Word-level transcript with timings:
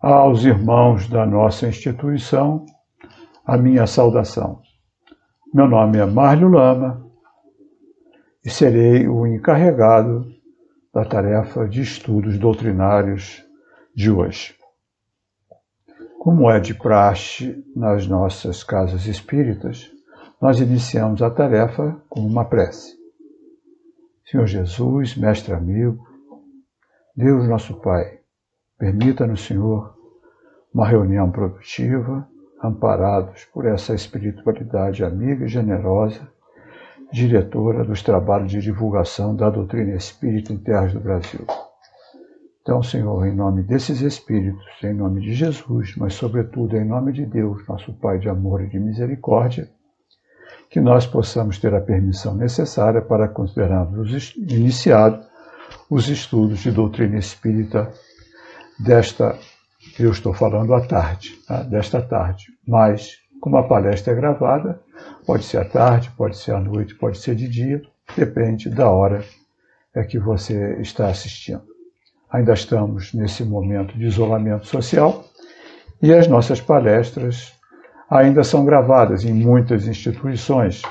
aos 0.00 0.44
irmãos 0.44 1.08
da 1.08 1.26
nossa 1.26 1.66
instituição 1.66 2.64
a 3.44 3.56
minha 3.56 3.86
saudação. 3.86 4.62
Meu 5.52 5.66
nome 5.66 5.98
é 5.98 6.06
Márlio 6.06 6.48
Lama 6.48 7.04
e 8.44 8.50
serei 8.50 9.08
o 9.08 9.26
encarregado 9.26 10.32
da 10.94 11.04
tarefa 11.04 11.68
de 11.68 11.82
estudos 11.82 12.38
doutrinários 12.38 13.44
de 13.94 14.10
hoje. 14.10 14.54
Como 16.20 16.48
é 16.48 16.60
de 16.60 16.74
praxe 16.74 17.64
nas 17.74 18.06
nossas 18.06 18.62
casas 18.62 19.06
espíritas, 19.06 19.90
nós 20.40 20.60
iniciamos 20.60 21.22
a 21.22 21.30
tarefa 21.30 22.00
com 22.08 22.20
uma 22.20 22.44
prece. 22.44 22.96
Senhor 24.30 24.46
Jesus, 24.46 25.16
mestre 25.16 25.54
amigo, 25.54 26.06
Deus 27.16 27.48
nosso 27.48 27.74
Pai, 27.80 28.17
Permita-nos, 28.78 29.44
Senhor, 29.44 29.92
uma 30.72 30.86
reunião 30.86 31.30
produtiva, 31.30 32.28
amparados 32.62 33.44
por 33.46 33.66
essa 33.66 33.92
espiritualidade 33.92 35.04
amiga 35.04 35.44
e 35.44 35.48
generosa, 35.48 36.20
diretora 37.12 37.84
dos 37.84 38.02
trabalhos 38.02 38.52
de 38.52 38.60
divulgação 38.60 39.34
da 39.34 39.50
doutrina 39.50 39.96
espírita 39.96 40.52
em 40.52 40.58
terras 40.58 40.92
do 40.92 41.00
Brasil. 41.00 41.44
Então, 42.62 42.82
Senhor, 42.82 43.26
em 43.26 43.34
nome 43.34 43.62
desses 43.62 44.00
espíritos, 44.00 44.66
em 44.84 44.92
nome 44.92 45.22
de 45.22 45.32
Jesus, 45.32 45.96
mas 45.96 46.14
sobretudo 46.14 46.76
em 46.76 46.84
nome 46.84 47.12
de 47.12 47.24
Deus, 47.24 47.66
nosso 47.66 47.92
Pai 47.94 48.18
de 48.18 48.28
amor 48.28 48.62
e 48.62 48.68
de 48.68 48.78
misericórdia, 48.78 49.68
que 50.70 50.80
nós 50.80 51.06
possamos 51.06 51.58
ter 51.58 51.74
a 51.74 51.80
permissão 51.80 52.34
necessária 52.34 53.00
para 53.00 53.26
considerarmos 53.26 54.34
iniciados 54.36 55.26
os 55.88 56.08
estudos 56.08 56.60
de 56.60 56.70
doutrina 56.70 57.16
espírita 57.16 57.90
desta, 58.78 59.36
eu 59.98 60.10
estou 60.10 60.32
falando 60.32 60.72
à 60.74 60.80
tarde, 60.80 61.38
tá? 61.46 61.62
desta 61.62 62.00
tarde. 62.00 62.46
Mas, 62.66 63.16
como 63.40 63.56
a 63.56 63.66
palestra 63.66 64.12
é 64.12 64.16
gravada, 64.16 64.80
pode 65.26 65.44
ser 65.44 65.58
à 65.58 65.64
tarde, 65.64 66.10
pode 66.16 66.36
ser 66.36 66.52
à 66.52 66.60
noite, 66.60 66.94
pode 66.94 67.18
ser 67.18 67.34
de 67.34 67.48
dia, 67.48 67.82
depende 68.16 68.70
da 68.70 68.90
hora 68.90 69.24
é 69.94 70.04
que 70.04 70.18
você 70.18 70.80
está 70.80 71.08
assistindo. 71.08 71.62
Ainda 72.30 72.52
estamos 72.52 73.12
nesse 73.14 73.42
momento 73.42 73.96
de 73.96 74.06
isolamento 74.06 74.66
social 74.66 75.24
e 76.00 76.12
as 76.12 76.28
nossas 76.28 76.60
palestras 76.60 77.54
ainda 78.08 78.44
são 78.44 78.64
gravadas 78.64 79.24
em 79.24 79.32
muitas 79.32 79.88
instituições, 79.88 80.82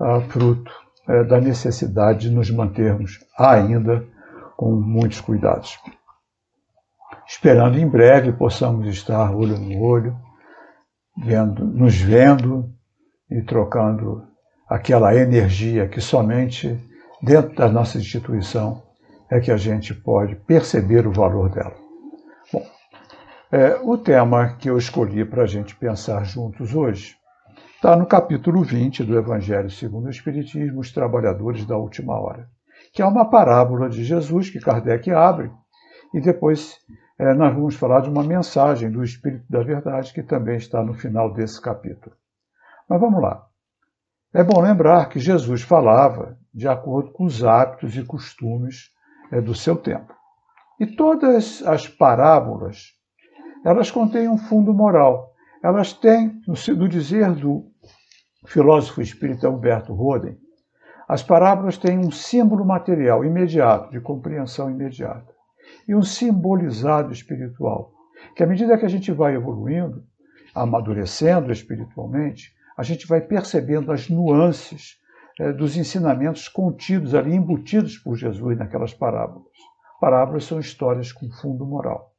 a 0.00 0.20
fruto 0.22 0.72
é, 1.08 1.24
da 1.24 1.40
necessidade 1.40 2.28
de 2.28 2.30
nos 2.30 2.50
mantermos 2.50 3.20
ainda 3.38 4.04
com 4.56 4.72
muitos 4.72 5.20
cuidados 5.20 5.78
esperando 7.28 7.78
em 7.78 7.88
breve 7.88 8.32
possamos 8.32 8.86
estar 8.86 9.34
olho 9.34 9.58
no 9.58 9.80
olho, 9.80 10.16
vendo, 11.16 11.64
nos 11.64 11.96
vendo 11.96 12.70
e 13.30 13.42
trocando 13.42 14.22
aquela 14.68 15.14
energia 15.14 15.88
que 15.88 16.00
somente 16.00 16.78
dentro 17.22 17.54
da 17.56 17.68
nossa 17.68 17.98
instituição 17.98 18.82
é 19.30 19.40
que 19.40 19.50
a 19.50 19.56
gente 19.56 19.92
pode 19.92 20.36
perceber 20.36 21.06
o 21.06 21.12
valor 21.12 21.50
dela. 21.50 21.74
Bom, 22.52 22.64
é, 23.50 23.76
o 23.82 23.98
tema 23.98 24.54
que 24.56 24.70
eu 24.70 24.78
escolhi 24.78 25.24
para 25.24 25.42
a 25.42 25.46
gente 25.46 25.74
pensar 25.74 26.24
juntos 26.24 26.74
hoje 26.74 27.16
está 27.74 27.96
no 27.96 28.06
capítulo 28.06 28.62
20 28.62 29.04
do 29.04 29.18
Evangelho 29.18 29.70
segundo 29.70 30.06
o 30.06 30.10
Espiritismo, 30.10 30.80
Os 30.80 30.92
Trabalhadores 30.92 31.64
da 31.64 31.76
Última 31.76 32.18
Hora, 32.18 32.48
que 32.92 33.02
é 33.02 33.06
uma 33.06 33.28
parábola 33.28 33.88
de 33.88 34.04
Jesus 34.04 34.48
que 34.48 34.60
Kardec 34.60 35.10
abre 35.10 35.50
e 36.14 36.20
depois 36.20 36.76
é, 37.18 37.32
nós 37.32 37.54
vamos 37.54 37.74
falar 37.76 38.00
de 38.00 38.10
uma 38.10 38.22
mensagem 38.22 38.90
do 38.90 39.02
Espírito 39.02 39.44
da 39.48 39.62
Verdade 39.62 40.12
que 40.12 40.22
também 40.22 40.56
está 40.56 40.82
no 40.82 40.92
final 40.92 41.32
desse 41.32 41.60
capítulo. 41.60 42.14
Mas 42.88 43.00
vamos 43.00 43.22
lá. 43.22 43.46
É 44.34 44.44
bom 44.44 44.60
lembrar 44.60 45.08
que 45.08 45.18
Jesus 45.18 45.62
falava 45.62 46.38
de 46.52 46.68
acordo 46.68 47.12
com 47.12 47.24
os 47.24 47.42
hábitos 47.42 47.96
e 47.96 48.04
costumes 48.04 48.90
é, 49.32 49.40
do 49.40 49.54
seu 49.54 49.76
tempo. 49.76 50.14
E 50.78 50.86
todas 50.86 51.66
as 51.66 51.88
parábolas, 51.88 52.92
elas 53.64 53.90
contêm 53.90 54.28
um 54.28 54.36
fundo 54.36 54.74
moral. 54.74 55.32
Elas 55.64 55.94
têm, 55.94 56.42
no 56.46 56.88
dizer 56.88 57.32
do 57.32 57.64
filósofo 58.44 59.00
espírita 59.00 59.48
Humberto 59.48 59.94
Roden, 59.94 60.36
as 61.08 61.22
parábolas 61.22 61.78
têm 61.78 61.98
um 61.98 62.10
símbolo 62.10 62.64
material 62.64 63.24
imediato, 63.24 63.90
de 63.90 64.00
compreensão 64.00 64.70
imediata 64.70 65.35
e 65.86 65.94
um 65.94 66.02
simbolizado 66.02 67.12
espiritual. 67.12 67.92
Que 68.34 68.42
à 68.42 68.46
medida 68.46 68.76
que 68.76 68.84
a 68.84 68.88
gente 68.88 69.12
vai 69.12 69.34
evoluindo, 69.34 70.04
amadurecendo 70.54 71.52
espiritualmente, 71.52 72.54
a 72.76 72.82
gente 72.82 73.06
vai 73.06 73.20
percebendo 73.20 73.92
as 73.92 74.08
nuances 74.08 74.98
é, 75.38 75.52
dos 75.52 75.76
ensinamentos 75.76 76.48
contidos 76.48 77.14
ali, 77.14 77.34
embutidos 77.34 77.98
por 77.98 78.16
Jesus 78.16 78.56
naquelas 78.56 78.94
parábolas. 78.94 79.52
Parábolas 80.00 80.44
são 80.44 80.58
histórias 80.58 81.12
com 81.12 81.30
fundo 81.30 81.64
moral. 81.64 82.12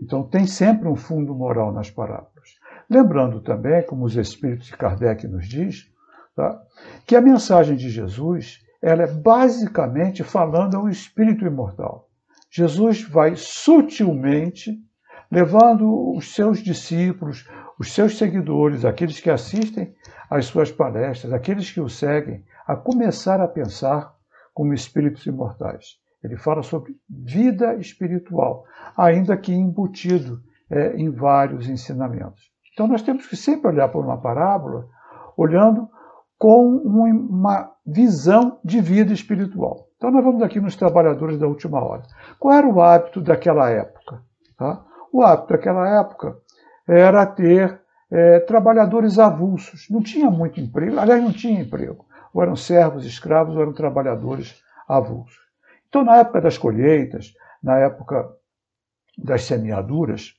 Então, 0.00 0.22
tem 0.22 0.46
sempre 0.46 0.88
um 0.88 0.96
fundo 0.96 1.34
moral 1.34 1.72
nas 1.72 1.90
parábolas. 1.90 2.50
Lembrando 2.88 3.40
também, 3.40 3.84
como 3.84 4.04
os 4.04 4.14
Espíritos 4.16 4.66
de 4.66 4.76
Kardec 4.76 5.26
nos 5.26 5.48
diz, 5.48 5.90
tá, 6.34 6.62
que 7.06 7.16
a 7.16 7.20
mensagem 7.20 7.76
de 7.76 7.88
Jesus 7.88 8.60
ela 8.82 9.02
é 9.02 9.06
basicamente 9.06 10.22
falando 10.22 10.76
ao 10.76 10.88
espírito 10.88 11.44
imortal. 11.44 12.08
Jesus 12.56 13.02
vai 13.02 13.36
sutilmente 13.36 14.82
levando 15.30 16.16
os 16.16 16.34
seus 16.34 16.62
discípulos, 16.62 17.46
os 17.78 17.92
seus 17.92 18.16
seguidores, 18.16 18.82
aqueles 18.82 19.20
que 19.20 19.28
assistem 19.28 19.94
às 20.30 20.46
suas 20.46 20.72
palestras, 20.72 21.34
aqueles 21.34 21.70
que 21.70 21.82
o 21.82 21.88
seguem, 21.90 22.42
a 22.66 22.74
começar 22.74 23.42
a 23.42 23.46
pensar 23.46 24.10
como 24.54 24.72
espíritos 24.72 25.26
imortais. 25.26 25.98
Ele 26.24 26.38
fala 26.38 26.62
sobre 26.62 26.96
vida 27.10 27.74
espiritual, 27.74 28.64
ainda 28.96 29.36
que 29.36 29.52
embutido 29.52 30.40
é, 30.70 30.96
em 30.96 31.10
vários 31.10 31.68
ensinamentos. 31.68 32.50
Então 32.72 32.88
nós 32.88 33.02
temos 33.02 33.26
que 33.26 33.36
sempre 33.36 33.68
olhar 33.68 33.88
para 33.90 34.00
uma 34.00 34.16
parábola 34.16 34.88
olhando 35.36 35.90
com 36.38 36.74
uma 36.78 37.70
visão 37.86 38.58
de 38.64 38.80
vida 38.80 39.12
espiritual. 39.12 39.85
Então, 39.96 40.10
nós 40.10 40.22
vamos 40.22 40.42
aqui 40.42 40.60
nos 40.60 40.76
trabalhadores 40.76 41.38
da 41.38 41.46
última 41.46 41.82
hora. 41.82 42.02
Qual 42.38 42.54
era 42.54 42.66
o 42.66 42.80
hábito 42.82 43.20
daquela 43.20 43.70
época? 43.70 44.22
Tá? 44.56 44.84
O 45.12 45.22
hábito 45.22 45.52
daquela 45.52 46.00
época 46.00 46.36
era 46.86 47.24
ter 47.24 47.80
é, 48.10 48.40
trabalhadores 48.40 49.18
avulsos. 49.18 49.88
Não 49.90 50.02
tinha 50.02 50.30
muito 50.30 50.60
emprego, 50.60 50.98
aliás, 50.98 51.22
não 51.22 51.32
tinha 51.32 51.60
emprego. 51.60 52.04
Ou 52.34 52.42
eram 52.42 52.56
servos, 52.56 53.06
escravos, 53.06 53.56
ou 53.56 53.62
eram 53.62 53.72
trabalhadores 53.72 54.60
avulsos. 54.86 55.38
Então, 55.88 56.04
na 56.04 56.16
época 56.16 56.40
das 56.42 56.58
colheitas, 56.58 57.32
na 57.62 57.78
época 57.78 58.28
das 59.16 59.44
semeaduras, 59.44 60.34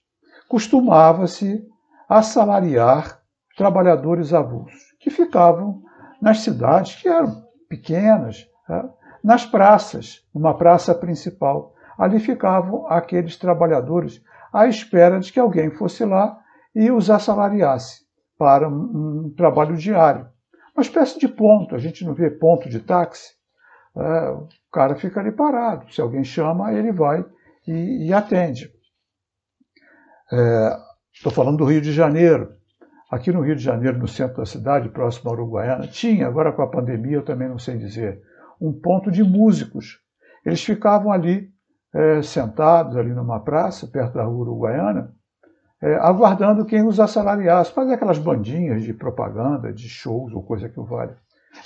costumava-se 0.48 1.68
assalariar 2.08 3.20
trabalhadores 3.58 4.34
avulsos, 4.34 4.96
que 5.00 5.10
ficavam 5.10 5.82
nas 6.22 6.42
cidades, 6.42 6.96
que 7.02 7.08
eram 7.08 7.44
pequenas, 7.68 8.48
tá? 8.68 8.88
Nas 9.24 9.46
praças, 9.46 10.26
numa 10.34 10.58
praça 10.58 10.94
principal. 10.94 11.74
Ali 11.98 12.20
ficavam 12.20 12.86
aqueles 12.88 13.38
trabalhadores 13.38 14.22
à 14.54 14.68
espera 14.68 15.20
de 15.20 15.32
que 15.32 15.40
alguém 15.40 15.72
fosse 15.72 16.06
lá 16.06 16.40
e 16.76 16.92
os 16.92 17.10
assalariasse 17.10 18.06
para 18.38 18.70
um, 18.70 19.26
um 19.26 19.34
trabalho 19.36 19.76
diário. 19.76 20.28
Uma 20.76 20.84
espécie 20.84 21.18
de 21.18 21.28
ponto, 21.28 21.76
a 21.76 21.80
gente 21.80 22.06
não 22.06 22.14
vê 22.14 22.30
ponto 22.30 22.70
de 22.70 22.80
táxi. 22.80 23.36
É, 23.96 24.30
o 24.30 24.48
cara 24.72 24.96
fica 24.96 25.20
ali 25.20 25.32
parado. 25.32 25.92
Se 25.92 26.00
alguém 26.00 26.24
chama, 26.24 26.72
ele 26.72 26.92
vai 26.92 27.26
e, 27.68 28.08
e 28.08 28.14
atende. 28.14 28.72
Estou 31.12 31.32
é, 31.32 31.36
falando 31.36 31.58
do 31.58 31.66
Rio 31.66 31.82
de 31.82 31.92
Janeiro. 31.92 32.56
Aqui 33.10 33.32
no 33.32 33.42
Rio 33.42 33.56
de 33.56 33.64
Janeiro, 33.64 33.98
no 33.98 34.08
centro 34.08 34.38
da 34.38 34.46
cidade, 34.46 34.90
próximo 34.90 35.32
à 35.32 35.34
Uruguaiana, 35.34 35.88
tinha, 35.88 36.28
agora 36.28 36.52
com 36.52 36.62
a 36.62 36.70
pandemia 36.70 37.16
eu 37.16 37.26
também 37.26 37.48
não 37.48 37.58
sei 37.58 37.78
dizer, 37.78 38.22
um 38.60 38.74
ponto 38.74 39.12
de 39.12 39.24
músicos. 39.24 40.00
Eles 40.46 40.64
ficavam 40.64 41.12
ali 41.12 41.50
é, 41.94 42.22
sentados 42.22 42.98
ali 42.98 43.14
numa 43.14 43.40
praça, 43.40 43.88
perto 43.88 44.16
da 44.16 44.24
rua 44.24 44.42
Uruguaiana, 44.42 45.14
é, 45.82 45.96
aguardando 45.96 46.66
quem 46.66 46.86
os 46.86 47.00
assalariasse, 47.00 47.72
fazer 47.72 47.94
aquelas 47.94 48.18
bandinhas 48.18 48.84
de 48.84 48.94
propaganda, 48.94 49.72
de 49.72 49.88
shows 49.88 50.34
ou 50.34 50.44
coisa 50.44 50.70
que 50.70 50.80
o 50.80 50.86
vale. 50.86 51.14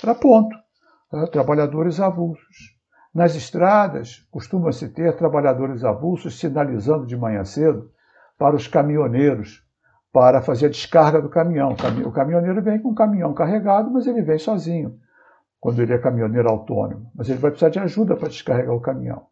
Era 0.02 0.14
ponto. 0.14 0.54
Trabalhadores 1.30 2.00
avulsos. 2.00 2.72
Nas 3.14 3.34
estradas, 3.34 4.26
costuma-se 4.30 4.88
ter 4.88 5.14
trabalhadores 5.16 5.84
avulsos 5.84 6.38
sinalizando 6.38 7.06
de 7.06 7.16
manhã 7.16 7.44
cedo 7.44 7.90
para 8.38 8.56
os 8.56 8.66
caminhoneiros, 8.66 9.62
para 10.10 10.40
fazer 10.40 10.66
a 10.66 10.70
descarga 10.70 11.20
do 11.20 11.28
caminhão. 11.28 11.74
O 12.06 12.12
caminhoneiro 12.12 12.62
vem 12.62 12.80
com 12.80 12.90
um 12.90 12.94
caminhão 12.94 13.34
carregado, 13.34 13.90
mas 13.90 14.06
ele 14.06 14.22
vem 14.22 14.38
sozinho 14.38 14.98
quando 15.62 15.80
ele 15.80 15.94
é 15.94 15.98
caminhoneiro 15.98 16.48
autônomo, 16.48 17.08
mas 17.14 17.28
ele 17.28 17.38
vai 17.38 17.52
precisar 17.52 17.70
de 17.70 17.78
ajuda 17.78 18.16
para 18.16 18.28
descarregar 18.28 18.74
o 18.74 18.80
caminhão. 18.80 19.26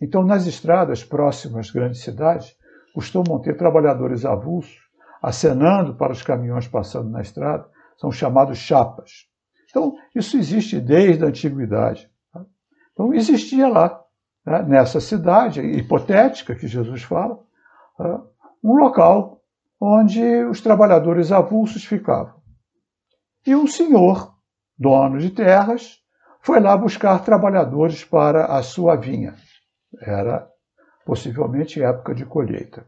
Então, 0.00 0.22
nas 0.22 0.46
estradas 0.46 1.02
próximas 1.02 1.66
às 1.66 1.72
grandes 1.72 2.02
cidades, 2.02 2.56
costumam 2.94 3.40
ter 3.40 3.56
trabalhadores 3.56 4.24
avulsos 4.24 4.78
acenando 5.20 5.96
para 5.96 6.12
os 6.12 6.22
caminhões 6.22 6.68
passando 6.68 7.10
na 7.10 7.20
estrada, 7.20 7.66
são 7.96 8.12
chamados 8.12 8.58
chapas. 8.58 9.26
Então, 9.68 9.96
isso 10.14 10.36
existe 10.36 10.78
desde 10.78 11.24
a 11.24 11.26
antiguidade. 11.26 12.08
Tá? 12.32 12.44
Então, 12.92 13.12
existia 13.12 13.66
lá, 13.66 14.00
né, 14.46 14.62
nessa 14.62 15.00
cidade 15.00 15.60
hipotética 15.60 16.54
que 16.54 16.68
Jesus 16.68 17.02
fala, 17.02 17.40
tá? 17.98 18.22
um 18.62 18.76
local 18.76 19.40
onde 19.80 20.44
os 20.44 20.60
trabalhadores 20.60 21.32
avulsos 21.32 21.84
ficavam. 21.84 22.34
E 23.44 23.56
um 23.56 23.66
senhor, 23.66 24.31
dono 24.78 25.18
de 25.18 25.30
terras, 25.30 25.98
foi 26.40 26.60
lá 26.60 26.76
buscar 26.76 27.24
trabalhadores 27.24 28.04
para 28.04 28.46
a 28.46 28.62
sua 28.62 28.96
vinha. 28.96 29.34
Era 30.00 30.48
possivelmente 31.04 31.82
época 31.82 32.14
de 32.14 32.24
colheita. 32.24 32.86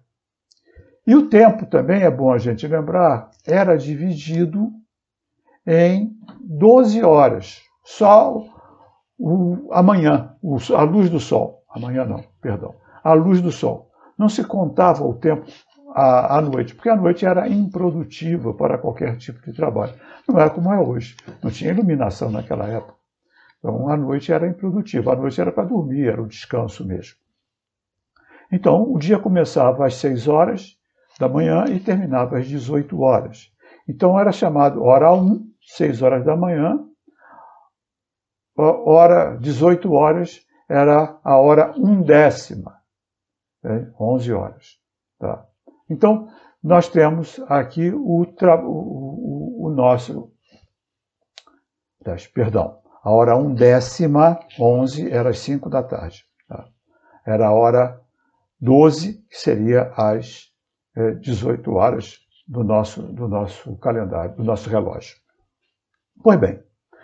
E 1.06 1.14
o 1.14 1.28
tempo 1.28 1.66
também, 1.66 2.02
é 2.02 2.10
bom 2.10 2.32
a 2.32 2.38
gente 2.38 2.66
lembrar, 2.66 3.30
era 3.46 3.76
dividido 3.76 4.70
em 5.66 6.16
12 6.40 7.02
horas. 7.02 7.62
Só 7.84 8.42
o, 9.18 9.68
amanhã, 9.72 10.34
o, 10.42 10.56
a 10.74 10.82
luz 10.82 11.10
do 11.10 11.20
sol. 11.20 11.62
Amanhã 11.68 12.04
não, 12.04 12.24
perdão. 12.40 12.74
A 13.02 13.12
luz 13.12 13.40
do 13.40 13.52
sol. 13.52 13.90
Não 14.16 14.28
se 14.28 14.42
contava 14.44 15.04
o 15.04 15.14
tempo 15.14 15.46
à, 15.94 16.40
noite, 16.40 16.74
porque 16.74 16.88
a 16.88 16.96
noite 16.96 17.24
era 17.24 17.48
improdutiva 17.48 18.52
para 18.52 18.76
qualquer 18.76 19.16
tipo 19.16 19.40
de 19.40 19.52
trabalho. 19.52 19.94
Não 20.28 20.38
era 20.38 20.50
como 20.50 20.72
é 20.72 20.78
hoje. 20.78 21.16
Não 21.42 21.50
tinha 21.50 21.70
iluminação 21.70 22.30
naquela 22.30 22.66
época. 22.66 22.94
Então, 23.58 23.88
a 23.88 23.96
noite 23.96 24.32
era 24.32 24.48
improdutiva. 24.48 25.12
A 25.12 25.16
noite 25.16 25.40
era 25.40 25.52
para 25.52 25.64
dormir, 25.64 26.08
era 26.08 26.20
o 26.20 26.26
descanso 26.26 26.84
mesmo. 26.84 27.16
Então, 28.50 28.92
o 28.92 28.98
dia 28.98 29.18
começava 29.18 29.86
às 29.86 29.94
6 29.96 30.26
horas 30.26 30.76
da 31.18 31.28
manhã 31.28 31.64
e 31.68 31.78
terminava 31.78 32.38
às 32.38 32.46
18 32.46 33.00
horas. 33.00 33.52
Então, 33.88 34.18
era 34.18 34.32
chamado 34.32 34.82
hora 34.82 35.12
1, 35.12 35.48
6 35.62 36.02
horas 36.02 36.24
da 36.24 36.36
manhã, 36.36 36.78
hora 38.56 39.36
18 39.36 39.92
horas 39.92 40.44
era 40.68 41.18
a 41.22 41.36
hora 41.38 41.72
undécima, 41.76 42.80
né? 43.62 43.92
11 43.98 44.32
horas. 44.32 44.78
Tá? 45.18 45.46
Então, 45.88 46.28
nós 46.62 46.88
temos 46.88 47.40
aqui 47.48 47.90
o, 47.90 48.22
o, 48.22 49.66
o 49.66 49.70
nosso. 49.70 50.32
Perdão, 52.34 52.78
a 53.02 53.10
hora 53.10 53.36
undécima, 53.36 54.38
11, 54.58 55.10
era 55.10 55.30
às 55.30 55.38
5 55.40 55.68
da 55.68 55.82
tarde. 55.82 56.24
Tá? 56.48 56.66
Era 57.26 57.48
a 57.48 57.52
hora 57.52 58.00
12, 58.60 59.22
que 59.28 59.36
seria 59.36 59.92
às 59.96 60.50
18 61.20 61.70
é, 61.70 61.74
horas 61.74 62.18
do 62.46 62.62
nosso, 62.62 63.02
do 63.02 63.28
nosso 63.28 63.76
calendário, 63.76 64.36
do 64.36 64.44
nosso 64.44 64.68
relógio. 64.70 65.16
Pois 66.22 66.38
bem, 66.38 66.62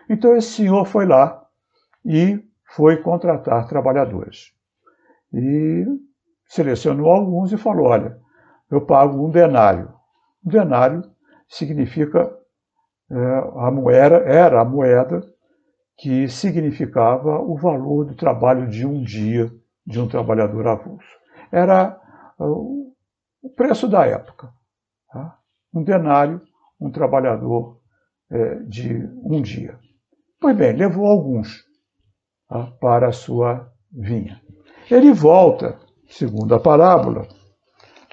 então 0.08 0.34
esse 0.36 0.52
senhor 0.52 0.84
foi 0.86 1.06
lá 1.06 1.46
e 2.04 2.42
foi 2.74 3.02
contratar 3.02 3.68
trabalhadores. 3.68 4.52
E 5.32 5.84
selecionou 6.46 7.10
alguns 7.10 7.52
e 7.52 7.56
falou: 7.56 7.86
olha, 7.86 8.18
eu 8.70 8.80
pago 8.80 9.26
um 9.26 9.30
denário. 9.30 9.92
Um 10.44 10.50
denário 10.50 11.02
significa 11.48 12.32
é, 13.10 13.16
a 13.56 13.70
moeda, 13.70 14.16
era 14.18 14.60
a 14.60 14.64
moeda 14.64 15.20
que 15.98 16.28
significava 16.28 17.40
o 17.40 17.56
valor 17.56 18.06
do 18.06 18.14
trabalho 18.14 18.68
de 18.68 18.86
um 18.86 19.02
dia 19.02 19.50
de 19.86 20.00
um 20.00 20.08
trabalhador 20.08 20.66
avulso. 20.66 21.08
Era 21.50 22.00
uh, 22.38 22.94
o 23.42 23.50
preço 23.50 23.88
da 23.88 24.06
época. 24.06 24.50
Tá? 25.12 25.36
Um 25.74 25.82
denário, 25.82 26.40
um 26.80 26.90
trabalhador 26.90 27.80
é, 28.30 28.54
de 28.60 29.04
um 29.24 29.42
dia. 29.42 29.78
Pois 30.40 30.56
bem, 30.56 30.72
levou 30.72 31.06
alguns 31.06 31.64
tá? 32.48 32.72
para 32.80 33.08
a 33.08 33.12
sua 33.12 33.70
vinha. 33.92 34.40
Ele 34.90 35.12
volta, 35.12 35.78
segundo 36.08 36.54
a 36.54 36.60
parábola, 36.60 37.26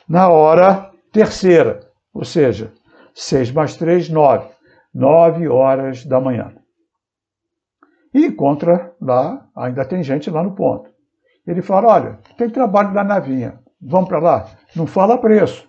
na 0.08 0.30
hora 0.30 0.92
terceira, 1.12 1.92
ou 2.14 2.24
seja, 2.24 2.72
6 3.14 3.52
mais 3.52 3.76
3, 3.76 4.10
9. 4.10 4.50
9 4.94 5.48
horas 5.48 6.06
da 6.06 6.20
manhã. 6.20 6.54
E 8.14 8.26
encontra 8.26 8.96
lá, 9.02 9.46
ainda 9.56 9.86
tem 9.86 10.02
gente 10.04 10.30
lá 10.30 10.42
no 10.42 10.56
ponto. 10.56 10.90
Ele 11.46 11.62
fala: 11.62 11.88
olha, 11.88 12.20
tem 12.38 12.50
trabalho 12.50 12.92
na 12.92 13.20
vinha, 13.20 13.60
vamos 13.82 14.10
para 14.10 14.20
lá. 14.20 14.48
Não 14.76 14.88
fala 14.88 15.18
preço. 15.18 15.68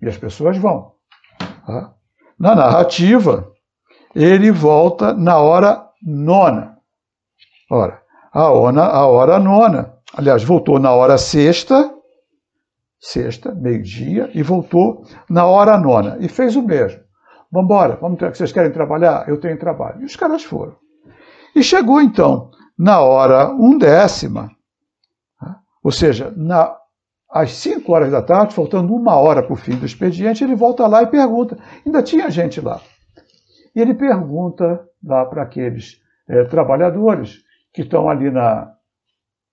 E 0.00 0.08
as 0.08 0.16
pessoas 0.16 0.56
vão. 0.56 0.92
Tá? 1.38 1.94
Na 2.38 2.54
narrativa, 2.54 3.52
ele 4.14 4.50
volta 4.50 5.12
na 5.12 5.38
hora 5.38 5.86
nona. 6.02 6.78
Ora, 7.70 8.02
a 8.32 8.50
hora, 8.50 8.82
a 8.82 9.06
hora 9.06 9.38
nona. 9.38 9.94
Aliás, 10.16 10.44
voltou 10.44 10.78
na 10.78 10.92
hora 10.92 11.18
sexta, 11.18 11.93
sexta, 13.04 13.54
meio-dia, 13.54 14.30
e 14.34 14.42
voltou 14.42 15.04
na 15.28 15.44
hora 15.44 15.76
nona. 15.76 16.16
E 16.20 16.28
fez 16.28 16.56
o 16.56 16.62
mesmo. 16.62 17.00
Vamos 17.52 17.66
embora, 17.66 17.98
vocês 18.32 18.50
querem 18.50 18.72
trabalhar? 18.72 19.28
Eu 19.28 19.38
tenho 19.38 19.58
trabalho. 19.58 20.02
E 20.02 20.04
os 20.06 20.16
caras 20.16 20.42
foram. 20.42 20.74
E 21.54 21.62
chegou 21.62 22.00
então 22.00 22.50
na 22.76 23.00
hora 23.00 23.52
undécima, 23.52 24.50
né? 25.40 25.54
ou 25.82 25.92
seja, 25.92 26.32
na, 26.36 26.74
às 27.30 27.52
5 27.52 27.92
horas 27.92 28.10
da 28.10 28.22
tarde, 28.22 28.54
faltando 28.54 28.94
uma 28.94 29.16
hora 29.16 29.42
para 29.42 29.52
o 29.52 29.56
fim 29.56 29.76
do 29.76 29.86
expediente, 29.86 30.42
ele 30.42 30.56
volta 30.56 30.86
lá 30.86 31.02
e 31.02 31.06
pergunta. 31.06 31.58
Ainda 31.84 32.02
tinha 32.02 32.30
gente 32.30 32.60
lá. 32.60 32.80
E 33.76 33.80
ele 33.80 33.94
pergunta 33.94 34.84
lá 35.04 35.24
para 35.26 35.42
aqueles 35.42 36.00
é, 36.28 36.44
trabalhadores 36.44 37.44
que 37.72 37.82
estão 37.82 38.08
ali 38.08 38.30
na, 38.30 38.72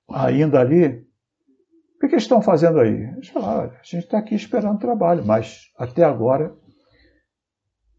ainda 0.09 0.59
ali, 0.59 1.05
que, 2.01 2.07
que 2.07 2.15
eles 2.15 2.23
estão 2.23 2.41
fazendo 2.41 2.79
aí? 2.79 3.03
Eles 3.13 3.29
falam, 3.29 3.65
a 3.65 3.83
gente 3.83 4.05
está 4.05 4.17
aqui 4.17 4.33
esperando 4.33 4.79
trabalho, 4.79 5.23
mas 5.25 5.71
até 5.77 6.03
agora 6.03 6.55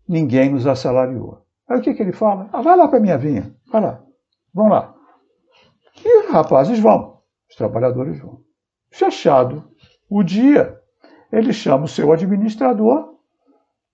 ninguém 0.09 0.51
nos 0.51 0.67
assalariou. 0.67 1.47
Aí 1.69 1.79
o 1.79 1.83
que, 1.83 1.95
que 1.95 2.03
ele 2.03 2.13
fala? 2.13 2.49
Ah, 2.53 2.61
vai 2.61 2.77
lá 2.77 2.89
para 2.89 2.99
a 2.99 3.01
minha 3.01 3.17
vinha. 3.17 3.55
Vai 3.71 3.81
lá, 3.81 4.03
vão 4.53 4.69
lá. 4.69 4.95
E 6.05 6.25
os 6.25 6.31
rapazes 6.31 6.81
vão, 6.81 7.23
os 7.49 7.55
trabalhadores 7.55 8.19
vão. 8.19 8.41
Fechado 8.91 9.71
o 10.11 10.23
dia, 10.23 10.79
ele 11.31 11.53
chama 11.53 11.85
o 11.85 11.89
seu 11.89 12.13
administrador 12.13 13.15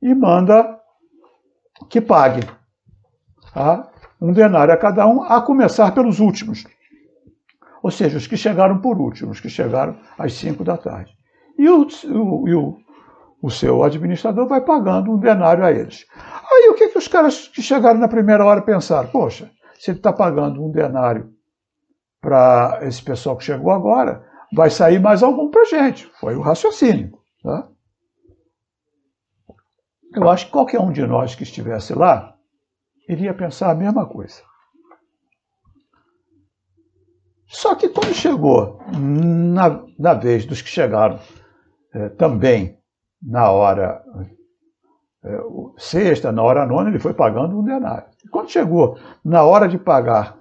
e 0.00 0.14
manda 0.14 0.80
que 1.90 2.00
pague 2.00 2.40
tá? 3.52 3.90
um 4.20 4.32
denário 4.32 4.72
a 4.72 4.76
cada 4.76 5.06
um, 5.06 5.22
a 5.22 5.42
começar 5.42 5.92
pelos 5.92 6.18
últimos. 6.18 6.64
Ou 7.82 7.90
seja, 7.90 8.18
os 8.18 8.26
que 8.26 8.36
chegaram 8.36 8.80
por 8.80 8.98
último, 8.98 9.30
os 9.30 9.40
que 9.40 9.48
chegaram 9.48 9.96
às 10.18 10.32
5 10.34 10.64
da 10.64 10.76
tarde. 10.76 11.12
E, 11.58 11.68
o, 11.68 11.86
o, 11.86 12.78
o 13.42 13.50
seu 13.50 13.82
administrador 13.82 14.46
vai 14.46 14.60
pagando 14.60 15.12
um 15.12 15.18
denário 15.18 15.64
a 15.64 15.70
eles. 15.70 16.06
Aí 16.50 16.68
o 16.70 16.74
que, 16.74 16.88
que 16.88 16.98
os 16.98 17.08
caras 17.08 17.48
que 17.48 17.62
chegaram 17.62 17.98
na 17.98 18.08
primeira 18.08 18.44
hora 18.44 18.62
pensaram? 18.62 19.08
Poxa, 19.10 19.50
se 19.78 19.90
ele 19.90 19.98
está 19.98 20.12
pagando 20.12 20.64
um 20.64 20.70
denário 20.70 21.30
para 22.20 22.80
esse 22.82 23.02
pessoal 23.02 23.36
que 23.36 23.44
chegou 23.44 23.70
agora, 23.70 24.24
vai 24.52 24.70
sair 24.70 25.00
mais 25.00 25.22
algum 25.22 25.50
para 25.50 25.64
gente. 25.64 26.10
Foi 26.18 26.34
o 26.34 26.40
raciocínio. 26.40 27.12
Tá? 27.42 27.68
Eu 30.14 30.28
acho 30.28 30.46
que 30.46 30.52
qualquer 30.52 30.80
um 30.80 30.90
de 30.90 31.06
nós 31.06 31.34
que 31.34 31.42
estivesse 31.42 31.94
lá 31.94 32.34
iria 33.08 33.32
pensar 33.34 33.70
a 33.70 33.74
mesma 33.74 34.06
coisa. 34.06 34.42
Só 37.48 37.74
que 37.74 37.88
quando 37.88 38.14
chegou 38.14 38.78
na, 38.92 39.82
na 39.98 40.14
vez 40.14 40.44
dos 40.44 40.60
que 40.60 40.68
chegaram 40.68 41.18
é, 41.94 42.10
também 42.10 42.78
na 43.22 43.50
hora 43.50 44.04
é, 45.24 45.38
sexta, 45.78 46.30
na 46.30 46.42
hora 46.42 46.66
nona, 46.66 46.90
ele 46.90 46.98
foi 46.98 47.14
pagando 47.14 47.58
um 47.58 47.64
denário. 47.64 48.06
E 48.24 48.28
quando 48.28 48.50
chegou 48.50 48.98
na 49.24 49.42
hora 49.42 49.66
de 49.66 49.78
pagar 49.78 50.38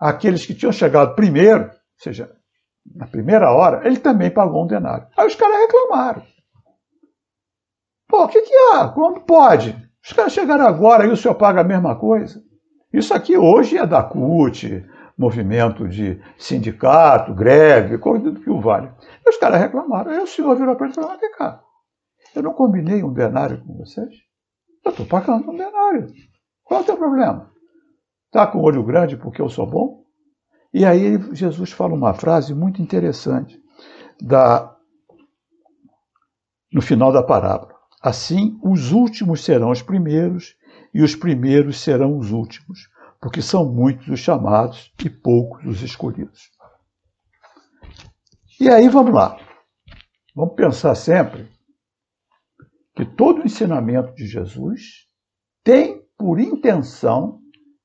aqueles 0.00 0.46
que 0.46 0.54
tinham 0.54 0.72
chegado 0.72 1.14
primeiro, 1.14 1.64
ou 1.64 1.70
seja, 1.98 2.30
na 2.94 3.06
primeira 3.06 3.52
hora, 3.52 3.86
ele 3.86 3.98
também 3.98 4.30
pagou 4.30 4.64
um 4.64 4.66
denário. 4.66 5.06
Aí 5.16 5.26
os 5.26 5.34
caras 5.34 5.58
reclamaram. 5.58 6.22
Pô, 8.08 8.24
o 8.24 8.28
que, 8.28 8.40
que 8.40 8.54
há? 8.54 8.88
Como 8.88 9.20
pode? 9.20 9.76
Os 10.02 10.12
caras 10.14 10.32
chegaram 10.32 10.66
agora 10.66 11.04
e 11.04 11.10
o 11.10 11.16
senhor 11.16 11.34
paga 11.34 11.60
a 11.60 11.64
mesma 11.64 11.94
coisa? 11.96 12.42
Isso 12.90 13.12
aqui 13.12 13.36
hoje 13.36 13.76
é 13.76 13.86
da 13.86 14.02
CUT, 14.02 14.82
movimento 15.18 15.88
de 15.88 16.20
sindicato, 16.38 17.34
greve, 17.34 17.98
coisa 17.98 18.30
do 18.30 18.40
que 18.40 18.48
o 18.48 18.60
vale. 18.60 18.90
E 19.26 19.28
os 19.28 19.36
caras 19.36 19.60
reclamaram. 19.60 20.12
Aí 20.12 20.20
o 20.20 20.26
senhor 20.26 20.54
virou 20.56 20.76
para 20.76 20.86
ele 20.86 20.92
e 20.92 20.94
falou: 20.94 21.18
vem 21.18 21.32
cá, 21.32 21.60
eu 22.34 22.42
não 22.42 22.54
combinei 22.54 23.02
um 23.02 23.12
denário 23.12 23.62
com 23.64 23.76
vocês? 23.76 24.14
Eu 24.84 24.92
estou 24.92 25.06
pagando 25.06 25.50
um 25.50 25.56
denário. 25.56 26.06
Qual 26.62 26.80
é 26.80 26.82
o 26.82 26.86
teu 26.86 26.96
problema? 26.96 27.50
Está 28.26 28.46
com 28.46 28.62
olho 28.62 28.84
grande 28.84 29.16
porque 29.16 29.42
eu 29.42 29.48
sou 29.48 29.66
bom? 29.66 30.04
E 30.72 30.84
aí 30.84 31.18
Jesus 31.34 31.72
fala 31.72 31.94
uma 31.94 32.14
frase 32.14 32.54
muito 32.54 32.80
interessante 32.80 33.60
da 34.20 34.76
no 36.70 36.82
final 36.82 37.10
da 37.10 37.22
parábola. 37.22 37.74
Assim, 38.02 38.58
os 38.62 38.92
últimos 38.92 39.42
serão 39.42 39.70
os 39.70 39.82
primeiros 39.82 40.54
e 40.94 41.02
os 41.02 41.16
primeiros 41.16 41.80
serão 41.80 42.18
os 42.18 42.30
últimos, 42.30 42.88
porque 43.20 43.42
são 43.42 43.64
muitos 43.64 44.08
os 44.08 44.20
chamados 44.20 44.92
e 45.04 45.10
poucos 45.10 45.64
os 45.66 45.82
escolhidos. 45.82 46.50
E 48.60 48.68
aí 48.68 48.88
vamos 48.88 49.14
lá. 49.14 49.38
Vamos 50.34 50.54
pensar 50.54 50.94
sempre 50.94 51.50
que 52.94 53.04
todo 53.04 53.42
o 53.42 53.44
ensinamento 53.44 54.14
de 54.14 54.26
Jesus 54.26 55.08
tem 55.64 56.02
por 56.16 56.40
intenção 56.40 57.40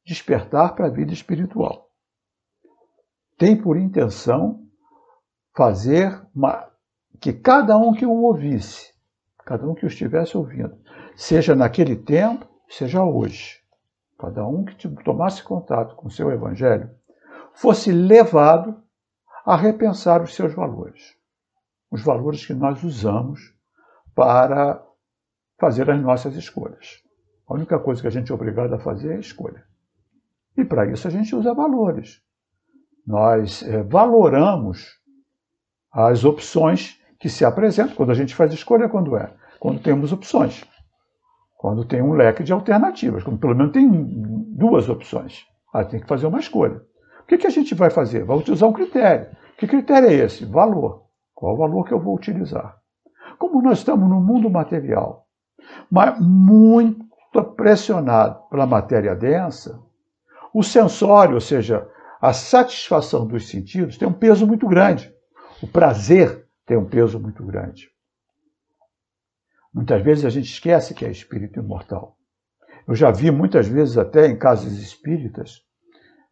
despertar 0.06 0.76
para 0.76 0.88
a 0.88 0.90
vida 0.90 1.14
espiritual. 1.14 1.90
Tem 3.38 3.60
por 3.60 3.78
intenção 3.78 4.64
fazer 5.56 6.22
uma, 6.36 6.68
que 7.20 7.32
cada 7.32 7.78
um 7.78 7.94
que 7.94 8.06
o 8.06 8.12
ouvisse, 8.12 8.94
cada 9.46 9.68
um 9.68 9.76
que 9.76 9.86
o 9.86 9.88
estivesse 9.88 10.36
ouvindo, 10.36 10.78
seja 11.16 11.56
naquele 11.56 11.96
tempo, 11.96 12.48
seja 12.68 13.04
hoje, 13.04 13.63
cada 14.18 14.46
um 14.46 14.64
que 14.64 14.88
tomasse 15.04 15.44
contato 15.44 15.96
com 15.96 16.08
o 16.08 16.12
seu 16.12 16.32
evangelho, 16.32 16.90
fosse 17.54 17.92
levado 17.92 18.82
a 19.46 19.56
repensar 19.56 20.22
os 20.22 20.34
seus 20.34 20.54
valores, 20.54 21.16
os 21.92 22.02
valores 22.02 22.46
que 22.46 22.54
nós 22.54 22.84
usamos 22.84 23.54
para 24.16 24.82
fazer 25.60 25.90
as 25.90 26.02
nossas 26.02 26.36
escolhas. 26.36 27.02
A 27.48 27.54
única 27.54 27.78
coisa 27.78 28.02
que 28.02 28.08
a 28.08 28.12
gente 28.12 28.32
é 28.32 28.36
obrigado 28.36 28.74
a 28.74 28.80
fazer 28.80 29.14
é 29.14 29.16
a 29.16 29.20
escolha. 29.20 29.64
E 30.58 30.64
para 30.64 30.86
isso 30.86 31.08
a 31.08 31.12
gente 31.12 31.36
usa 31.36 31.54
valores. 31.54 32.22
Nós 33.06 33.64
é, 33.64 33.84
valoramos 33.84 35.00
as 35.92 36.24
opções 36.24 37.00
que 37.20 37.30
se 37.30 37.44
apresentam 37.46 37.96
quando 37.96 38.12
a 38.12 38.16
gente 38.16 38.34
faz 38.34 38.54
escolha, 38.54 38.90
quando 38.90 39.18
é? 39.18 39.34
Quando 39.60 39.82
temos 39.82 40.12
opções. 40.12 40.64
Quando 41.64 41.86
tem 41.86 42.02
um 42.02 42.12
leque 42.12 42.44
de 42.44 42.52
alternativas, 42.52 43.24
quando 43.24 43.40
pelo 43.40 43.56
menos 43.56 43.72
tem 43.72 43.90
duas 43.90 44.90
opções. 44.90 45.46
Aí 45.74 45.86
tem 45.86 46.02
que 46.02 46.08
fazer 46.10 46.28
uma 46.28 46.42
escolha. 46.42 46.82
O 47.22 47.26
que, 47.26 47.38
que 47.38 47.48
a 47.48 47.50
gente 47.50 47.74
vai 47.74 47.90
fazer? 47.90 48.26
Vai 48.26 48.36
utilizar 48.36 48.68
um 48.68 48.74
critério. 48.74 49.28
Que 49.58 49.66
critério 49.66 50.10
é 50.10 50.14
esse? 50.14 50.44
Valor. 50.44 51.06
Qual 51.34 51.54
o 51.54 51.58
valor 51.58 51.86
que 51.86 51.94
eu 51.94 52.02
vou 52.02 52.18
utilizar? 52.18 52.76
Como 53.40 53.62
nós 53.62 53.78
estamos 53.78 54.10
no 54.10 54.20
mundo 54.20 54.50
material, 54.50 55.26
mas 55.90 56.20
muito 56.20 57.42
pressionado 57.56 58.42
pela 58.50 58.66
matéria 58.66 59.16
densa, 59.16 59.80
o 60.54 60.64
sensório, 60.64 61.36
ou 61.36 61.42
seja, 61.42 61.88
a 62.20 62.34
satisfação 62.34 63.26
dos 63.26 63.48
sentidos, 63.48 63.98
tem 63.98 64.06
um 64.06 64.12
peso 64.12 64.46
muito 64.46 64.68
grande. 64.68 65.10
O 65.62 65.68
prazer 65.68 66.46
tem 66.66 66.76
um 66.76 66.90
peso 66.90 67.18
muito 67.22 67.42
grande. 67.42 67.93
Muitas 69.74 70.02
vezes 70.04 70.26
a 70.26 70.30
gente 70.30 70.46
esquece 70.46 70.94
que 70.94 71.06
é 71.06 71.10
espírito 71.10 71.60
imortal. 71.60 72.16
Eu 72.88 72.96
já 72.96 73.12
vi 73.12 73.32
muitas 73.32 73.68
vezes, 73.68 73.98
até 73.98 74.28
em 74.28 74.38
casas 74.38 74.74
espíritas, 74.74 75.62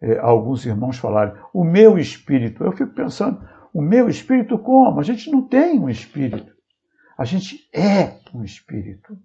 eh, 0.01 0.19
alguns 0.19 0.65
irmãos 0.65 0.97
falarem: 0.97 1.33
o 1.53 1.63
meu 1.63 1.97
espírito. 1.97 2.63
Eu 2.63 2.71
fico 2.73 2.93
pensando: 2.93 3.41
o 3.73 3.81
meu 3.81 4.09
espírito 4.09 4.59
como? 4.59 4.99
A 4.99 5.03
gente 5.03 5.31
não 5.31 5.47
tem 5.47 5.79
um 5.79 5.89
espírito. 5.89 6.53
A 7.17 7.25
gente 7.25 7.69
é 7.73 8.19
um 8.33 8.43
espírito 8.43 9.17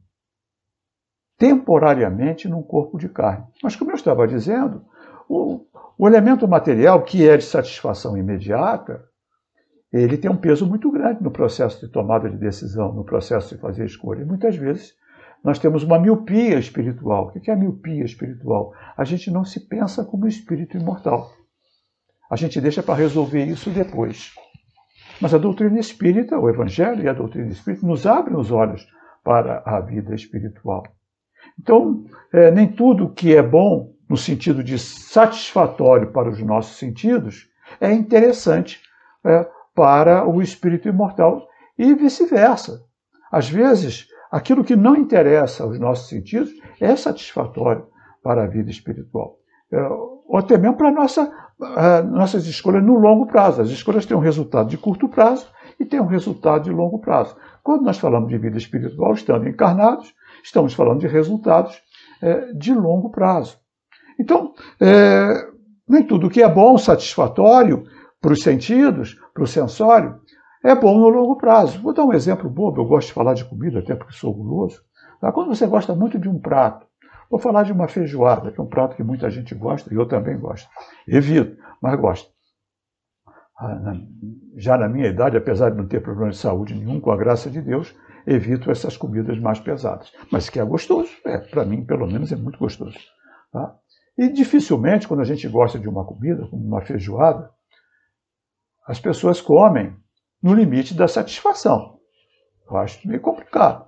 temporariamente 1.38 2.48
num 2.48 2.62
corpo 2.62 2.98
de 2.98 3.08
carne. 3.08 3.46
Mas, 3.62 3.76
como 3.76 3.90
eu 3.90 3.96
estava 3.96 4.26
dizendo, 4.26 4.84
o, 5.28 5.66
o 5.98 6.08
elemento 6.08 6.48
material, 6.48 7.02
que 7.02 7.28
é 7.28 7.36
de 7.36 7.44
satisfação 7.44 8.16
imediata, 8.16 9.04
ele 10.02 10.16
tem 10.16 10.30
um 10.30 10.36
peso 10.36 10.66
muito 10.66 10.90
grande 10.90 11.22
no 11.22 11.30
processo 11.30 11.84
de 11.84 11.90
tomada 11.90 12.28
de 12.28 12.36
decisão, 12.36 12.92
no 12.92 13.04
processo 13.04 13.54
de 13.54 13.60
fazer 13.60 13.84
escolha. 13.84 14.22
E 14.22 14.24
muitas 14.24 14.56
vezes 14.56 14.94
nós 15.42 15.58
temos 15.58 15.82
uma 15.82 15.98
miopia 15.98 16.58
espiritual. 16.58 17.28
O 17.28 17.40
que 17.40 17.50
é 17.50 17.54
a 17.54 17.56
miopia 17.56 18.04
espiritual? 18.04 18.74
A 18.96 19.04
gente 19.04 19.30
não 19.30 19.44
se 19.44 19.60
pensa 19.68 20.04
como 20.04 20.26
espírito 20.26 20.76
imortal. 20.76 21.30
A 22.30 22.36
gente 22.36 22.60
deixa 22.60 22.82
para 22.82 22.94
resolver 22.94 23.44
isso 23.44 23.70
depois. 23.70 24.32
Mas 25.20 25.32
a 25.32 25.38
doutrina 25.38 25.78
espírita, 25.78 26.38
o 26.38 26.48
Evangelho 26.48 27.04
e 27.04 27.08
a 27.08 27.12
doutrina 27.12 27.48
espírita 27.48 27.86
nos 27.86 28.06
abrem 28.06 28.36
os 28.36 28.50
olhos 28.50 28.86
para 29.22 29.62
a 29.64 29.80
vida 29.80 30.14
espiritual. 30.14 30.82
Então, 31.58 32.04
é, 32.32 32.50
nem 32.50 32.66
tudo 32.66 33.12
que 33.12 33.34
é 33.34 33.42
bom, 33.42 33.94
no 34.08 34.16
sentido 34.16 34.62
de 34.62 34.78
satisfatório 34.78 36.12
para 36.12 36.28
os 36.28 36.40
nossos 36.42 36.76
sentidos, 36.76 37.48
é 37.80 37.92
interessante 37.92 38.80
é, 39.24 39.48
para 39.76 40.26
o 40.26 40.42
espírito 40.42 40.88
imortal 40.88 41.46
e 41.78 41.94
vice-versa. 41.94 42.82
Às 43.30 43.48
vezes, 43.48 44.08
aquilo 44.32 44.64
que 44.64 44.74
não 44.74 44.96
interessa 44.96 45.62
aos 45.62 45.78
nossos 45.78 46.08
sentidos 46.08 46.50
é 46.80 46.96
satisfatório 46.96 47.86
para 48.22 48.42
a 48.42 48.46
vida 48.48 48.70
espiritual. 48.70 49.36
É, 49.70 49.80
ou 50.28 50.36
até 50.36 50.58
mesmo 50.58 50.76
para 50.76 50.90
nossa, 50.90 51.32
nossas 52.10 52.46
escolhas 52.46 52.82
no 52.82 52.98
longo 52.98 53.26
prazo. 53.26 53.62
As 53.62 53.68
escolhas 53.68 54.04
têm 54.04 54.16
um 54.16 54.20
resultado 54.20 54.68
de 54.68 54.76
curto 54.76 55.08
prazo 55.08 55.46
e 55.78 55.84
têm 55.84 56.00
um 56.00 56.06
resultado 56.06 56.64
de 56.64 56.70
longo 56.70 56.98
prazo. 56.98 57.36
Quando 57.62 57.84
nós 57.84 57.98
falamos 57.98 58.28
de 58.28 58.38
vida 58.38 58.58
espiritual, 58.58 59.12
estando 59.12 59.48
encarnados, 59.48 60.12
Estamos 60.46 60.74
falando 60.74 61.00
de 61.00 61.08
resultados 61.08 61.76
é, 62.22 62.52
de 62.52 62.72
longo 62.72 63.10
prazo. 63.10 63.58
Então, 64.18 64.54
é, 64.80 65.48
nem 65.88 66.04
tudo 66.04 66.30
que 66.30 66.40
é 66.40 66.48
bom, 66.48 66.78
satisfatório 66.78 67.82
para 68.26 68.32
os 68.32 68.42
sentidos, 68.42 69.14
para 69.32 69.44
o 69.44 69.46
sensório, 69.46 70.20
é 70.64 70.74
bom 70.74 70.98
no 70.98 71.08
longo 71.08 71.36
prazo. 71.36 71.80
Vou 71.80 71.94
dar 71.94 72.04
um 72.04 72.12
exemplo 72.12 72.50
bobo, 72.50 72.80
eu 72.80 72.84
gosto 72.84 73.06
de 73.06 73.12
falar 73.12 73.34
de 73.34 73.44
comida, 73.44 73.78
até 73.78 73.94
porque 73.94 74.14
sou 74.14 74.34
guloso. 74.34 74.82
Quando 75.32 75.54
você 75.54 75.64
gosta 75.64 75.94
muito 75.94 76.18
de 76.18 76.28
um 76.28 76.36
prato, 76.36 76.84
vou 77.30 77.38
falar 77.38 77.62
de 77.62 77.70
uma 77.70 77.86
feijoada, 77.86 78.50
que 78.50 78.60
é 78.60 78.64
um 78.64 78.66
prato 78.66 78.96
que 78.96 79.04
muita 79.04 79.30
gente 79.30 79.54
gosta, 79.54 79.94
e 79.94 79.96
eu 79.96 80.08
também 80.08 80.36
gosto. 80.36 80.68
Evito, 81.06 81.56
mas 81.80 82.00
gosto. 82.00 82.28
Ah, 83.56 83.94
já 84.56 84.76
na 84.76 84.88
minha 84.88 85.06
idade, 85.06 85.36
apesar 85.36 85.70
de 85.70 85.76
não 85.76 85.86
ter 85.86 86.02
problema 86.02 86.32
de 86.32 86.36
saúde 86.36 86.74
nenhum, 86.74 87.00
com 87.00 87.12
a 87.12 87.16
graça 87.16 87.48
de 87.48 87.62
Deus, 87.62 87.94
evito 88.26 88.72
essas 88.72 88.96
comidas 88.96 89.38
mais 89.38 89.60
pesadas. 89.60 90.12
Mas 90.32 90.50
que 90.50 90.58
é 90.58 90.64
gostoso, 90.64 91.12
é, 91.24 91.38
para 91.38 91.64
mim, 91.64 91.84
pelo 91.84 92.08
menos, 92.08 92.32
é 92.32 92.36
muito 92.36 92.58
gostoso. 92.58 92.98
Tá? 93.52 93.72
E 94.18 94.28
dificilmente, 94.28 95.06
quando 95.06 95.20
a 95.20 95.24
gente 95.24 95.46
gosta 95.46 95.78
de 95.78 95.88
uma 95.88 96.04
comida, 96.04 96.44
como 96.48 96.66
uma 96.66 96.82
feijoada, 96.82 97.54
as 98.86 99.00
pessoas 99.00 99.40
comem 99.40 99.94
no 100.42 100.54
limite 100.54 100.94
da 100.94 101.08
satisfação. 101.08 101.96
Eu 102.70 102.76
acho 102.76 103.06
meio 103.06 103.20
complicado. 103.20 103.86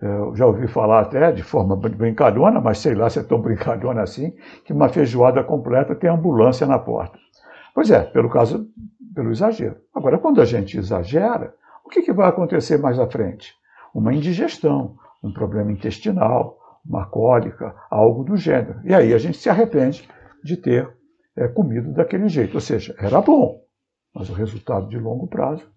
Eu 0.00 0.34
já 0.34 0.46
ouvi 0.46 0.66
falar 0.66 1.00
até 1.00 1.30
de 1.30 1.42
forma 1.42 1.76
brincalhona, 1.76 2.60
mas 2.60 2.78
sei 2.78 2.94
lá 2.94 3.08
se 3.08 3.20
é 3.20 3.22
tão 3.22 3.40
brincalhona 3.40 4.02
assim, 4.02 4.32
que 4.64 4.72
uma 4.72 4.88
feijoada 4.88 5.44
completa 5.44 5.94
tem 5.94 6.10
ambulância 6.10 6.66
na 6.66 6.78
porta. 6.78 7.16
Pois 7.72 7.90
é, 7.90 8.02
pelo 8.02 8.28
caso, 8.28 8.66
pelo 9.14 9.30
exagero. 9.30 9.76
Agora, 9.94 10.18
quando 10.18 10.40
a 10.40 10.44
gente 10.44 10.76
exagera, 10.76 11.54
o 11.84 11.88
que, 11.88 12.02
que 12.02 12.12
vai 12.12 12.28
acontecer 12.28 12.78
mais 12.78 12.98
à 12.98 13.06
frente? 13.06 13.54
uma 13.94 14.14
indigestão, 14.14 14.96
um 15.22 15.32
problema 15.32 15.70
intestinal, 15.70 16.58
uma 16.84 17.06
cólica, 17.06 17.74
algo 17.90 18.24
do 18.24 18.36
gênero. 18.36 18.80
E 18.84 18.94
aí 18.94 19.12
a 19.12 19.18
gente 19.18 19.38
se 19.38 19.48
arrepende 19.48 20.08
de 20.42 20.56
ter 20.56 20.88
é, 21.36 21.46
comido 21.48 21.92
daquele 21.92 22.28
jeito. 22.28 22.54
Ou 22.54 22.60
seja, 22.60 22.94
era 22.98 23.20
bom, 23.20 23.61
mas 24.14 24.28
o 24.30 24.32
resultado 24.32 24.88
de 24.88 24.98
longo 24.98 25.26
prazo 25.26 25.70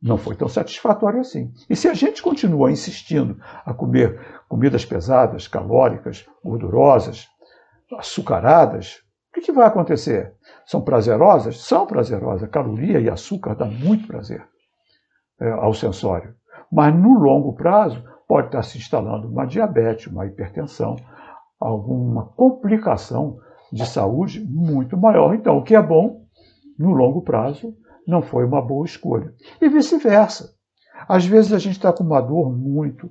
não 0.00 0.18
foi 0.18 0.36
tão 0.36 0.48
satisfatório 0.48 1.20
assim. 1.20 1.52
E 1.70 1.74
se 1.74 1.88
a 1.88 1.94
gente 1.94 2.22
continua 2.22 2.70
insistindo 2.70 3.40
a 3.64 3.72
comer 3.72 4.42
comidas 4.48 4.84
pesadas, 4.84 5.48
calóricas, 5.48 6.26
gordurosas, 6.44 7.28
açucaradas, 7.98 9.02
o 9.30 9.34
que, 9.34 9.40
que 9.40 9.52
vai 9.52 9.66
acontecer? 9.66 10.34
São 10.66 10.80
prazerosas? 10.80 11.60
São 11.60 11.86
prazerosas. 11.86 12.48
Caloria 12.50 13.00
e 13.00 13.08
açúcar 13.08 13.54
dá 13.54 13.64
muito 13.64 14.06
prazer 14.06 14.46
é, 15.40 15.50
ao 15.50 15.74
sensório 15.74 16.34
mas 16.70 16.94
no 16.94 17.18
longo 17.18 17.52
prazo 17.54 18.02
pode 18.26 18.48
estar 18.48 18.62
se 18.62 18.78
instalando 18.78 19.28
uma 19.28 19.46
diabetes, 19.46 20.06
uma 20.08 20.26
hipertensão, 20.26 20.96
alguma 21.60 22.26
complicação 22.26 23.38
de 23.72 23.86
saúde 23.86 24.44
muito 24.44 24.96
maior. 24.96 25.34
Então, 25.34 25.58
o 25.58 25.62
que 25.62 25.74
é 25.74 25.82
bom 25.82 26.25
no 26.78 26.92
longo 26.92 27.22
prazo 27.22 27.74
não 28.06 28.22
foi 28.22 28.44
uma 28.44 28.62
boa 28.62 28.84
escolha. 28.84 29.34
E 29.60 29.68
vice-versa. 29.68 30.54
Às 31.08 31.26
vezes 31.26 31.52
a 31.52 31.58
gente 31.58 31.76
está 31.76 31.92
com 31.92 32.04
uma 32.04 32.20
dor 32.20 32.50
muito 32.50 33.10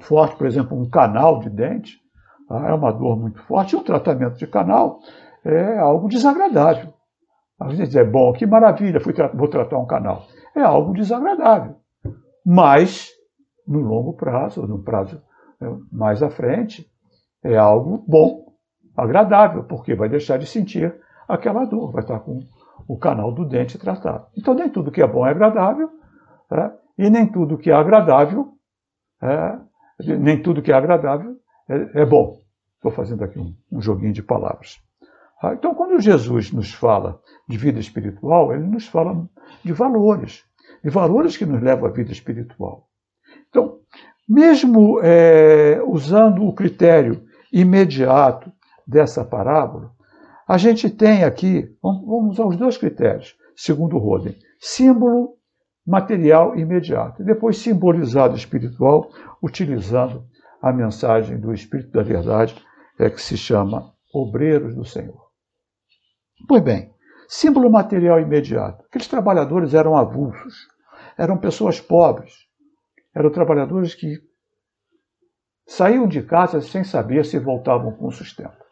forte, 0.00 0.36
por 0.36 0.46
exemplo, 0.46 0.80
um 0.80 0.88
canal 0.88 1.40
de 1.40 1.50
dente, 1.50 1.98
tá? 2.48 2.68
é 2.68 2.74
uma 2.74 2.92
dor 2.92 3.18
muito 3.18 3.42
forte, 3.42 3.74
e 3.74 3.76
um 3.76 3.82
tratamento 3.82 4.36
de 4.36 4.46
canal 4.46 5.00
é 5.44 5.78
algo 5.78 6.08
desagradável. 6.08 6.92
Às 7.58 7.76
vezes 7.76 7.96
é 7.96 8.04
bom, 8.04 8.32
que 8.32 8.46
maravilha, 8.46 9.00
fui 9.00 9.12
tra 9.12 9.28
vou 9.28 9.48
tratar 9.48 9.78
um 9.78 9.86
canal. 9.86 10.26
É 10.54 10.62
algo 10.62 10.92
desagradável 10.92 11.76
mas 12.50 13.10
no 13.66 13.80
longo 13.80 14.14
prazo, 14.14 14.66
no 14.66 14.82
prazo 14.82 15.20
é, 15.60 15.66
mais 15.92 16.22
à 16.22 16.30
frente, 16.30 16.90
é 17.44 17.58
algo 17.58 18.02
bom, 18.08 18.54
agradável, 18.96 19.64
porque 19.64 19.94
vai 19.94 20.08
deixar 20.08 20.38
de 20.38 20.46
sentir 20.46 20.98
aquela 21.28 21.66
dor, 21.66 21.92
vai 21.92 22.02
estar 22.02 22.18
com 22.20 22.40
o 22.88 22.96
canal 22.96 23.30
do 23.30 23.44
dente 23.44 23.78
tratado. 23.78 24.26
Então, 24.34 24.54
nem 24.54 24.70
tudo 24.70 24.90
que 24.90 25.02
é 25.02 25.06
bom 25.06 25.26
é 25.26 25.30
agradável, 25.30 25.90
né? 26.50 26.72
E 26.96 27.10
nem 27.10 27.30
tudo 27.30 27.58
que 27.58 27.70
é 27.70 27.74
agradável, 27.74 28.48
é, 29.20 29.58
nem 30.16 30.42
tudo 30.42 30.62
que 30.62 30.72
é 30.72 30.74
agradável 30.74 31.36
é, 31.68 32.02
é 32.02 32.06
bom. 32.06 32.40
Estou 32.76 32.90
fazendo 32.90 33.22
aqui 33.22 33.38
um, 33.38 33.54
um 33.70 33.80
joguinho 33.80 34.12
de 34.12 34.22
palavras. 34.22 34.80
Ah, 35.40 35.52
então, 35.52 35.74
quando 35.74 36.00
Jesus 36.00 36.50
nos 36.50 36.72
fala 36.72 37.20
de 37.46 37.58
vida 37.58 37.78
espiritual, 37.78 38.52
ele 38.52 38.66
nos 38.66 38.88
fala 38.88 39.28
de 39.62 39.72
valores, 39.72 40.44
de 40.82 40.90
valores 40.90 41.36
que 41.36 41.46
nos 41.46 41.62
levam 41.62 41.88
à 41.88 41.92
vida 41.92 42.10
espiritual. 42.10 42.88
Então, 43.48 43.78
mesmo 44.28 45.00
é, 45.02 45.80
usando 45.86 46.44
o 46.44 46.54
critério 46.54 47.22
imediato 47.52 48.50
dessa 48.86 49.24
parábola, 49.24 49.92
a 50.48 50.56
gente 50.56 50.88
tem 50.88 51.24
aqui, 51.24 51.76
vamos 51.82 52.32
usar 52.32 52.46
os 52.46 52.56
dois 52.56 52.78
critérios, 52.78 53.36
segundo 53.54 53.98
Roden, 53.98 54.34
símbolo 54.58 55.36
material 55.86 56.56
imediato, 56.58 57.20
e 57.20 57.24
depois 57.24 57.58
simbolizado 57.58 58.34
espiritual, 58.34 59.10
utilizando 59.42 60.24
a 60.62 60.72
mensagem 60.72 61.38
do 61.38 61.52
Espírito 61.52 61.92
da 61.92 62.02
Verdade, 62.02 62.56
é 62.98 63.10
que 63.10 63.20
se 63.20 63.36
chama 63.36 63.92
Obreiros 64.12 64.74
do 64.74 64.86
Senhor. 64.86 65.28
Pois 66.48 66.62
bem, 66.62 66.94
símbolo 67.28 67.70
material 67.70 68.18
imediato. 68.18 68.86
Aqueles 68.86 69.06
trabalhadores 69.06 69.74
eram 69.74 69.96
avulsos, 69.96 70.66
eram 71.18 71.36
pessoas 71.36 71.78
pobres, 71.78 72.32
eram 73.14 73.30
trabalhadores 73.30 73.94
que 73.94 74.16
saíam 75.66 76.08
de 76.08 76.22
casa 76.22 76.62
sem 76.62 76.82
saber 76.84 77.26
se 77.26 77.38
voltavam 77.38 77.92
com 77.92 78.10
sustento. 78.10 78.67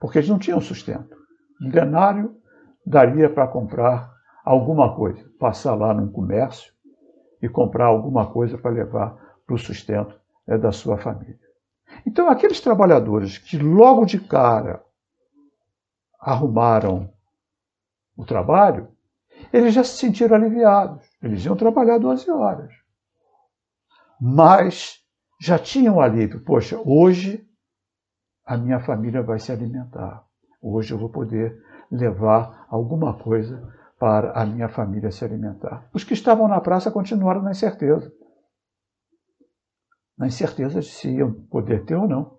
Porque 0.00 0.18
eles 0.18 0.28
não 0.28 0.38
tinham 0.38 0.60
sustento. 0.60 1.16
Um 1.60 1.68
denário 1.68 2.36
daria 2.84 3.28
para 3.28 3.46
comprar 3.46 4.12
alguma 4.44 4.94
coisa, 4.94 5.28
passar 5.38 5.74
lá 5.74 5.92
num 5.92 6.10
comércio 6.10 6.72
e 7.42 7.48
comprar 7.48 7.86
alguma 7.86 8.30
coisa 8.30 8.56
para 8.56 8.70
levar 8.70 9.16
para 9.46 9.54
o 9.54 9.58
sustento 9.58 10.18
é, 10.46 10.56
da 10.56 10.72
sua 10.72 10.96
família. 10.98 11.38
Então, 12.06 12.28
aqueles 12.28 12.60
trabalhadores 12.60 13.38
que 13.38 13.58
logo 13.58 14.04
de 14.04 14.20
cara 14.20 14.82
arrumaram 16.20 17.12
o 18.16 18.24
trabalho, 18.24 18.88
eles 19.52 19.74
já 19.74 19.84
se 19.84 19.96
sentiram 19.96 20.36
aliviados. 20.36 21.04
Eles 21.22 21.44
iam 21.44 21.56
trabalhar 21.56 21.98
12 21.98 22.30
horas. 22.30 22.72
Mas 24.20 25.00
já 25.40 25.58
tinham 25.58 26.00
alívio. 26.00 26.40
Poxa, 26.40 26.80
hoje 26.84 27.45
a 28.46 28.56
minha 28.56 28.78
família 28.78 29.22
vai 29.22 29.40
se 29.40 29.50
alimentar. 29.50 30.24
Hoje 30.62 30.94
eu 30.94 30.98
vou 30.98 31.10
poder 31.10 31.60
levar 31.90 32.64
alguma 32.70 33.18
coisa 33.18 33.60
para 33.98 34.32
a 34.32 34.46
minha 34.46 34.68
família 34.68 35.10
se 35.10 35.24
alimentar. 35.24 35.88
Os 35.92 36.04
que 36.04 36.14
estavam 36.14 36.46
na 36.46 36.60
praça 36.60 36.90
continuaram 36.90 37.42
na 37.42 37.50
incerteza. 37.50 38.12
Na 40.16 40.28
incerteza 40.28 40.80
de 40.80 40.86
se 40.86 41.10
iam 41.10 41.32
poder 41.32 41.84
ter 41.84 41.96
ou 41.96 42.06
não. 42.06 42.38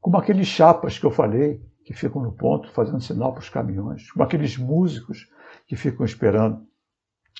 Como 0.00 0.16
aqueles 0.16 0.48
chapas 0.48 0.98
que 0.98 1.06
eu 1.06 1.10
falei, 1.12 1.64
que 1.84 1.94
ficam 1.94 2.22
no 2.22 2.32
ponto 2.32 2.72
fazendo 2.72 3.00
sinal 3.00 3.32
para 3.32 3.40
os 3.40 3.48
caminhões, 3.48 4.10
como 4.10 4.24
aqueles 4.24 4.56
músicos 4.58 5.30
que 5.66 5.76
ficam 5.76 6.04
esperando 6.04 6.66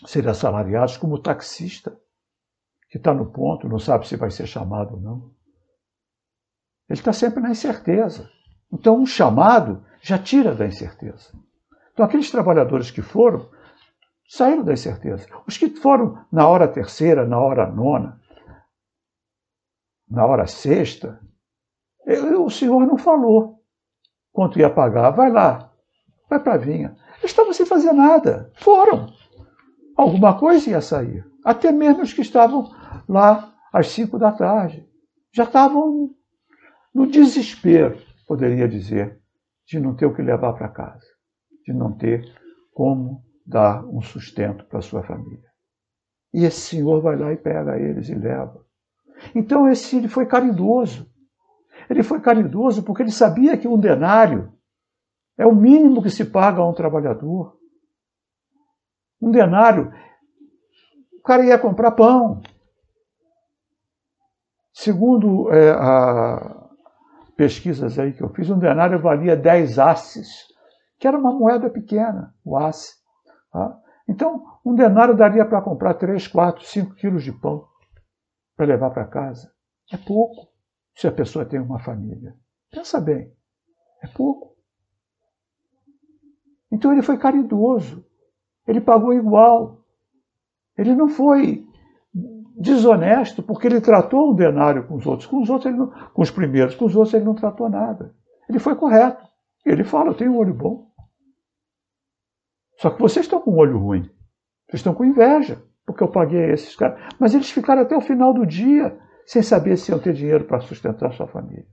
serem 0.06 0.30
assalariados, 0.30 0.96
como 0.96 1.16
o 1.16 1.22
taxista 1.22 1.96
que 2.88 2.98
está 2.98 3.12
no 3.12 3.32
ponto, 3.32 3.68
não 3.68 3.78
sabe 3.78 4.06
se 4.06 4.16
vai 4.16 4.30
ser 4.30 4.46
chamado 4.46 4.94
ou 4.94 5.00
não. 5.00 5.41
Ele 6.88 6.98
está 6.98 7.12
sempre 7.12 7.40
na 7.42 7.50
incerteza. 7.50 8.28
Então, 8.72 8.98
um 8.98 9.06
chamado 9.06 9.84
já 10.00 10.18
tira 10.18 10.54
da 10.54 10.66
incerteza. 10.66 11.32
Então, 11.92 12.04
aqueles 12.04 12.30
trabalhadores 12.30 12.90
que 12.90 13.02
foram, 13.02 13.48
saíram 14.28 14.64
da 14.64 14.72
incerteza. 14.72 15.26
Os 15.46 15.58
que 15.58 15.68
foram 15.68 16.24
na 16.30 16.46
hora 16.48 16.66
terceira, 16.66 17.26
na 17.26 17.38
hora 17.38 17.66
nona, 17.66 18.20
na 20.08 20.26
hora 20.26 20.46
sexta, 20.46 21.20
o 22.38 22.50
Senhor 22.50 22.86
não 22.86 22.98
falou 22.98 23.62
quanto 24.32 24.58
ia 24.58 24.70
pagar. 24.70 25.10
Vai 25.10 25.30
lá, 25.30 25.70
vai 26.28 26.40
para 26.40 26.54
a 26.54 26.58
vinha. 26.58 26.96
Eles 27.18 27.30
estavam 27.30 27.52
sem 27.52 27.64
fazer 27.64 27.92
nada. 27.92 28.50
Foram. 28.56 29.12
Alguma 29.96 30.38
coisa 30.38 30.70
ia 30.70 30.80
sair. 30.80 31.24
Até 31.44 31.70
mesmo 31.70 32.02
os 32.02 32.12
que 32.12 32.22
estavam 32.22 32.70
lá 33.08 33.54
às 33.72 33.88
cinco 33.88 34.18
da 34.18 34.32
tarde. 34.32 34.88
Já 35.32 35.44
estavam 35.44 36.10
no 36.94 37.06
desespero, 37.06 37.98
poderia 38.26 38.68
dizer, 38.68 39.20
de 39.66 39.80
não 39.80 39.94
ter 39.94 40.06
o 40.06 40.14
que 40.14 40.22
levar 40.22 40.52
para 40.52 40.68
casa, 40.68 41.06
de 41.64 41.72
não 41.72 41.92
ter 41.96 42.24
como 42.72 43.24
dar 43.46 43.84
um 43.84 44.00
sustento 44.00 44.64
para 44.66 44.80
sua 44.80 45.02
família. 45.02 45.50
E 46.32 46.44
esse 46.44 46.60
senhor 46.60 47.00
vai 47.00 47.16
lá 47.16 47.32
e 47.32 47.36
pega 47.36 47.78
eles 47.78 48.08
e 48.08 48.14
leva. 48.14 48.64
Então 49.34 49.68
esse 49.68 49.96
ele 49.96 50.08
foi 50.08 50.26
caridoso. 50.26 51.10
Ele 51.88 52.02
foi 52.02 52.20
caridoso 52.20 52.82
porque 52.82 53.02
ele 53.02 53.10
sabia 53.10 53.56
que 53.56 53.68
um 53.68 53.78
denário 53.78 54.52
é 55.36 55.46
o 55.46 55.54
mínimo 55.54 56.02
que 56.02 56.10
se 56.10 56.24
paga 56.24 56.60
a 56.60 56.68
um 56.68 56.72
trabalhador. 56.72 57.58
Um 59.20 59.30
denário, 59.30 59.92
o 61.12 61.22
cara 61.22 61.44
ia 61.44 61.58
comprar 61.58 61.92
pão. 61.92 62.40
Segundo 64.72 65.52
é, 65.52 65.70
a, 65.70 66.61
pesquisas 67.42 67.98
aí 67.98 68.12
que 68.12 68.22
eu 68.22 68.28
fiz, 68.28 68.48
um 68.50 68.58
denário 68.58 69.02
valia 69.02 69.36
10 69.36 69.76
asses, 69.80 70.46
que 70.96 71.08
era 71.08 71.18
uma 71.18 71.32
moeda 71.32 71.68
pequena, 71.68 72.32
o 72.44 72.56
asse. 72.56 72.94
Tá? 73.50 73.80
Então, 74.08 74.44
um 74.64 74.76
denário 74.76 75.16
daria 75.16 75.44
para 75.44 75.60
comprar 75.60 75.94
3, 75.94 76.28
4, 76.28 76.64
5 76.64 76.94
quilos 76.94 77.24
de 77.24 77.32
pão 77.32 77.66
para 78.56 78.66
levar 78.66 78.90
para 78.90 79.08
casa. 79.08 79.52
É 79.92 79.96
pouco 79.96 80.52
se 80.94 81.08
a 81.08 81.10
pessoa 81.10 81.44
tem 81.44 81.58
uma 81.58 81.80
família. 81.80 82.36
Pensa 82.70 83.00
bem, 83.00 83.34
é 84.00 84.06
pouco. 84.06 84.54
Então 86.70 86.92
ele 86.92 87.02
foi 87.02 87.18
caridoso, 87.18 88.06
ele 88.68 88.80
pagou 88.80 89.12
igual. 89.12 89.84
Ele 90.78 90.94
não 90.94 91.08
foi 91.08 91.66
desonesto 92.56 93.42
porque 93.42 93.66
ele 93.66 93.80
tratou 93.80 94.30
o 94.30 94.34
denário 94.34 94.86
com 94.86 94.96
os 94.96 95.06
outros. 95.06 95.26
Com 95.26 95.40
os 95.40 95.50
outros, 95.50 95.74
não, 95.74 95.88
com 96.12 96.22
os 96.22 96.30
primeiros, 96.30 96.74
com 96.74 96.84
os 96.84 96.96
outros 96.96 97.14
ele 97.14 97.24
não 97.24 97.34
tratou 97.34 97.68
nada. 97.68 98.14
Ele 98.48 98.58
foi 98.58 98.74
correto. 98.76 99.26
Ele 99.64 99.84
fala: 99.84 100.10
Eu 100.10 100.14
tenho 100.14 100.32
um 100.32 100.38
olho 100.38 100.54
bom. 100.54 100.90
Só 102.78 102.90
que 102.90 103.00
vocês 103.00 103.26
estão 103.26 103.40
com 103.40 103.52
um 103.52 103.58
olho 103.58 103.78
ruim. 103.78 104.02
Vocês 104.68 104.80
estão 104.80 104.94
com 104.94 105.04
inveja, 105.04 105.62
porque 105.86 106.02
eu 106.02 106.10
paguei 106.10 106.44
a 106.44 106.52
esses 106.52 106.74
caras. 106.74 107.00
Mas 107.18 107.34
eles 107.34 107.50
ficaram 107.50 107.82
até 107.82 107.96
o 107.96 108.00
final 108.00 108.32
do 108.32 108.46
dia 108.46 108.98
sem 109.26 109.42
saber 109.42 109.76
se 109.76 109.92
iam 109.92 110.00
ter 110.00 110.12
dinheiro 110.14 110.44
para 110.44 110.60
sustentar 110.60 111.12
sua 111.12 111.28
família. 111.28 111.66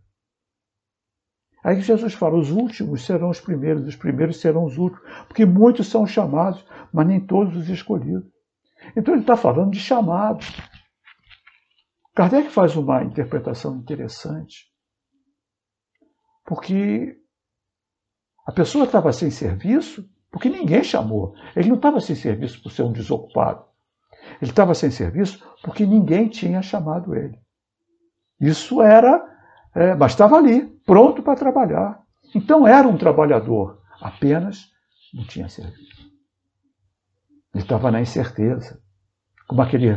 Aí 1.63 1.81
Jesus 1.81 2.13
fala: 2.13 2.37
os 2.37 2.51
últimos 2.51 3.05
serão 3.05 3.29
os 3.29 3.41
primeiros, 3.41 3.85
os 3.85 3.95
primeiros 3.95 4.39
serão 4.39 4.63
os 4.63 4.77
últimos, 4.77 5.03
porque 5.27 5.45
muitos 5.45 5.87
são 5.87 6.05
chamados, 6.05 6.65
mas 6.93 7.07
nem 7.07 7.19
todos 7.19 7.55
os 7.55 7.69
escolhidos. 7.69 8.29
Então 8.95 9.13
ele 9.13 9.21
está 9.21 9.35
falando 9.35 9.71
de 9.71 9.79
chamado. 9.79 10.45
Kardec 12.15 12.49
faz 12.49 12.75
uma 12.75 13.03
interpretação 13.03 13.77
interessante, 13.77 14.65
porque 16.45 17.17
a 18.45 18.51
pessoa 18.51 18.85
estava 18.85 19.13
sem 19.13 19.29
serviço 19.29 20.09
porque 20.31 20.49
ninguém 20.49 20.83
chamou. 20.83 21.33
Ele 21.55 21.69
não 21.69 21.75
estava 21.75 21.99
sem 21.99 22.15
serviço 22.15 22.61
por 22.61 22.71
ser 22.71 22.83
um 22.83 22.91
desocupado. 22.91 23.65
Ele 24.41 24.51
estava 24.51 24.73
sem 24.73 24.91
serviço 24.91 25.43
porque 25.63 25.85
ninguém 25.85 26.27
tinha 26.27 26.61
chamado 26.61 27.15
ele. 27.15 27.39
Isso 28.39 28.81
era, 28.81 29.23
é, 29.75 29.95
mas 29.95 30.11
estava 30.11 30.37
ali, 30.37 30.65
pronto 30.85 31.21
para 31.23 31.35
trabalhar. 31.35 32.01
Então 32.33 32.67
era 32.67 32.87
um 32.87 32.97
trabalhador, 32.97 33.81
apenas 34.01 34.69
não 35.13 35.25
tinha 35.25 35.49
serviço. 35.49 35.98
Ele 37.59 37.65
estava 37.65 37.91
na 37.91 37.99
incerteza, 37.99 38.79
como 39.45 39.61
aquele 39.61 39.93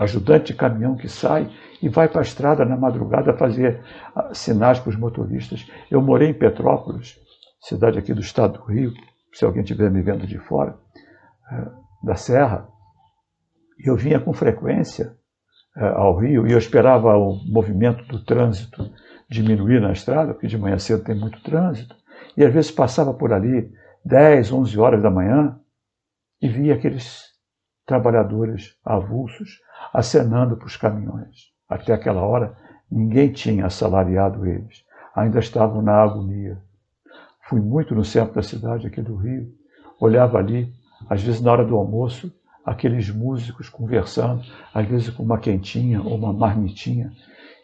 ajudante 0.00 0.46
de 0.46 0.58
caminhão 0.58 0.96
que 0.96 1.08
sai 1.08 1.48
e 1.80 1.88
vai 1.88 2.08
para 2.08 2.22
a 2.22 2.22
estrada 2.22 2.64
na 2.64 2.76
madrugada 2.76 3.36
fazer 3.36 3.80
ah, 4.16 4.34
sinais 4.34 4.80
para 4.80 4.90
os 4.90 4.96
motoristas. 4.96 5.64
Eu 5.88 6.02
morei 6.02 6.30
em 6.30 6.34
Petrópolis, 6.34 7.20
cidade 7.60 8.00
aqui 8.00 8.12
do 8.12 8.20
estado 8.20 8.58
do 8.58 8.64
Rio, 8.64 8.92
se 9.32 9.44
alguém 9.44 9.62
estiver 9.62 9.92
me 9.92 10.02
vendo 10.02 10.26
de 10.26 10.38
fora, 10.38 10.76
eh, 11.52 11.68
da 12.02 12.16
Serra, 12.16 12.66
e 13.78 13.88
eu 13.88 13.94
vinha 13.94 14.18
com 14.18 14.32
frequência 14.32 15.16
eh, 15.76 15.86
ao 15.86 16.18
Rio 16.18 16.48
e 16.48 16.52
eu 16.52 16.58
esperava 16.58 17.16
o 17.16 17.36
movimento 17.46 18.04
do 18.06 18.24
trânsito 18.24 18.90
diminuir 19.30 19.80
na 19.80 19.92
estrada, 19.92 20.32
porque 20.32 20.48
de 20.48 20.58
manhã 20.58 20.78
cedo 20.78 21.04
tem 21.04 21.14
muito 21.14 21.40
trânsito, 21.44 21.94
e 22.36 22.44
às 22.44 22.52
vezes 22.52 22.72
passava 22.72 23.14
por 23.14 23.32
ali 23.32 23.72
10, 24.04 24.50
11 24.50 24.80
horas 24.80 25.00
da 25.00 25.10
manhã 25.12 25.56
e 26.40 26.48
via 26.48 26.74
aqueles 26.74 27.24
trabalhadores 27.86 28.76
avulsos 28.84 29.60
acenando 29.92 30.56
para 30.56 30.66
os 30.66 30.76
caminhões. 30.76 31.50
Até 31.68 31.92
aquela 31.92 32.22
hora, 32.22 32.56
ninguém 32.90 33.32
tinha 33.32 33.66
assalariado 33.66 34.46
eles. 34.46 34.84
Ainda 35.14 35.38
estavam 35.38 35.82
na 35.82 36.02
agonia. 36.02 36.60
Fui 37.48 37.60
muito 37.60 37.94
no 37.94 38.04
centro 38.04 38.34
da 38.34 38.42
cidade, 38.42 38.86
aqui 38.86 39.02
do 39.02 39.16
Rio, 39.16 39.52
olhava 39.98 40.38
ali 40.38 40.72
às 41.08 41.22
vezes 41.22 41.40
na 41.40 41.52
hora 41.52 41.64
do 41.64 41.76
almoço, 41.76 42.32
aqueles 42.64 43.10
músicos 43.10 43.68
conversando, 43.68 44.44
às 44.74 44.86
vezes 44.86 45.10
com 45.10 45.22
uma 45.22 45.38
quentinha 45.38 46.02
ou 46.02 46.16
uma 46.16 46.32
marmitinha, 46.32 47.12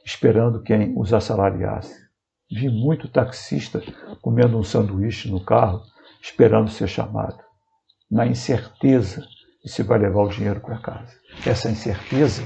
esperando 0.05 0.63
quem 0.63 0.99
os 0.99 1.13
assalariasse. 1.13 2.07
Vi 2.51 2.69
muito 2.69 3.09
taxista 3.09 3.83
comendo 4.23 4.57
um 4.57 4.63
sanduíche 4.63 5.31
no 5.31 5.45
carro, 5.45 5.83
esperando 6.23 6.71
ser 6.71 6.89
chamado, 6.89 7.39
na 8.11 8.27
incerteza 8.27 9.27
de 9.63 9.71
se 9.71 9.83
vai 9.83 9.99
levar 9.99 10.23
o 10.23 10.29
dinheiro 10.29 10.61
para 10.61 10.79
casa. 10.79 11.13
Essa 11.45 11.71
incerteza, 11.71 12.43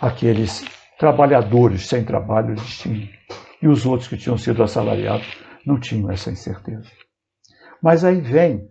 aqueles 0.00 0.64
trabalhadores 0.98 1.86
sem 1.86 2.04
trabalho 2.04 2.52
eles 2.52 2.78
tinham, 2.78 3.08
e 3.60 3.68
os 3.68 3.86
outros 3.86 4.08
que 4.08 4.16
tinham 4.16 4.38
sido 4.38 4.62
assalariados 4.62 5.26
não 5.66 5.78
tinham 5.78 6.10
essa 6.10 6.30
incerteza. 6.30 6.90
Mas 7.82 8.04
aí 8.04 8.20
vem 8.20 8.68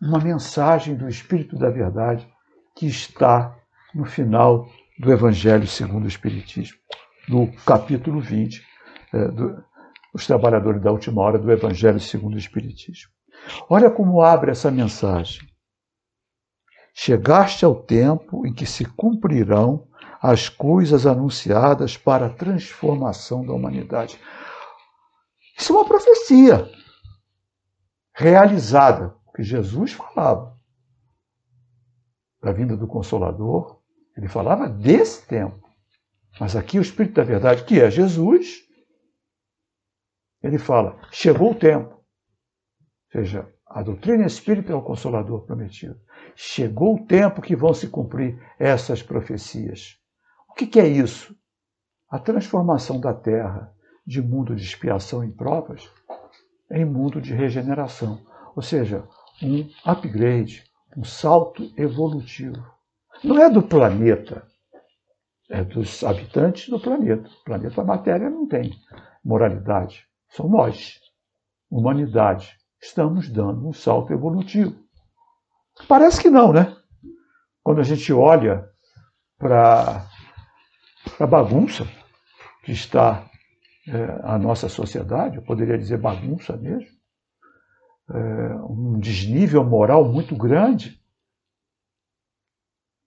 uma 0.00 0.18
mensagem 0.18 0.94
do 0.94 1.08
Espírito 1.08 1.56
da 1.56 1.70
Verdade 1.70 2.28
que 2.76 2.86
está 2.86 3.56
no 3.94 4.04
final 4.04 4.68
do 4.98 5.12
Evangelho 5.12 5.66
segundo 5.66 6.04
o 6.04 6.08
Espiritismo, 6.08 6.76
no 7.28 7.50
capítulo 7.64 8.20
20, 8.20 8.62
é, 9.12 9.28
do, 9.28 9.64
os 10.12 10.26
trabalhadores 10.26 10.82
da 10.82 10.92
última 10.92 11.22
hora 11.22 11.38
do 11.38 11.50
Evangelho 11.50 12.00
segundo 12.00 12.34
o 12.34 12.38
Espiritismo. 12.38 13.10
Olha 13.68 13.90
como 13.90 14.22
abre 14.22 14.50
essa 14.50 14.70
mensagem. 14.70 15.40
Chegaste 16.94 17.64
ao 17.64 17.74
tempo 17.74 18.46
em 18.46 18.54
que 18.54 18.64
se 18.64 18.84
cumprirão 18.84 19.88
as 20.22 20.48
coisas 20.48 21.06
anunciadas 21.06 21.96
para 21.96 22.26
a 22.26 22.32
transformação 22.32 23.44
da 23.44 23.52
humanidade. 23.52 24.18
Isso 25.58 25.72
é 25.72 25.76
uma 25.76 25.84
profecia 25.84 26.70
realizada, 28.14 29.14
que 29.34 29.42
Jesus 29.42 29.92
falava 29.92 30.56
da 32.40 32.52
vinda 32.52 32.76
do 32.76 32.86
Consolador, 32.86 33.82
ele 34.16 34.28
falava 34.28 34.68
desse 34.68 35.26
tempo. 35.26 35.68
Mas 36.38 36.54
aqui 36.54 36.78
o 36.78 36.82
Espírito 36.82 37.14
da 37.14 37.24
Verdade, 37.24 37.64
que 37.64 37.80
é 37.80 37.90
Jesus, 37.90 38.62
ele 40.42 40.58
fala: 40.58 41.00
chegou 41.10 41.52
o 41.52 41.54
tempo. 41.54 41.94
Ou 41.94 43.10
seja, 43.12 43.53
a 43.74 43.82
doutrina 43.82 44.24
espírita 44.24 44.72
é 44.72 44.76
o 44.76 44.80
Consolador 44.80 45.40
prometido. 45.40 46.00
Chegou 46.36 46.94
o 46.94 47.06
tempo 47.06 47.42
que 47.42 47.56
vão 47.56 47.74
se 47.74 47.88
cumprir 47.88 48.40
essas 48.56 49.02
profecias. 49.02 49.98
O 50.48 50.54
que, 50.54 50.78
é 50.78 50.86
isso? 50.86 51.36
A 52.08 52.20
transformação 52.20 53.00
da 53.00 53.12
terra 53.12 53.74
de 54.06 54.22
mundo 54.22 54.54
de 54.54 54.62
expiação 54.62 55.24
e 55.24 55.32
provas 55.32 55.90
em 56.70 56.84
mundo 56.84 57.20
de 57.20 57.34
regeneração. 57.34 58.24
Ou 58.54 58.62
seja, 58.62 59.08
um 59.42 59.68
upgrade, 59.84 60.62
um 60.96 61.02
salto 61.02 61.68
evolutivo. 61.76 62.64
Não 63.24 63.40
é 63.40 63.50
do 63.50 63.60
planeta, 63.60 64.46
é 65.50 65.64
dos 65.64 66.04
habitantes 66.04 66.68
do 66.68 66.78
planeta. 66.78 67.28
O 67.28 67.44
planeta, 67.44 67.80
a 67.80 67.84
matéria 67.84 68.30
não 68.30 68.46
tem 68.46 68.72
moralidade. 69.24 70.06
São 70.28 70.48
nós, 70.48 71.00
humanidade. 71.68 72.56
Estamos 72.84 73.30
dando 73.30 73.66
um 73.66 73.72
salto 73.72 74.12
evolutivo. 74.12 74.76
Parece 75.88 76.20
que 76.20 76.28
não, 76.28 76.52
né? 76.52 76.76
Quando 77.62 77.80
a 77.80 77.82
gente 77.82 78.12
olha 78.12 78.70
para 79.38 80.06
a 81.18 81.26
bagunça 81.26 81.88
que 82.62 82.72
está 82.72 83.24
é, 83.88 84.20
a 84.22 84.38
nossa 84.38 84.68
sociedade, 84.68 85.36
eu 85.36 85.42
poderia 85.42 85.78
dizer 85.78 85.96
bagunça 85.96 86.58
mesmo, 86.58 86.90
é, 88.10 88.54
um 88.68 88.98
desnível 89.00 89.64
moral 89.64 90.04
muito 90.04 90.36
grande, 90.36 91.02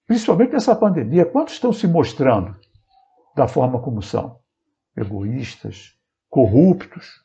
principalmente 0.08 0.54
nessa 0.54 0.76
pandemia. 0.76 1.24
Quantos 1.24 1.54
estão 1.54 1.72
se 1.72 1.88
mostrando 1.88 2.60
da 3.36 3.48
forma 3.48 3.80
como 3.80 4.02
são? 4.02 4.40
Egoístas, 4.96 5.96
corruptos. 6.28 7.24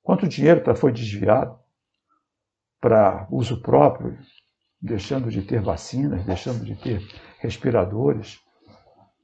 Quanto 0.00 0.28
dinheiro 0.28 0.62
tá, 0.62 0.76
foi 0.76 0.92
desviado 0.92 1.60
para 2.82 3.28
uso 3.30 3.62
próprio, 3.62 4.18
deixando 4.80 5.30
de 5.30 5.40
ter 5.40 5.62
vacinas, 5.62 6.24
deixando 6.26 6.64
de 6.64 6.74
ter 6.74 7.00
respiradores, 7.38 8.40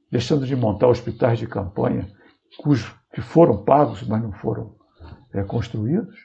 deixando 0.09 0.47
de 0.47 0.55
montar 0.55 0.87
hospitais 0.87 1.37
de 1.37 1.45
campanha, 1.45 2.09
cujos 2.57 2.95
que 3.13 3.21
foram 3.21 3.65
pagos, 3.65 4.01
mas 4.07 4.23
não 4.23 4.31
foram 4.31 4.75
é, 5.33 5.43
construídos. 5.43 6.15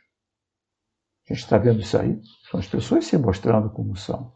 A 1.29 1.35
gente 1.35 1.42
está 1.42 1.59
vendo 1.59 1.81
isso 1.81 1.99
aí. 1.99 2.20
São 2.49 2.61
as 2.61 2.68
pessoas 2.68 3.07
se 3.07 3.18
mostrando 3.18 3.68
como 3.70 3.97
são. 3.97 4.33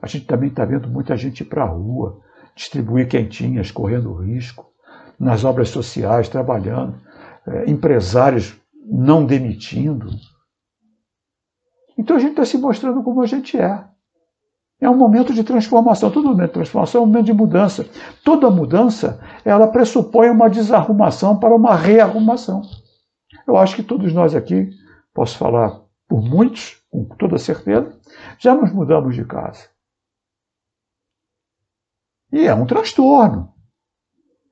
A 0.00 0.06
gente 0.06 0.26
também 0.26 0.50
está 0.50 0.64
vendo 0.64 0.88
muita 0.88 1.16
gente 1.16 1.40
ir 1.40 1.46
para 1.46 1.64
a 1.64 1.68
rua, 1.68 2.22
distribuir 2.54 3.08
quentinhas, 3.08 3.72
correndo 3.72 4.14
risco, 4.14 4.72
nas 5.18 5.44
obras 5.44 5.70
sociais, 5.70 6.28
trabalhando, 6.28 7.00
é, 7.44 7.68
empresários 7.68 8.56
não 8.84 9.26
demitindo. 9.26 10.08
Então 11.98 12.16
a 12.16 12.20
gente 12.20 12.30
está 12.30 12.44
se 12.44 12.56
mostrando 12.56 13.02
como 13.02 13.20
a 13.20 13.26
gente 13.26 13.58
é. 13.58 13.84
É 14.80 14.88
um 14.88 14.96
momento 14.96 15.34
de 15.34 15.42
transformação. 15.42 16.10
Todo 16.12 16.28
momento 16.28 16.46
de 16.46 16.54
transformação 16.54 17.00
é 17.00 17.04
um 17.04 17.06
momento 17.08 17.26
de 17.26 17.32
mudança. 17.32 17.84
Toda 18.24 18.48
mudança, 18.48 19.20
ela 19.44 19.66
pressupõe 19.66 20.30
uma 20.30 20.48
desarrumação 20.48 21.38
para 21.38 21.54
uma 21.54 21.74
rearrumação. 21.74 22.62
Eu 23.46 23.56
acho 23.56 23.74
que 23.74 23.82
todos 23.82 24.12
nós 24.12 24.36
aqui 24.36 24.70
posso 25.12 25.36
falar 25.36 25.82
por 26.08 26.22
muitos, 26.22 26.80
com 26.88 27.04
toda 27.04 27.36
certeza, 27.36 27.92
já 28.38 28.54
nos 28.54 28.72
mudamos 28.72 29.16
de 29.16 29.24
casa. 29.24 29.68
E 32.32 32.46
é 32.46 32.54
um 32.54 32.66
transtorno. 32.66 33.52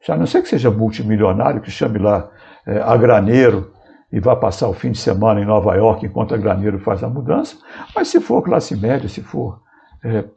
Já 0.03 0.17
não 0.17 0.27
sei 0.27 0.43
que 0.43 0.49
seja 0.49 0.71
multimilionário, 0.71 1.61
que 1.61 1.71
chame 1.71 1.99
lá 1.99 2.31
é, 2.67 2.81
a 2.81 2.97
graneiro 2.97 3.76
e 4.11 4.21
vá 4.21 4.37
passar 4.37 4.69
o 4.69 4.75
fim 4.75 4.93
de 4.93 4.99
semana 4.99 5.41
em 5.41 5.45
Nova 5.45 5.75
York 5.75 6.07
enquanto 6.07 6.35
a 6.35 6.39
graneiro 6.39 6.79
faz 6.79 7.03
a 7.03 7.09
mudança, 7.09 7.59
mas 7.95 8.09
se 8.09 8.21
for 8.21 8.43
classe 8.43 8.77
média, 8.77 9.09
se 9.09 9.23
for 9.23 9.63
é, 10.05 10.29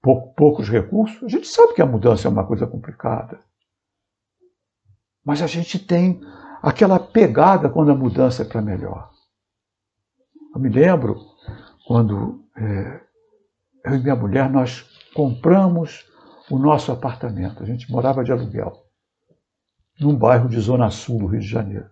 pou, 0.00 0.32
poucos 0.34 0.68
recursos, 0.68 1.22
a 1.22 1.28
gente 1.28 1.48
sabe 1.48 1.74
que 1.74 1.82
a 1.82 1.86
mudança 1.86 2.28
é 2.28 2.30
uma 2.30 2.46
coisa 2.46 2.66
complicada. 2.66 3.40
Mas 5.24 5.42
a 5.42 5.46
gente 5.46 5.78
tem 5.78 6.20
aquela 6.62 6.98
pegada 6.98 7.68
quando 7.68 7.90
a 7.90 7.96
mudança 7.96 8.42
é 8.42 8.44
para 8.44 8.62
melhor. 8.62 9.10
Eu 10.54 10.60
me 10.60 10.68
lembro 10.68 11.16
quando 11.86 12.44
é, 12.56 13.00
eu 13.84 13.94
e 13.94 14.02
minha 14.02 14.16
mulher 14.16 14.50
nós 14.50 14.84
compramos 15.14 16.04
o 16.50 16.58
nosso 16.58 16.92
apartamento. 16.92 17.62
A 17.62 17.66
gente 17.66 17.90
morava 17.90 18.22
de 18.22 18.32
aluguel 18.32 18.72
num 20.00 20.16
bairro 20.16 20.48
de 20.48 20.58
Zona 20.60 20.90
Sul 20.90 21.18
do 21.18 21.26
Rio 21.26 21.40
de 21.40 21.46
Janeiro. 21.48 21.90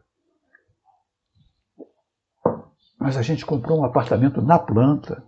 Mas 3.01 3.17
a 3.17 3.23
gente 3.23 3.47
comprou 3.47 3.81
um 3.81 3.85
apartamento 3.85 4.43
na 4.43 4.59
planta, 4.59 5.25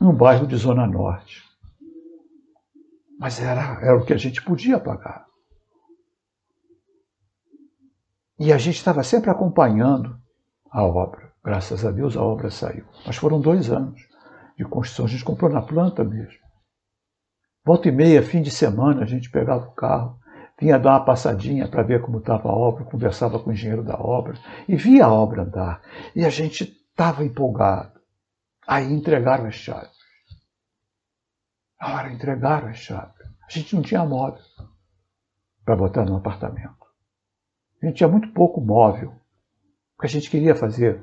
num 0.00 0.12
bairro 0.12 0.44
de 0.44 0.56
Zona 0.56 0.84
Norte. 0.88 1.40
Mas 3.16 3.40
era, 3.40 3.80
era 3.80 3.96
o 3.96 4.04
que 4.04 4.12
a 4.12 4.16
gente 4.16 4.42
podia 4.42 4.80
pagar. 4.80 5.24
E 8.40 8.52
a 8.52 8.58
gente 8.58 8.74
estava 8.74 9.04
sempre 9.04 9.30
acompanhando 9.30 10.18
a 10.68 10.82
obra. 10.82 11.32
Graças 11.44 11.84
a 11.84 11.92
Deus 11.92 12.16
a 12.16 12.22
obra 12.22 12.50
saiu. 12.50 12.84
Mas 13.06 13.16
foram 13.16 13.40
dois 13.40 13.70
anos 13.70 14.02
de 14.58 14.64
construção. 14.64 15.04
A 15.04 15.08
gente 15.08 15.24
comprou 15.24 15.48
na 15.48 15.62
planta 15.62 16.02
mesmo. 16.02 16.42
Volta 17.64 17.88
e 17.88 17.92
meia, 17.92 18.20
fim 18.20 18.42
de 18.42 18.50
semana, 18.50 19.02
a 19.02 19.06
gente 19.06 19.30
pegava 19.30 19.64
o 19.64 19.72
carro, 19.74 20.18
vinha 20.60 20.78
dar 20.78 20.92
uma 20.92 21.04
passadinha 21.04 21.68
para 21.68 21.82
ver 21.82 22.00
como 22.00 22.18
estava 22.18 22.48
a 22.48 22.52
obra, 22.52 22.84
conversava 22.84 23.38
com 23.38 23.50
o 23.50 23.52
engenheiro 23.52 23.82
da 23.82 23.98
obra 23.98 24.38
e 24.68 24.76
via 24.76 25.06
a 25.06 25.12
obra 25.12 25.42
andar. 25.42 25.82
E 26.14 26.24
a 26.24 26.30
gente 26.30 26.62
estava 26.64 27.24
empolgado. 27.24 28.00
Aí 28.66 28.92
entregaram 28.92 29.46
as 29.46 29.54
chaves. 29.54 29.94
A 31.78 31.94
hora 31.94 32.12
entregaram 32.12 32.68
as 32.68 32.78
chaves. 32.78 33.14
A 33.46 33.50
gente 33.50 33.74
não 33.74 33.82
tinha 33.82 34.04
móvel 34.04 34.42
para 35.64 35.76
botar 35.76 36.04
no 36.04 36.16
apartamento. 36.16 36.84
A 37.82 37.86
gente 37.86 37.96
tinha 37.96 38.08
muito 38.08 38.32
pouco 38.32 38.60
móvel. 38.60 39.14
Porque 39.96 40.06
a 40.06 40.10
gente 40.10 40.30
queria 40.30 40.54
fazer 40.54 41.02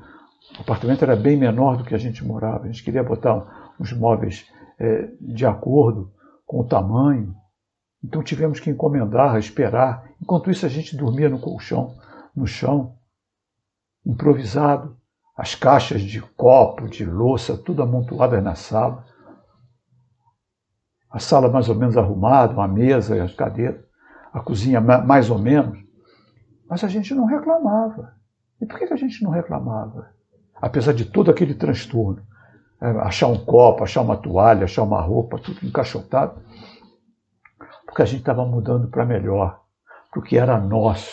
o 0.58 0.62
apartamento 0.62 1.04
era 1.04 1.16
bem 1.16 1.38
menor 1.38 1.78
do 1.78 1.84
que 1.84 1.94
a 1.94 1.98
gente 1.98 2.26
morava. 2.26 2.66
A 2.66 2.68
gente 2.68 2.84
queria 2.84 3.04
botar 3.04 3.74
uns 3.80 3.94
móveis 3.94 4.46
é, 4.80 5.10
de 5.20 5.46
acordo 5.46 6.12
com 6.46 6.60
o 6.60 6.68
tamanho. 6.68 7.36
Então 8.04 8.24
tivemos 8.24 8.60
que 8.60 8.70
encomendar, 8.70 9.38
esperar. 9.38 10.10
Enquanto 10.22 10.50
isso, 10.50 10.66
a 10.66 10.70
gente 10.70 10.96
dormia 10.96 11.30
no 11.30 11.40
colchão, 11.40 11.96
no 12.36 12.48
chão, 12.48 12.96
improvisado. 14.06 14.98
As 15.38 15.56
caixas 15.56 16.02
de 16.02 16.22
copo, 16.22 16.88
de 16.88 17.06
louça, 17.06 17.58
tudo 17.58 17.82
amontoadas 17.82 18.44
na 18.44 18.54
sala. 18.54 19.06
A 21.10 21.20
sala 21.20 21.50
mais 21.50 21.68
ou 21.70 21.76
menos 21.76 21.98
arrumada, 21.98 22.54
uma 22.54 22.68
mesa 22.68 23.16
e 23.16 23.20
as 23.20 23.34
cadeiras. 23.34 23.84
A 24.34 24.40
cozinha 24.40 24.80
mais 24.80 25.30
ou 25.30 25.38
menos. 25.40 25.80
Mas 26.70 26.84
a 26.84 26.88
gente 26.88 27.14
não 27.14 27.26
reclamava. 27.26 28.14
E 28.62 28.66
por 28.66 28.78
que 28.78 28.94
a 28.94 28.98
gente 28.98 29.24
não 29.24 29.32
reclamava? 29.32 30.12
apesar 30.62 30.94
de 30.94 31.06
todo 31.06 31.32
aquele 31.32 31.56
transtorno. 31.56 32.22
é, 32.80 32.88
achar 33.02 33.28
um 33.28 33.38
copo, 33.38 33.84
achar 33.84 34.02
uma 34.02 34.18
toalha, 34.18 34.64
achar 34.64 34.84
uma 34.84 35.02
roupa, 35.02 35.38
tudo 35.38 35.66
encaixotado, 35.66 36.42
porque 37.92 38.02
a 38.02 38.06
gente 38.06 38.22
estava 38.22 38.46
mudando 38.46 38.88
para 38.88 39.06
melhor, 39.06 39.60
porque 40.14 40.38
era 40.38 40.58
nosso, 40.58 41.12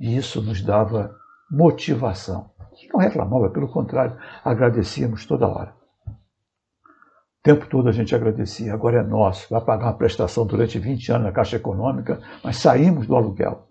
e 0.00 0.16
isso 0.16 0.40
nos 0.40 0.62
dava 0.62 1.14
motivação. 1.50 2.50
Não 2.90 2.98
reclamava, 2.98 3.50
pelo 3.50 3.68
contrário, 3.68 4.16
agradecíamos 4.42 5.26
toda 5.26 5.46
hora. 5.46 5.74
O 6.08 7.42
tempo 7.42 7.66
todo 7.68 7.90
a 7.90 7.92
gente 7.92 8.14
agradecia, 8.14 8.72
agora 8.72 9.00
é 9.00 9.02
nosso, 9.02 9.46
vai 9.50 9.60
pagar 9.60 9.86
uma 9.86 9.98
prestação 9.98 10.46
durante 10.46 10.78
20 10.78 11.12
anos 11.12 11.26
na 11.26 11.32
Caixa 11.32 11.56
Econômica, 11.56 12.18
mas 12.42 12.56
saímos 12.56 13.06
do 13.06 13.14
aluguel. 13.14 13.68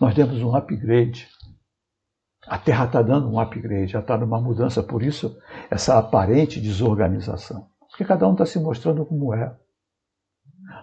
Nós 0.00 0.14
demos 0.14 0.42
um 0.42 0.56
upgrade 0.56 1.28
a 2.48 2.56
Terra 2.56 2.86
está 2.86 3.02
dando 3.02 3.30
um 3.30 3.38
upgrade, 3.38 3.92
já 3.92 4.00
está 4.00 4.16
numa 4.16 4.40
mudança, 4.40 4.82
por 4.82 5.02
isso 5.02 5.38
essa 5.70 5.98
aparente 5.98 6.58
desorganização. 6.58 7.68
Porque 7.90 8.04
cada 8.06 8.26
um 8.26 8.32
está 8.32 8.46
se 8.46 8.58
mostrando 8.58 9.04
como 9.04 9.34
é. 9.34 9.54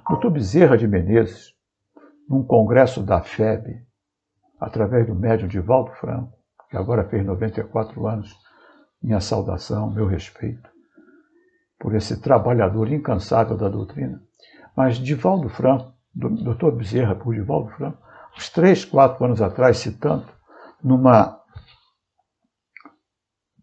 Doutor 0.08 0.32
Bezerra 0.32 0.78
de 0.78 0.88
Menezes, 0.88 1.54
num 2.28 2.44
congresso 2.44 3.04
da 3.04 3.22
FEB, 3.22 3.86
através 4.60 5.06
do 5.06 5.16
médium 5.16 5.48
Divaldo 5.48 5.92
Franco, 5.92 6.34
que 6.70 6.78
agora 6.78 7.08
fez 7.08 7.26
94 7.26 8.08
anos, 8.08 8.36
minha 9.02 9.20
saudação, 9.20 9.92
meu 9.92 10.08
respeito, 10.08 10.70
por 11.80 11.94
esse 11.94 12.20
trabalhador 12.20 12.92
incansável 12.92 13.56
da 13.56 13.70
doutrina. 13.70 14.22
Mas 14.76 14.98
Divaldo 14.98 15.50
Franco, 15.50 15.94
doutor 16.14 16.76
Bezerra 16.76 17.16
por 17.16 17.34
Divaldo 17.34 17.70
Franco, 17.72 17.98
uns 18.36 18.50
três, 18.50 18.84
quatro 18.84 19.24
anos 19.24 19.42
atrás, 19.42 19.78
citando, 19.78 20.26
numa 20.84 21.40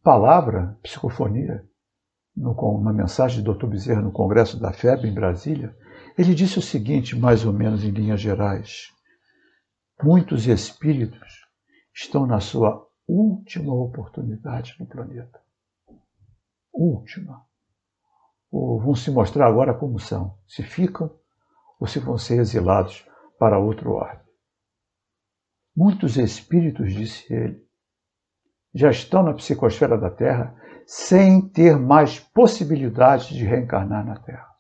palavra, 0.03 0.77
psicofonia, 0.83 1.65
numa 2.37 2.93
mensagem 2.93 3.43
do 3.43 3.55
Dr. 3.55 3.67
Bezerra 3.67 4.01
no 4.01 4.13
Congresso 4.13 4.59
da 4.59 4.73
FEB 4.73 5.07
em 5.07 5.15
Brasília, 5.15 5.77
ele 6.16 6.35
disse 6.35 6.59
o 6.59 6.62
seguinte, 6.62 7.16
mais 7.16 7.44
ou 7.44 7.53
menos 7.53 7.85
em 7.85 7.90
linhas 7.90 8.20
gerais: 8.20 8.92
muitos 10.03 10.46
espíritos 10.46 11.46
estão 11.94 12.27
na 12.27 12.40
sua 12.40 12.87
última 13.07 13.75
oportunidade 13.75 14.75
no 14.79 14.87
planeta. 14.87 15.40
Última. 16.72 17.46
Ou 18.51 18.81
vão 18.81 18.94
se 18.94 19.11
mostrar 19.11 19.46
agora 19.46 19.75
como 19.75 19.98
são, 19.98 20.38
se 20.46 20.62
ficam 20.62 21.11
ou 21.81 21.87
se 21.87 21.98
vão 21.98 22.16
ser 22.16 22.38
exilados 22.40 23.05
para 23.38 23.59
outro 23.59 23.92
orbe. 23.92 24.22
Muitos 25.75 26.16
espíritos, 26.16 26.92
disse 26.92 27.33
ele, 27.33 27.66
já 28.75 28.90
estão 28.90 29.22
na 29.22 29.35
psicosfera 29.35 29.98
da 29.98 30.11
Terra 30.11 30.55
sem 30.87 31.48
ter 31.48 31.79
mais 31.79 32.18
possibilidade 32.18 33.35
de 33.35 33.44
reencarnar 33.44 34.05
na 34.05 34.16
Terra, 34.18 34.52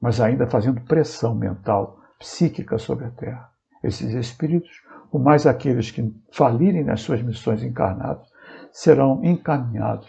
mas 0.00 0.20
ainda 0.20 0.46
fazendo 0.46 0.80
pressão 0.82 1.34
mental, 1.34 1.98
psíquica 2.18 2.78
sobre 2.78 3.06
a 3.06 3.10
Terra. 3.10 3.50
Esses 3.82 4.12
espíritos, 4.14 4.70
por 5.10 5.20
mais 5.20 5.46
aqueles 5.46 5.90
que 5.90 6.14
falirem 6.32 6.84
nas 6.84 7.00
suas 7.00 7.22
missões 7.22 7.62
encarnadas, 7.62 8.26
serão 8.72 9.24
encaminhados 9.24 10.08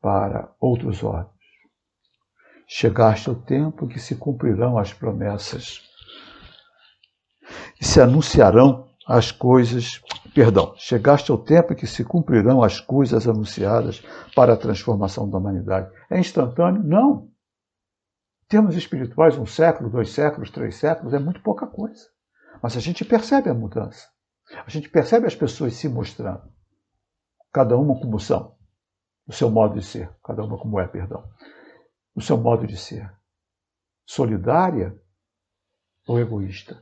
para 0.00 0.50
outros 0.60 1.02
órgãos. 1.02 1.32
Chegaste 2.66 3.30
o 3.30 3.34
tempo 3.34 3.86
que 3.86 3.98
se 3.98 4.16
cumprirão 4.16 4.78
as 4.78 4.92
promessas 4.92 5.80
e 7.80 7.84
se 7.84 8.00
anunciarão 8.00 8.88
as 9.06 9.30
coisas 9.30 10.02
Perdão, 10.34 10.74
chegaste 10.76 11.30
ao 11.30 11.38
tempo 11.38 11.72
em 11.72 11.76
que 11.76 11.86
se 11.86 12.02
cumprirão 12.02 12.60
as 12.60 12.80
coisas 12.80 13.28
anunciadas 13.28 14.02
para 14.34 14.54
a 14.54 14.56
transformação 14.56 15.30
da 15.30 15.38
humanidade. 15.38 15.88
É 16.10 16.18
instantâneo? 16.18 16.82
Não. 16.82 17.28
Termos 18.54 18.76
espirituais, 18.76 19.36
um 19.36 19.44
século, 19.44 19.90
dois 19.90 20.12
séculos, 20.12 20.48
três 20.48 20.76
séculos, 20.76 21.12
é 21.12 21.18
muito 21.18 21.42
pouca 21.42 21.66
coisa. 21.66 22.08
Mas 22.62 22.76
a 22.76 22.80
gente 22.80 23.04
percebe 23.04 23.50
a 23.50 23.52
mudança. 23.52 24.08
A 24.64 24.70
gente 24.70 24.88
percebe 24.88 25.26
as 25.26 25.34
pessoas 25.34 25.74
se 25.74 25.88
mostrando. 25.88 26.48
Cada 27.52 27.76
uma 27.76 27.98
como 27.98 28.20
são. 28.20 28.56
O 29.26 29.32
seu 29.32 29.50
modo 29.50 29.74
de 29.74 29.84
ser. 29.84 30.08
Cada 30.24 30.44
uma 30.44 30.56
como 30.56 30.78
é, 30.78 30.86
perdão. 30.86 31.28
O 32.14 32.22
seu 32.22 32.36
modo 32.36 32.64
de 32.64 32.76
ser. 32.76 33.12
Solidária 34.06 34.96
ou 36.06 36.20
egoísta? 36.20 36.80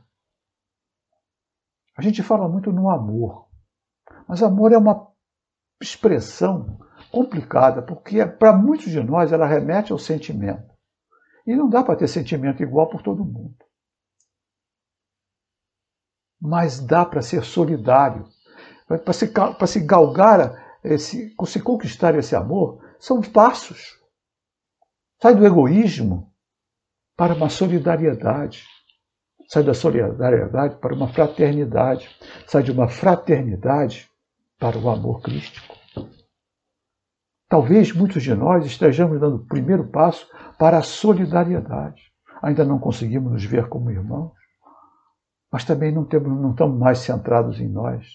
A 1.97 2.03
gente 2.03 2.21
fala 2.21 2.47
muito 2.47 2.71
no 2.71 2.87
amor, 2.87 3.47
mas 4.27 4.43
amor 4.43 4.73
é 4.73 4.77
uma 4.77 5.11
expressão 5.81 6.77
complicada, 7.11 7.81
porque 7.81 8.23
para 8.27 8.55
muitos 8.55 8.91
de 8.91 9.01
nós 9.01 9.31
ela 9.31 9.47
remete 9.47 9.91
ao 9.91 9.97
sentimento. 9.97 10.72
E 11.45 11.55
não 11.55 11.69
dá 11.69 11.83
para 11.83 11.95
ter 11.95 12.07
sentimento 12.07 12.63
igual 12.63 12.89
por 12.89 13.01
todo 13.01 13.25
mundo. 13.25 13.55
Mas 16.39 16.79
dá 16.79 17.05
para 17.05 17.21
ser 17.21 17.43
solidário. 17.43 18.25
Para 18.87 19.13
se, 19.13 19.31
se 19.67 19.79
galgar, 19.79 20.79
esse, 20.83 21.35
se 21.45 21.61
conquistar 21.61 22.15
esse 22.15 22.35
amor, 22.35 22.83
são 22.99 23.21
passos. 23.21 23.99
Sai 25.21 25.35
do 25.35 25.45
egoísmo 25.45 26.33
para 27.15 27.33
uma 27.33 27.49
solidariedade 27.49 28.65
sai 29.47 29.63
da 29.63 29.73
solidariedade 29.73 30.75
para 30.77 30.95
uma 30.95 31.07
fraternidade, 31.07 32.09
sai 32.47 32.63
de 32.63 32.71
uma 32.71 32.87
fraternidade 32.87 34.09
para 34.59 34.77
o 34.77 34.89
amor 34.89 35.21
crístico. 35.21 35.75
Talvez 37.53 37.93
muitos 37.93 38.23
de 38.23 38.33
nós 38.33 38.65
estejamos 38.65 39.19
dando 39.19 39.35
o 39.35 39.45
primeiro 39.45 39.87
passo 39.87 40.27
para 40.57 40.79
a 40.79 40.81
solidariedade. 40.81 42.01
Ainda 42.41 42.65
não 42.65 42.79
conseguimos 42.79 43.31
nos 43.31 43.45
ver 43.45 43.69
como 43.69 43.91
irmãos, 43.91 44.33
mas 45.51 45.63
também 45.63 45.91
não, 45.91 46.03
temos, 46.03 46.35
não 46.41 46.49
estamos 46.49 46.79
mais 46.79 46.97
centrados 46.97 47.61
em 47.61 47.69
nós. 47.69 48.07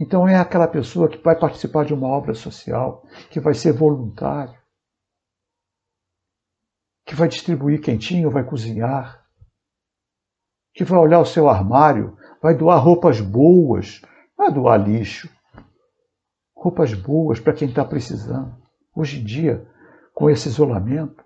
Então 0.00 0.26
é 0.26 0.34
aquela 0.34 0.66
pessoa 0.66 1.08
que 1.08 1.22
vai 1.22 1.38
participar 1.38 1.84
de 1.84 1.94
uma 1.94 2.08
obra 2.08 2.34
social, 2.34 3.06
que 3.30 3.38
vai 3.38 3.54
ser 3.54 3.72
voluntário, 3.72 4.58
que 7.06 7.14
vai 7.14 7.28
distribuir 7.28 7.80
quentinho, 7.80 8.32
vai 8.32 8.42
cozinhar, 8.42 9.24
que 10.74 10.82
vai 10.82 10.98
olhar 10.98 11.20
o 11.20 11.24
seu 11.24 11.48
armário, 11.48 12.18
vai 12.42 12.56
doar 12.56 12.82
roupas 12.82 13.20
boas, 13.20 14.02
vai 14.36 14.52
doar 14.52 14.76
lixo. 14.76 15.30
Roupas 16.60 16.92
boas 16.92 17.40
para 17.40 17.54
quem 17.54 17.70
está 17.70 17.82
precisando. 17.82 18.54
Hoje 18.94 19.18
em 19.18 19.24
dia, 19.24 19.66
com 20.12 20.28
esse 20.28 20.46
isolamento, 20.46 21.24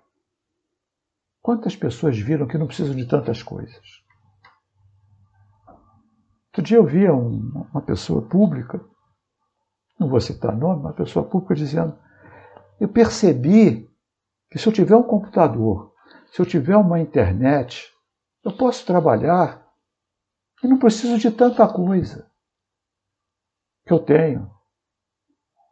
quantas 1.41 1.75
pessoas 1.75 2.17
viram 2.17 2.47
que 2.47 2.57
não 2.57 2.67
precisam 2.67 2.95
de 2.95 3.05
tantas 3.05 3.43
coisas? 3.43 4.01
Outro 6.47 6.61
dia 6.61 6.77
eu 6.77 6.85
via 6.85 7.13
um, 7.13 7.67
uma 7.69 7.81
pessoa 7.81 8.21
pública, 8.21 8.79
não 9.99 10.07
vou 10.07 10.21
citar 10.21 10.55
nome, 10.55 10.79
uma 10.83 10.93
pessoa 10.93 11.27
pública 11.27 11.53
dizendo: 11.53 11.99
Eu 12.79 12.87
percebi 12.87 13.93
que 14.49 14.57
se 14.57 14.65
eu 14.65 14.71
tiver 14.71 14.95
um 14.95 15.03
computador, 15.03 15.93
se 16.31 16.41
eu 16.41 16.45
tiver 16.45 16.77
uma 16.77 16.97
internet, 16.97 17.93
eu 18.41 18.55
posso 18.55 18.85
trabalhar 18.85 19.67
e 20.63 20.67
não 20.69 20.79
preciso 20.79 21.17
de 21.17 21.29
tanta 21.29 21.67
coisa 21.67 22.31
que 23.85 23.91
eu 23.91 23.99
tenho. 23.99 24.54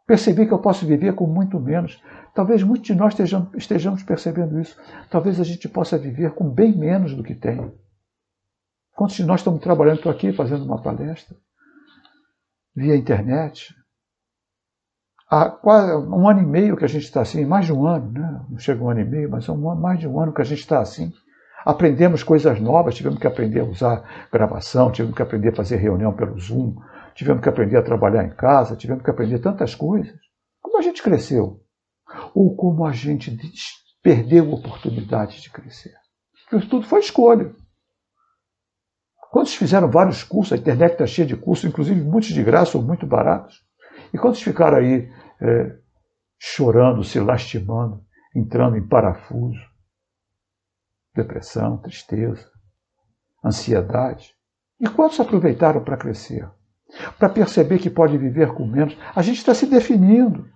Percebi 0.06 0.46
que 0.46 0.52
eu 0.52 0.58
posso 0.58 0.86
viver 0.86 1.14
com 1.14 1.26
muito 1.26 1.58
menos. 1.58 2.02
Talvez 2.34 2.62
muitos 2.62 2.86
de 2.86 2.94
nós 2.94 3.14
estejamos, 3.56 4.02
percebendo 4.02 4.60
isso. 4.60 4.76
Talvez 5.10 5.40
a 5.40 5.44
gente 5.44 5.68
possa 5.68 5.96
viver 5.96 6.32
com 6.34 6.48
bem 6.48 6.76
menos 6.76 7.14
do 7.14 7.22
que 7.22 7.34
tem. 7.34 7.72
Quantos 8.94 9.16
de 9.16 9.24
nós 9.24 9.40
estamos 9.40 9.60
trabalhando? 9.60 9.96
Estou 9.96 10.12
aqui 10.12 10.32
fazendo 10.32 10.64
uma 10.64 10.82
palestra 10.82 11.36
via 12.74 12.96
internet. 12.96 13.74
Há 15.30 15.48
quase 15.48 15.94
um 15.96 16.28
ano 16.28 16.42
e 16.42 16.46
meio 16.46 16.76
que 16.76 16.84
a 16.84 16.88
gente 16.88 17.04
está 17.04 17.22
assim, 17.22 17.44
mais 17.44 17.66
de 17.66 17.72
um 17.72 17.86
ano, 17.86 18.12
né? 18.12 18.44
não 18.50 18.58
chega 18.58 18.82
um 18.82 18.90
ano 18.90 19.00
e 19.00 19.04
meio, 19.04 19.30
mas 19.30 19.48
é 19.48 19.52
um, 19.52 19.74
mais 19.74 19.98
de 19.98 20.06
um 20.06 20.20
ano 20.20 20.34
que 20.34 20.42
a 20.42 20.44
gente 20.44 20.60
está 20.60 20.80
assim. 20.80 21.12
Aprendemos 21.64 22.22
coisas 22.22 22.60
novas, 22.60 22.94
tivemos 22.94 23.18
que 23.18 23.26
aprender 23.26 23.60
a 23.60 23.64
usar 23.64 24.28
gravação, 24.30 24.92
tivemos 24.92 25.16
que 25.16 25.22
aprender 25.22 25.48
a 25.48 25.56
fazer 25.56 25.76
reunião 25.76 26.12
pelo 26.12 26.38
Zoom, 26.38 26.76
tivemos 27.14 27.42
que 27.42 27.48
aprender 27.48 27.76
a 27.76 27.82
trabalhar 27.82 28.24
em 28.24 28.34
casa, 28.34 28.76
tivemos 28.76 29.02
que 29.02 29.10
aprender 29.10 29.38
tantas 29.38 29.74
coisas. 29.74 30.18
Como 30.60 30.78
a 30.78 30.82
gente 30.82 31.02
cresceu? 31.02 31.62
Ou 32.34 32.54
como 32.56 32.84
a 32.84 32.92
gente 32.92 33.36
perdeu 34.02 34.50
a 34.50 34.54
oportunidade 34.56 35.40
de 35.40 35.50
crescer? 35.50 35.94
Porque 36.50 36.68
tudo 36.68 36.86
foi 36.86 37.00
escolha. 37.00 37.52
Quantos 39.30 39.54
fizeram 39.54 39.90
vários 39.90 40.22
cursos? 40.22 40.52
A 40.52 40.56
internet 40.56 40.92
está 40.92 41.06
cheia 41.06 41.26
de 41.26 41.36
cursos, 41.36 41.64
inclusive 41.64 42.00
muitos 42.00 42.30
de 42.30 42.42
graça 42.42 42.78
ou 42.78 42.84
muito 42.84 43.06
baratos. 43.06 43.64
E 44.12 44.18
quantos 44.18 44.42
ficaram 44.42 44.78
aí 44.78 45.08
é, 45.40 45.78
chorando, 46.38 47.02
se 47.02 47.18
lastimando, 47.18 48.04
entrando 48.34 48.76
em 48.76 48.86
parafuso? 48.86 49.74
depressão, 51.14 51.78
tristeza, 51.78 52.50
ansiedade. 53.44 54.34
E 54.80 54.88
quantos 54.88 55.20
aproveitaram 55.20 55.82
para 55.84 55.96
crescer? 55.96 56.50
Para 57.18 57.28
perceber 57.28 57.78
que 57.78 57.90
pode 57.90 58.16
viver 58.16 58.52
com 58.54 58.66
menos? 58.66 58.96
A 59.14 59.22
gente 59.22 59.38
está 59.38 59.54
se 59.54 59.66
definindo. 59.66 60.46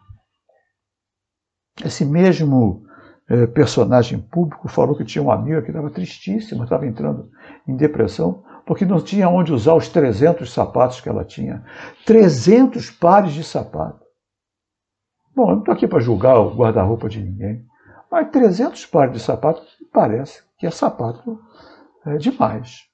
Esse 1.84 2.04
mesmo 2.04 2.84
eh, 3.28 3.46
personagem 3.46 4.20
público 4.20 4.68
falou 4.68 4.96
que 4.96 5.04
tinha 5.04 5.22
uma 5.22 5.34
amiga 5.34 5.62
que 5.62 5.68
estava 5.68 5.90
tristíssima, 5.90 6.64
estava 6.64 6.86
entrando 6.86 7.30
em 7.66 7.76
depressão, 7.76 8.42
porque 8.66 8.84
não 8.84 9.00
tinha 9.00 9.28
onde 9.28 9.52
usar 9.52 9.74
os 9.74 9.88
300 9.88 10.52
sapatos 10.52 11.00
que 11.00 11.08
ela 11.08 11.24
tinha. 11.24 11.64
300 12.04 12.90
pares 12.90 13.32
de 13.32 13.44
sapato. 13.44 14.04
Bom, 15.34 15.50
eu 15.50 15.52
não 15.52 15.58
estou 15.60 15.74
aqui 15.74 15.86
para 15.86 16.00
julgar 16.00 16.38
o 16.38 16.54
guarda-roupa 16.54 17.08
de 17.08 17.22
ninguém, 17.22 17.64
mas 18.10 18.30
300 18.30 18.86
pares 18.86 19.12
de 19.12 19.20
sapato 19.20 19.62
parece 19.92 20.42
que 20.58 20.66
é 20.66 20.70
sapato 20.70 21.38
é, 22.06 22.16
demais. 22.16 22.87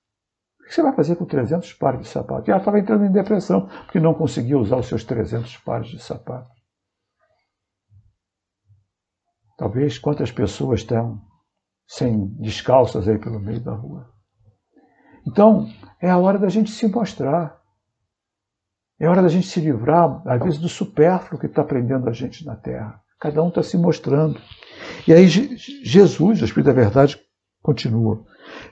O 0.64 0.66
que 0.66 0.74
você 0.74 0.82
vai 0.82 0.94
fazer 0.94 1.16
com 1.16 1.26
300 1.26 1.74
pares 1.74 2.00
de 2.00 2.08
sapato? 2.08 2.48
E 2.48 2.50
ela 2.50 2.58
estava 2.58 2.78
entrando 2.78 3.04
em 3.04 3.12
depressão 3.12 3.66
porque 3.84 4.00
não 4.00 4.14
conseguia 4.14 4.58
usar 4.58 4.78
os 4.78 4.86
seus 4.86 5.04
300 5.04 5.58
pares 5.58 5.88
de 5.88 6.02
sapato. 6.02 6.50
Talvez 9.58 9.98
quantas 9.98 10.32
pessoas 10.32 10.80
estão 10.80 11.20
sem 11.86 12.28
descalças 12.40 13.06
aí 13.06 13.18
pelo 13.18 13.38
meio 13.38 13.60
da 13.60 13.74
rua. 13.74 14.10
Então, 15.26 15.68
é 16.00 16.10
a 16.10 16.18
hora 16.18 16.38
da 16.38 16.48
gente 16.48 16.70
se 16.70 16.88
mostrar. 16.88 17.60
É 18.98 19.06
hora 19.06 19.22
da 19.22 19.28
gente 19.28 19.46
se 19.46 19.60
livrar, 19.60 20.22
às 20.26 20.42
vezes, 20.42 20.58
do 20.58 20.68
supérfluo 20.68 21.38
que 21.38 21.46
está 21.46 21.62
prendendo 21.62 22.08
a 22.08 22.12
gente 22.12 22.44
na 22.44 22.56
terra. 22.56 23.00
Cada 23.20 23.42
um 23.42 23.48
está 23.48 23.62
se 23.62 23.76
mostrando. 23.76 24.40
E 25.06 25.12
aí 25.12 25.26
Jesus, 25.28 26.40
o 26.40 26.44
Espírito 26.44 26.66
da 26.66 26.72
Verdade, 26.72 27.20
continua. 27.62 28.24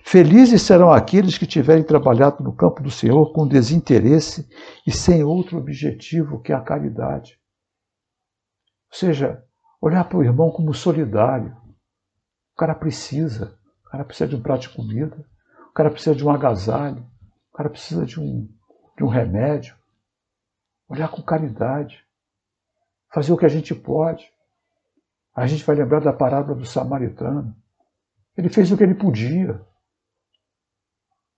Felizes 0.05 0.63
serão 0.63 0.93
aqueles 0.93 1.39
que 1.39 1.47
tiverem 1.47 1.85
trabalhado 1.85 2.43
no 2.43 2.55
campo 2.55 2.83
do 2.83 2.91
Senhor 2.91 3.33
com 3.33 3.47
desinteresse 3.47 4.49
e 4.87 4.91
sem 4.91 5.23
outro 5.23 5.59
objetivo 5.59 6.41
que 6.41 6.53
a 6.53 6.61
caridade. 6.61 7.39
Ou 8.93 8.99
seja, 8.99 9.43
olhar 9.81 10.05
para 10.05 10.19
o 10.19 10.25
irmão 10.25 10.51
como 10.51 10.75
solidário. 10.75 11.57
O 12.55 12.59
cara 12.59 12.75
precisa. 12.75 13.59
O 13.87 13.91
cara 13.91 14.05
precisa 14.05 14.29
de 14.29 14.37
um 14.37 14.43
prato 14.43 14.63
de 14.63 14.69
comida. 14.71 15.25
O 15.71 15.73
cara 15.73 15.91
precisa 15.91 16.15
de 16.15 16.25
um 16.25 16.31
agasalho. 16.31 17.07
O 17.53 17.57
cara 17.57 17.71
precisa 17.71 18.05
de 18.05 18.21
um, 18.21 18.49
de 18.97 19.05
um 19.05 19.09
remédio. 19.09 19.75
Olhar 20.89 21.09
com 21.09 21.23
caridade. 21.23 22.05
Fazer 23.13 23.33
o 23.33 23.37
que 23.37 23.47
a 23.47 23.49
gente 23.49 23.75
pode. 23.75 24.31
A 25.35 25.47
gente 25.47 25.65
vai 25.65 25.75
lembrar 25.75 26.01
da 26.01 26.13
parábola 26.13 26.55
do 26.55 26.67
samaritano. 26.67 27.57
Ele 28.37 28.51
fez 28.51 28.71
o 28.71 28.77
que 28.77 28.83
ele 28.83 28.95
podia. 28.95 29.61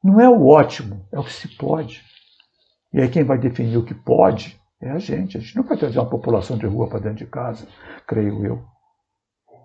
Não 0.04 0.20
é 0.20 0.28
o 0.28 0.46
ótimo, 0.46 1.08
é 1.10 1.18
o 1.18 1.24
que 1.24 1.32
se 1.32 1.48
pode. 1.56 2.04
E 2.92 3.00
aí 3.00 3.08
quem 3.08 3.24
vai 3.24 3.38
definir 3.38 3.78
o 3.78 3.84
que 3.86 3.94
pode 3.94 4.60
é 4.78 4.90
a 4.90 4.98
gente. 4.98 5.38
A 5.38 5.40
gente 5.40 5.56
não 5.56 5.64
vai 5.64 5.78
trazer 5.78 5.98
uma 5.98 6.10
população 6.10 6.58
de 6.58 6.66
rua 6.66 6.86
para 6.86 6.98
dentro 6.98 7.24
de 7.24 7.26
casa, 7.26 7.66
creio 8.06 8.44
eu. 8.44 8.62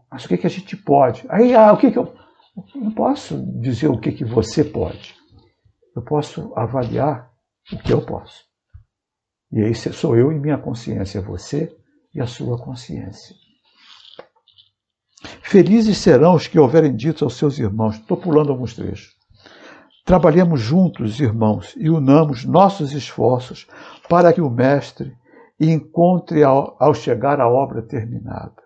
Mas 0.09 0.23
o 0.23 0.29
que, 0.29 0.37
que 0.37 0.47
a 0.47 0.49
gente 0.49 0.77
pode? 0.77 1.25
Aí, 1.27 1.53
ah, 1.53 1.73
o 1.73 1.77
que, 1.77 1.91
que 1.91 1.99
eu. 1.99 2.15
Eu 2.73 2.81
não 2.81 2.91
posso 2.91 3.37
dizer 3.59 3.89
o 3.89 3.99
que, 3.99 4.13
que 4.13 4.23
você 4.23 4.63
pode. 4.63 5.13
Eu 5.93 6.01
posso 6.01 6.53
avaliar 6.55 7.29
o 7.73 7.77
que 7.77 7.91
eu 7.91 8.05
posso. 8.05 8.45
E 9.51 9.61
aí 9.61 9.75
sou 9.75 10.15
eu 10.15 10.31
e 10.31 10.39
minha 10.39 10.57
consciência, 10.57 11.21
você 11.21 11.75
e 12.15 12.21
a 12.21 12.27
sua 12.27 12.57
consciência. 12.57 13.35
Felizes 15.41 15.97
serão 15.97 16.35
os 16.35 16.47
que 16.47 16.57
houverem 16.57 16.95
dito 16.95 17.25
aos 17.25 17.35
seus 17.35 17.59
irmãos. 17.59 17.95
Estou 17.95 18.15
pulando 18.15 18.51
alguns 18.51 18.73
trechos. 18.73 19.18
Trabalhemos 20.09 20.59
juntos, 20.59 21.19
irmãos, 21.19 21.75
e 21.77 21.87
unamos 21.87 22.43
nossos 22.43 22.93
esforços 22.93 23.67
para 24.09 24.33
que 24.33 24.41
o 24.41 24.49
Mestre 24.49 25.15
encontre 25.59 26.43
ao, 26.43 26.75
ao 26.79 26.95
chegar 26.95 27.39
a 27.39 27.47
obra 27.47 27.83
terminada. 27.83 28.59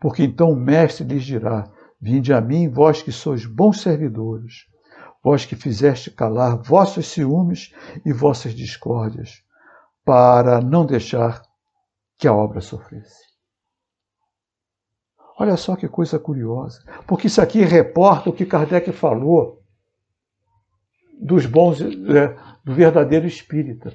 Porque 0.00 0.22
então 0.22 0.52
o 0.52 0.56
Mestre 0.56 1.04
lhes 1.04 1.24
dirá: 1.24 1.68
Vinde 2.00 2.32
a 2.32 2.40
mim, 2.40 2.68
vós 2.68 3.02
que 3.02 3.10
sois 3.10 3.44
bons 3.44 3.80
servidores, 3.80 4.68
vós 5.20 5.44
que 5.44 5.56
fizeste 5.56 6.12
calar 6.12 6.62
vossos 6.62 7.08
ciúmes 7.08 7.74
e 8.06 8.12
vossas 8.12 8.54
discórdias, 8.54 9.42
para 10.04 10.60
não 10.60 10.86
deixar 10.86 11.42
que 12.16 12.28
a 12.28 12.32
obra 12.32 12.60
sofresse. 12.60 13.24
Olha 15.40 15.56
só 15.56 15.74
que 15.74 15.88
coisa 15.88 16.20
curiosa, 16.20 16.84
porque 17.04 17.26
isso 17.26 17.42
aqui 17.42 17.62
reporta 17.62 18.30
o 18.30 18.32
que 18.32 18.46
Kardec 18.46 18.92
falou 18.92 19.63
dos 21.20 21.46
bons, 21.46 21.80
é, 21.80 22.36
do 22.64 22.74
verdadeiro 22.74 23.26
espírita. 23.26 23.94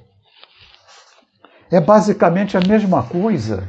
É 1.70 1.80
basicamente 1.80 2.56
a 2.56 2.60
mesma 2.60 3.02
coisa, 3.06 3.68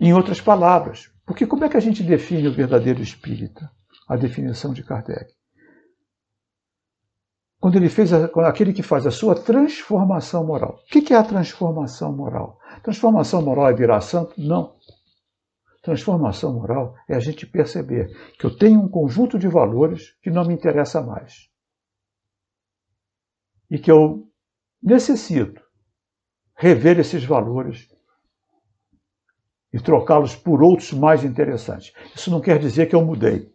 em 0.00 0.12
outras 0.12 0.40
palavras. 0.40 1.10
Porque 1.26 1.46
como 1.46 1.64
é 1.64 1.68
que 1.68 1.76
a 1.76 1.80
gente 1.80 2.02
define 2.02 2.48
o 2.48 2.54
verdadeiro 2.54 3.02
espírita? 3.02 3.70
A 4.08 4.16
definição 4.16 4.72
de 4.72 4.82
Kardec. 4.82 5.30
Quando 7.60 7.76
ele 7.76 7.88
fez 7.88 8.12
a, 8.12 8.26
aquele 8.46 8.72
que 8.72 8.82
faz 8.82 9.06
a 9.06 9.10
sua 9.10 9.34
transformação 9.34 10.46
moral. 10.46 10.78
O 10.84 10.86
que 10.86 11.12
é 11.12 11.16
a 11.16 11.24
transformação 11.24 12.12
moral? 12.16 12.58
Transformação 12.82 13.42
moral 13.42 13.68
é 13.68 13.74
virar 13.74 14.00
santo? 14.00 14.32
Não. 14.38 14.76
Transformação 15.82 16.54
moral 16.54 16.94
é 17.08 17.14
a 17.14 17.20
gente 17.20 17.46
perceber 17.46 18.08
que 18.38 18.46
eu 18.46 18.56
tenho 18.56 18.80
um 18.80 18.88
conjunto 18.88 19.38
de 19.38 19.48
valores 19.48 20.16
que 20.22 20.30
não 20.30 20.44
me 20.44 20.54
interessa 20.54 21.02
mais. 21.02 21.47
E 23.70 23.78
que 23.78 23.90
eu 23.90 24.30
necessito 24.82 25.62
rever 26.54 26.98
esses 26.98 27.24
valores 27.24 27.88
e 29.72 29.78
trocá-los 29.78 30.34
por 30.34 30.62
outros 30.62 30.92
mais 30.92 31.22
interessantes. 31.22 31.92
Isso 32.14 32.30
não 32.30 32.40
quer 32.40 32.58
dizer 32.58 32.86
que 32.86 32.94
eu 32.94 33.04
mudei 33.04 33.52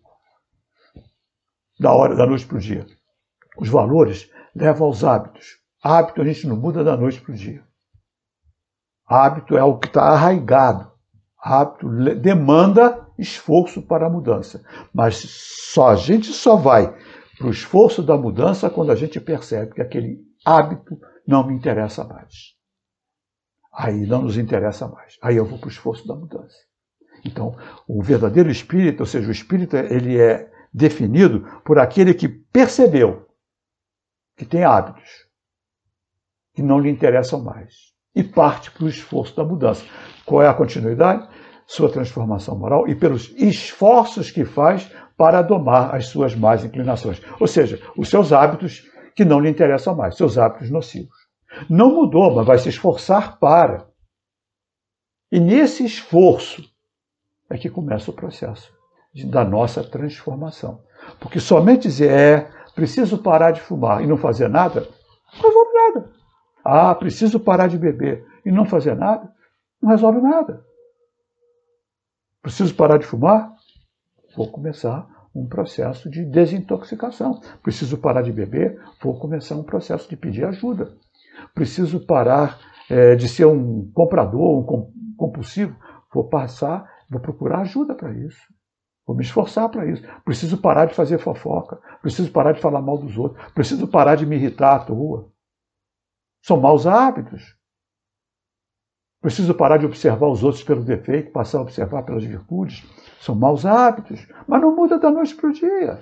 da 1.80 1.91
hora 1.91 2.15
da 2.15 2.26
noite 2.26 2.45
para 2.45 2.58
o 2.58 2.62
dia. 2.62 2.86
Os 3.58 3.69
valores 3.69 4.30
levam 4.56 4.88
aos 4.88 5.04
hábitos. 5.04 5.60
Hábito 5.82 6.21
a 6.21 6.26
gente 6.26 6.47
não 6.47 6.56
muda 6.56 6.84
da 6.84 6.95
noite 6.95 7.19
para 7.19 7.34
o 7.34 7.38
dia. 7.38 7.63
Hábito 9.06 9.58
é 9.58 9.60
algo 9.60 9.80
que 9.80 9.88
está 9.88 10.04
arraigado 10.04 10.93
hábito 11.43 11.89
demanda 12.15 13.06
esforço 13.19 13.82
para 13.82 14.08
a 14.08 14.10
mudança. 14.10 14.63
Mas 14.93 15.17
só 15.17 15.89
a 15.89 15.95
gente 15.95 16.28
só 16.32 16.56
vai 16.56 16.95
para 17.38 17.48
o 17.48 17.52
esforço 17.52 18.04
da 18.04 18.17
mudança 18.17 18.69
quando 18.69 18.91
a 18.91 18.96
gente 18.96 19.19
percebe 19.19 19.74
que 19.74 19.82
aquele 19.82 20.19
hábito 20.46 21.00
não 21.28 21.46
me 21.46 21.54
interessa 21.54 22.04
mais. 22.04 22.54
Aí 23.74 24.06
não 24.06 24.22
nos 24.22 24.38
interessa 24.38 24.88
mais. 24.88 25.17
Aí 25.22 25.36
eu 25.36 25.46
vou 25.46 25.58
para 25.58 25.67
o 25.67 25.72
esforço 25.72 26.08
da 26.08 26.15
mudança. 26.15 26.56
Então, 27.26 27.56
o 27.88 28.04
verdadeiro 28.04 28.52
espírito, 28.52 29.00
ou 29.00 29.06
seja, 29.06 29.28
o 29.28 29.32
espírito, 29.32 29.76
ele 29.76 30.19
é 30.19 30.52
definido 30.74 31.41
por 31.63 31.80
aquele 31.80 32.13
que 32.13 32.28
percebeu 32.28 33.28
que 34.36 34.46
tem 34.46 34.63
hábitos 34.63 35.28
que 36.54 36.62
não 36.62 36.80
lhe 36.80 36.89
interessam 36.89 37.41
mais 37.41 37.93
e 38.15 38.24
parte 38.24 38.69
para 38.72 38.86
o 38.86 38.89
esforço 38.89 39.36
da 39.36 39.43
mudança. 39.43 39.84
Qual 40.26 40.41
é 40.41 40.48
a 40.48 40.54
continuidade? 40.54 41.28
Sua 41.65 41.89
transformação 41.89 42.58
moral 42.58 42.88
e 42.88 42.95
pelos 42.95 43.34
esforços 43.38 44.30
que 44.30 44.45
faz 44.45 44.89
para 45.17 45.41
domar 45.41 45.95
as 45.95 46.08
suas 46.08 46.36
más 46.36 46.63
inclinações. 46.63 47.21
Ou 47.39 47.47
seja, 47.47 47.80
os 47.97 48.10
seus 48.10 48.34
hábitos 48.34 48.84
que 49.15 49.23
não 49.23 49.39
lhe 49.39 49.49
interessam 49.49 49.95
mais, 49.95 50.15
seus 50.15 50.38
hábitos 50.38 50.69
nocivos. 50.69 51.15
Não 51.69 51.93
mudou, 51.93 52.34
mas 52.36 52.45
vai 52.45 52.58
se 52.58 52.69
esforçar 52.69 53.38
para. 53.38 53.88
E 55.32 55.39
nesse 55.39 55.86
esforço 55.86 56.63
é 57.49 57.58
que 57.58 57.69
começa 57.69 58.10
o 58.10 58.13
processo 58.13 58.73
da 59.26 59.43
nossa 59.43 59.84
transformação. 59.84 60.82
Porque 61.19 61.39
somente 61.39 61.84
dizer 61.84 62.12
é 62.12 62.52
preciso 62.73 63.17
parar 63.19 63.52
de 63.52 63.62
fumar 63.62 64.04
e 64.04 64.08
não 64.08 64.18
fazer 64.18 64.47
nada, 64.47 64.88
não 65.36 65.41
resolve 65.41 65.72
nada. 65.74 66.11
Ah, 66.64 66.95
preciso 66.95 67.39
parar 67.39 67.68
de 67.68 67.78
beber 67.78 68.26
e 68.45 68.51
não 68.51 68.66
fazer 68.66 68.95
nada, 68.95 69.32
não 69.82 69.89
resolve 69.89 70.22
nada. 70.22 70.66
Preciso 72.44 72.76
parar 72.76 72.98
de 72.98 73.06
fumar? 73.06 73.54
Vou 74.36 74.52
começar 74.52 75.08
um 75.34 75.48
processo 75.48 76.10
de 76.10 76.26
desintoxicação. 76.26 77.39
Preciso 77.64 77.98
parar 77.98 78.22
de 78.22 78.34
beber? 78.34 78.80
Vou 79.02 79.18
começar 79.18 79.56
um 79.56 79.64
processo 79.64 80.10
de 80.10 80.18
pedir 80.18 80.44
ajuda. 80.44 80.94
Preciso 81.56 82.06
parar 82.06 82.60
é, 82.89 83.16
de 83.16 83.30
ser 83.30 83.46
um 83.46 83.89
comprador, 83.94 84.60
um 84.60 84.91
compulsivo? 85.16 85.74
Vou 86.14 86.28
passar, 86.28 86.86
vou 87.10 87.22
procurar 87.22 87.62
ajuda 87.62 87.96
para 87.96 88.12
isso. 88.12 88.54
Vou 89.08 89.16
me 89.16 89.24
esforçar 89.24 89.70
para 89.70 89.86
isso. 89.86 90.04
Preciso 90.26 90.58
parar 90.58 90.86
de 90.86 90.94
fazer 90.94 91.20
fofoca. 91.20 91.80
Preciso 92.02 92.30
parar 92.30 92.52
de 92.52 92.60
falar 92.60 92.82
mal 92.82 92.98
dos 92.98 93.18
outros. 93.18 93.41
Preciso 93.54 93.88
parar 93.88 94.16
de 94.16 94.26
me 94.26 94.36
irritar 94.36 94.76
à 94.76 94.80
toa. 94.80 95.32
São 96.41 96.60
maus 96.60 96.86
hábitos. 96.86 97.56
Preciso 99.24 99.55
parar 99.55 99.78
de 99.78 99.86
observar 99.86 100.28
os 100.28 100.43
outros 100.43 100.65
pelo 100.65 100.84
defeito, 100.84 101.32
passar 101.32 101.59
a 101.59 101.61
observar 101.61 102.03
pelas 102.03 102.26
virtudes. 102.26 102.86
São 103.21 103.34
maus 103.34 103.65
hábitos, 103.65 104.28
mas 104.45 104.61
não 104.61 104.76
muda 104.76 104.99
da 104.99 105.09
noite 105.09 105.34
para 105.34 105.49
o 105.49 105.53
dia. 105.53 106.01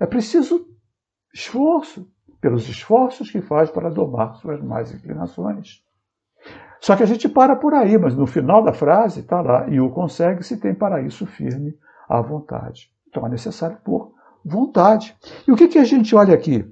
É 0.00 0.04
preciso 0.04 0.66
esforço, 1.32 2.10
pelos 2.40 2.68
esforços 2.68 3.30
que 3.30 3.40
faz 3.40 3.70
para 3.70 3.88
domar 3.88 4.34
suas 4.34 4.60
más 4.60 4.92
inclinações. 4.92 5.80
Só 6.80 6.96
que 6.96 7.04
a 7.04 7.06
gente 7.06 7.28
para 7.28 7.54
por 7.54 7.72
aí, 7.72 7.96
mas 7.96 8.16
no 8.16 8.26
final 8.26 8.64
da 8.64 8.72
frase 8.72 9.20
está 9.20 9.40
lá, 9.40 9.68
e 9.68 9.80
o 9.80 9.88
consegue 9.88 10.42
se 10.42 10.56
tem 10.56 10.74
para 10.74 11.00
isso 11.00 11.24
firme 11.24 11.78
à 12.08 12.20
vontade. 12.20 12.90
Então 13.06 13.24
é 13.28 13.28
necessário 13.28 13.78
pôr 13.84 14.12
vontade. 14.44 15.16
E 15.46 15.52
o 15.52 15.56
que, 15.56 15.68
que 15.68 15.78
a 15.78 15.84
gente 15.84 16.16
olha 16.16 16.34
aqui? 16.34 16.68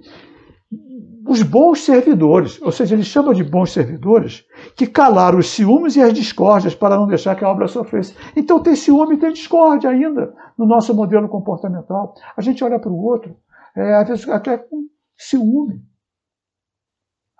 Os 1.26 1.42
bons 1.42 1.80
servidores, 1.80 2.62
ou 2.62 2.70
seja, 2.70 2.94
ele 2.94 3.02
chama 3.02 3.34
de 3.34 3.42
bons 3.42 3.72
servidores, 3.72 4.44
que 4.76 4.86
calaram 4.86 5.38
os 5.38 5.48
ciúmes 5.48 5.96
e 5.96 6.00
as 6.00 6.12
discórdias 6.12 6.74
para 6.74 6.96
não 6.96 7.08
deixar 7.08 7.34
que 7.34 7.44
a 7.44 7.48
obra 7.48 7.66
sofresse. 7.66 8.14
Então 8.36 8.62
tem 8.62 8.76
ciúme 8.76 9.16
e 9.16 9.18
tem 9.18 9.32
discórdia 9.32 9.90
ainda 9.90 10.32
no 10.56 10.64
nosso 10.64 10.94
modelo 10.94 11.28
comportamental. 11.28 12.14
A 12.36 12.40
gente 12.40 12.62
olha 12.62 12.78
para 12.78 12.92
o 12.92 13.04
outro, 13.04 13.36
é, 13.74 13.94
às 13.94 14.08
vezes 14.08 14.28
até 14.28 14.56
com 14.56 14.86
ciúme. 15.16 15.82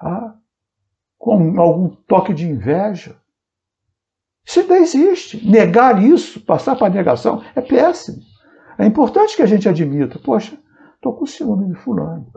Ah, 0.01 0.35
com 1.17 1.61
algum 1.61 1.89
toque 2.09 2.35
de 2.35 2.45
inveja. 2.45 3.17
Isso 4.45 4.61
ainda 4.61 4.79
existe. 4.79 5.49
Negar 5.49 6.03
isso, 6.03 6.41
passar 6.41 6.75
para 6.75 6.89
a 6.89 6.91
negação, 6.91 7.41
é 7.55 7.61
péssimo. 7.61 8.19
É 8.79 8.85
importante 8.85 9.37
que 9.37 9.43
a 9.43 9.47
gente 9.47 9.69
admita, 9.69 10.19
poxa, 10.19 10.59
estou 10.97 11.17
com 11.17 11.25
ciúme 11.25 11.69
de 11.69 11.75
fulano, 11.81 12.31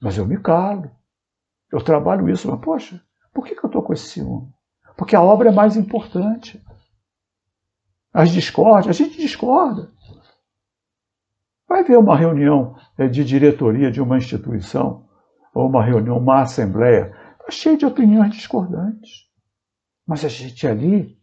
mas 0.00 0.16
eu 0.16 0.26
me 0.26 0.38
calo. 0.38 0.90
Eu 1.72 1.82
trabalho 1.82 2.28
isso, 2.28 2.50
mas 2.50 2.60
poxa, 2.60 3.00
por 3.32 3.46
que, 3.46 3.54
que 3.54 3.64
eu 3.64 3.68
estou 3.68 3.82
com 3.82 3.92
esse 3.92 4.08
ciúme? 4.08 4.52
Porque 4.96 5.14
a 5.14 5.22
obra 5.22 5.50
é 5.50 5.52
mais 5.52 5.76
importante. 5.76 6.62
As 8.12 8.30
discórdias, 8.30 8.96
a 8.96 9.04
gente 9.04 9.16
discorda. 9.16 9.90
Vai 11.68 11.84
ver 11.84 11.96
uma 11.96 12.16
reunião 12.16 12.76
eh, 12.98 13.06
de 13.06 13.24
diretoria 13.24 13.90
de 13.90 14.00
uma 14.00 14.18
instituição, 14.18 15.08
ou 15.54 15.68
uma 15.68 15.84
reunião, 15.84 16.18
uma 16.18 16.42
assembleia, 16.42 17.14
Está 17.40 17.50
cheio 17.50 17.76
de 17.76 17.86
opiniões 17.86 18.32
discordantes. 18.32 19.28
Mas 20.06 20.24
a 20.24 20.28
gente 20.28 20.66
ali, 20.66 21.18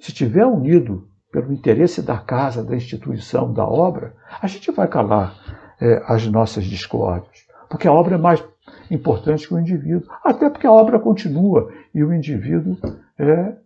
se 0.00 0.10
estiver 0.10 0.46
unido 0.46 1.08
pelo 1.30 1.52
interesse 1.52 2.02
da 2.02 2.18
casa, 2.18 2.64
da 2.64 2.74
instituição, 2.74 3.52
da 3.52 3.64
obra, 3.64 4.16
a 4.40 4.46
gente 4.46 4.70
vai 4.72 4.88
calar 4.88 5.36
é, 5.80 6.02
as 6.06 6.26
nossas 6.26 6.64
discórdias. 6.64 7.43
Porque 7.68 7.88
a 7.88 7.92
obra 7.92 8.14
é 8.14 8.18
mais 8.18 8.44
importante 8.90 9.46
que 9.46 9.54
o 9.54 9.58
indivíduo. 9.58 10.08
Até 10.22 10.50
porque 10.50 10.66
a 10.66 10.72
obra 10.72 10.98
continua 10.98 11.72
e 11.94 12.02
o 12.02 12.12
indivíduo 12.12 12.76
é, 13.18 13.56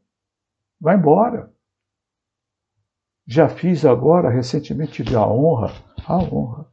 vai 0.80 0.96
embora. 0.96 1.50
Já 3.26 3.48
fiz 3.48 3.84
agora, 3.84 4.30
recentemente 4.30 5.04
tive 5.04 5.14
a 5.14 5.26
honra, 5.26 5.72
a 6.06 6.16
honra, 6.16 6.66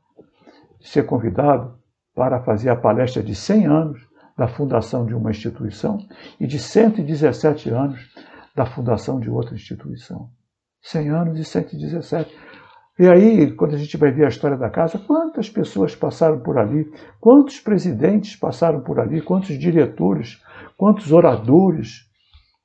de 0.79 0.87
ser 0.87 1.05
convidado 1.05 1.77
para 2.13 2.41
fazer 2.41 2.69
a 2.69 2.75
palestra 2.75 3.21
de 3.21 3.35
100 3.35 3.65
anos 3.65 4.07
da 4.37 4.47
fundação 4.47 5.05
de 5.05 5.13
uma 5.13 5.31
instituição 5.31 5.97
e 6.39 6.47
de 6.47 6.57
117 6.57 7.69
anos 7.69 8.09
da 8.55 8.65
fundação 8.65 9.19
de 9.19 9.29
outra 9.29 9.55
instituição. 9.55 10.29
100 10.81 11.09
anos 11.09 11.39
e 11.39 11.43
117. 11.43 12.33
E 12.97 13.07
aí, 13.09 13.53
quando 13.53 13.75
a 13.75 13.77
gente 13.77 13.97
vai 13.97 14.09
ver 14.09 14.25
a 14.25 14.29
história 14.29 14.55
da 14.55 14.69
casa, 14.69 14.97
quantas 14.97 15.49
pessoas 15.49 15.93
passaram 15.93 16.39
por 16.39 16.57
ali, 16.57 16.89
quantos 17.19 17.59
presidentes 17.59 18.37
passaram 18.37 18.81
por 18.81 19.01
ali, 19.01 19.21
quantos 19.21 19.59
diretores, 19.59 20.41
quantos 20.77 21.11
oradores, 21.11 22.09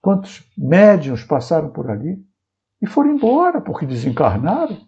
quantos 0.01 0.49
médiums 0.57 1.25
passaram 1.25 1.71
por 1.71 1.91
ali 1.91 2.25
e 2.81 2.87
foram 2.87 3.11
embora 3.11 3.61
porque 3.61 3.85
desencarnaram. 3.85 4.79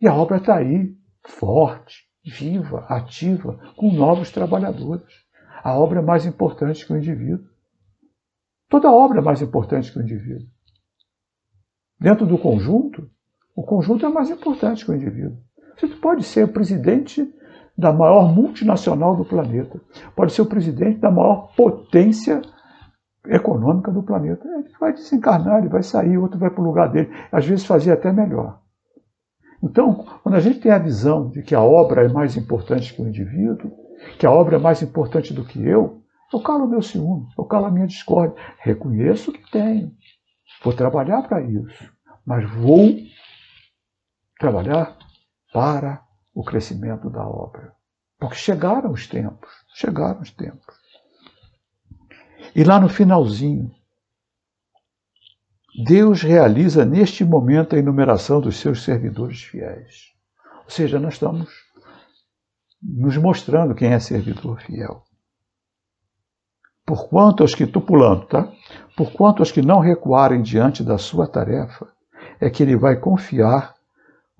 E 0.00 0.08
a 0.08 0.14
obra 0.14 0.38
está 0.38 0.56
aí, 0.56 0.92
forte, 1.24 2.08
viva, 2.24 2.84
ativa, 2.88 3.56
com 3.76 3.92
novos 3.92 4.32
trabalhadores. 4.32 5.24
A 5.62 5.78
obra 5.78 6.00
é 6.00 6.02
mais 6.02 6.26
importante 6.26 6.84
que 6.84 6.92
o 6.92 6.96
indivíduo. 6.96 7.48
Toda 8.68 8.90
obra 8.90 9.20
é 9.20 9.22
mais 9.22 9.40
importante 9.40 9.92
que 9.92 9.98
o 9.98 10.02
indivíduo. 10.02 10.48
Dentro 12.00 12.26
do 12.26 12.36
conjunto, 12.36 13.08
o 13.54 13.62
conjunto 13.62 14.04
é 14.04 14.08
mais 14.08 14.30
importante 14.30 14.84
que 14.84 14.90
o 14.90 14.94
indivíduo. 14.94 15.36
Você 15.76 15.88
pode 15.88 16.24
ser 16.24 16.44
o 16.44 16.52
presidente 16.52 17.32
da 17.76 17.92
maior 17.92 18.32
multinacional 18.32 19.16
do 19.16 19.24
planeta, 19.24 19.80
pode 20.14 20.32
ser 20.32 20.42
o 20.42 20.46
presidente 20.46 20.98
da 20.98 21.10
maior 21.10 21.52
potência 21.56 22.40
econômica 23.26 23.90
do 23.90 24.02
planeta. 24.02 24.46
Ele 24.46 24.70
vai 24.78 24.92
desencarnar, 24.92 25.58
ele 25.58 25.68
vai 25.68 25.82
sair, 25.82 26.18
outro 26.18 26.38
vai 26.38 26.50
para 26.50 26.60
o 26.60 26.64
lugar 26.64 26.90
dele. 26.90 27.10
Às 27.32 27.46
vezes 27.46 27.64
fazia 27.64 27.94
até 27.94 28.12
melhor. 28.12 28.60
Então, 29.62 30.04
quando 30.22 30.34
a 30.34 30.40
gente 30.40 30.60
tem 30.60 30.70
a 30.70 30.78
visão 30.78 31.30
de 31.30 31.42
que 31.42 31.54
a 31.54 31.62
obra 31.62 32.04
é 32.04 32.08
mais 32.08 32.36
importante 32.36 32.92
que 32.92 33.00
o 33.00 33.08
indivíduo, 33.08 33.72
que 34.18 34.26
a 34.26 34.30
obra 34.30 34.56
é 34.56 34.58
mais 34.58 34.82
importante 34.82 35.32
do 35.32 35.44
que 35.44 35.64
eu, 35.66 36.02
eu 36.32 36.40
calo 36.40 36.68
meu 36.68 36.82
ciúme, 36.82 37.26
eu 37.38 37.44
calo 37.44 37.66
a 37.66 37.70
minha 37.70 37.86
discórdia. 37.86 38.36
Reconheço 38.58 39.32
que 39.32 39.50
tenho. 39.50 39.90
Vou 40.62 40.74
trabalhar 40.74 41.22
para 41.22 41.40
isso. 41.40 41.90
Mas 42.26 42.48
vou 42.50 42.90
trabalhar 44.38 44.96
para 45.52 46.02
o 46.34 46.42
crescimento 46.44 47.08
da 47.10 47.26
obra. 47.26 47.72
Porque 48.18 48.36
chegaram 48.36 48.90
os 48.90 49.06
tempos. 49.06 49.50
Chegaram 49.74 50.20
os 50.20 50.30
tempos. 50.30 50.74
E 52.54 52.62
lá 52.62 52.78
no 52.78 52.88
finalzinho, 52.88 53.70
Deus 55.84 56.22
realiza 56.22 56.84
neste 56.84 57.24
momento 57.24 57.74
a 57.74 57.78
enumeração 57.78 58.40
dos 58.40 58.56
seus 58.56 58.84
servidores 58.84 59.42
fiéis. 59.42 60.12
Ou 60.64 60.70
seja, 60.70 61.00
nós 61.00 61.14
estamos 61.14 61.50
nos 62.80 63.16
mostrando 63.16 63.74
quem 63.74 63.92
é 63.92 63.98
servidor 63.98 64.60
fiel. 64.60 65.02
Porquanto 66.86 67.42
aos 67.42 67.54
que, 67.54 67.64
estou 67.64 67.82
pulando, 67.82 68.26
tá? 68.26 68.52
Porquanto 68.96 69.40
aos 69.42 69.50
que 69.50 69.62
não 69.62 69.80
recuarem 69.80 70.42
diante 70.42 70.84
da 70.84 70.98
sua 70.98 71.26
tarefa, 71.26 71.90
é 72.40 72.50
que 72.50 72.62
ele 72.62 72.76
vai 72.76 72.96
confiar 72.96 73.73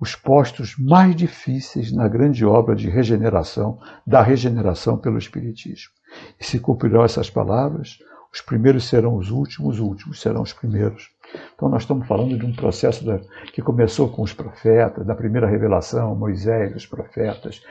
os 0.05 0.15
postos 0.15 0.77
mais 0.77 1.15
difíceis 1.15 1.91
na 1.91 2.07
grande 2.07 2.45
obra 2.45 2.75
de 2.75 2.87
regeneração, 2.87 3.79
da 4.05 4.21
regeneração 4.21 4.99
pelo 4.99 5.17
Espiritismo. 5.17 5.91
E 6.39 6.45
se 6.45 6.59
cumprirão 6.59 7.03
essas 7.03 7.27
palavras, 7.27 7.97
os 8.31 8.39
primeiros 8.39 8.83
serão 8.87 9.15
os 9.15 9.31
últimos, 9.31 9.75
os 9.75 9.79
últimos 9.79 10.21
serão 10.21 10.43
os 10.43 10.53
primeiros. 10.53 11.09
Então, 11.55 11.67
nós 11.69 11.81
estamos 11.81 12.07
falando 12.07 12.37
de 12.37 12.45
um 12.45 12.53
processo 12.53 13.03
da, 13.03 13.19
que 13.51 13.63
começou 13.63 14.07
com 14.07 14.21
os 14.21 14.31
profetas, 14.31 15.03
da 15.07 15.15
primeira 15.15 15.47
revelação, 15.47 16.15
Moisés, 16.15 16.75
os 16.75 16.85
profetas, 16.85 17.63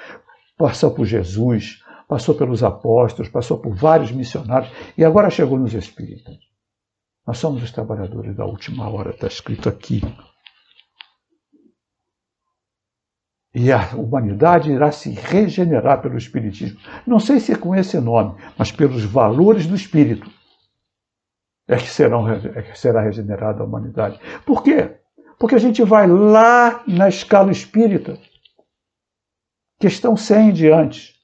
passou 0.59 0.91
por 0.91 1.07
Jesus, 1.07 1.85
passou 2.09 2.35
pelos 2.35 2.64
apóstolos, 2.64 3.30
passou 3.30 3.59
por 3.59 3.76
vários 3.76 4.11
missionários 4.11 4.72
e 4.99 5.05
agora 5.05 5.30
chegou 5.30 5.57
nos 5.57 5.72
espíritas. 5.72 6.37
Nós 7.24 7.39
somos 7.39 7.62
os 7.62 7.70
trabalhadores 7.70 8.35
da 8.37 8.45
última 8.45 8.91
hora, 8.91 9.11
está 9.11 9.28
escrito 9.28 9.68
aqui. 9.68 10.03
E 13.55 13.70
a 13.70 13.94
humanidade 13.94 14.72
irá 14.72 14.90
se 14.90 15.11
regenerar 15.11 16.02
pelo 16.02 16.18
Espiritismo. 16.18 16.78
Não 17.07 17.20
sei 17.20 17.38
se 17.38 17.52
é 17.52 17.57
com 17.57 17.74
esse 17.74 18.00
nome, 18.00 18.34
mas 18.59 18.72
pelos 18.72 19.05
valores 19.05 19.66
do 19.66 19.76
Espírito 19.76 20.28
é 21.66 21.76
que, 21.76 21.88
serão, 21.88 22.28
é 22.28 22.62
que 22.62 22.78
será 22.78 23.00
regenerada 23.00 23.62
a 23.62 23.66
humanidade. 23.66 24.20
Por 24.44 24.62
quê? 24.62 24.96
Porque 25.38 25.55
a 25.55 25.59
gente 25.59 25.82
vai 25.82 26.07
lá 26.07 26.82
na 26.86 27.09
escala 27.09 27.50
espírita, 27.50 28.18
questão 29.78 30.16
100 30.16 30.48
em 30.48 30.52
diante. 30.52 31.14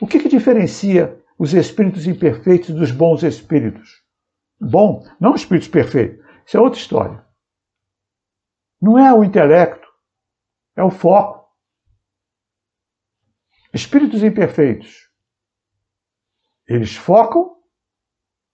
O 0.00 0.06
que, 0.06 0.18
que 0.18 0.28
diferencia 0.28 1.20
os 1.38 1.52
espíritos 1.52 2.06
imperfeitos 2.06 2.70
dos 2.70 2.90
bons 2.90 3.22
espíritos? 3.22 4.02
Bom, 4.60 5.04
não 5.20 5.34
espíritos 5.34 5.68
perfeitos. 5.68 6.24
Isso 6.46 6.56
é 6.56 6.60
outra 6.60 6.78
história. 6.78 7.24
Não 8.80 8.98
é 8.98 9.12
o 9.12 9.24
intelecto, 9.24 9.86
é 10.76 10.82
o 10.82 10.90
foco. 10.90 11.35
Espíritos 13.76 14.22
imperfeitos, 14.22 15.10
eles 16.66 16.96
focam 16.96 17.56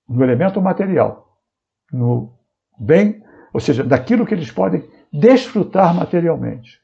no 0.09 0.25
elemento 0.25 0.61
material, 0.61 1.39
no 1.93 2.37
bem, 2.77 3.23
ou 3.55 3.61
seja, 3.61 3.85
daquilo 3.85 4.27
que 4.27 4.35
eles 4.35 4.51
podem 4.51 4.83
desfrutar 5.13 5.95
materialmente. 5.95 6.81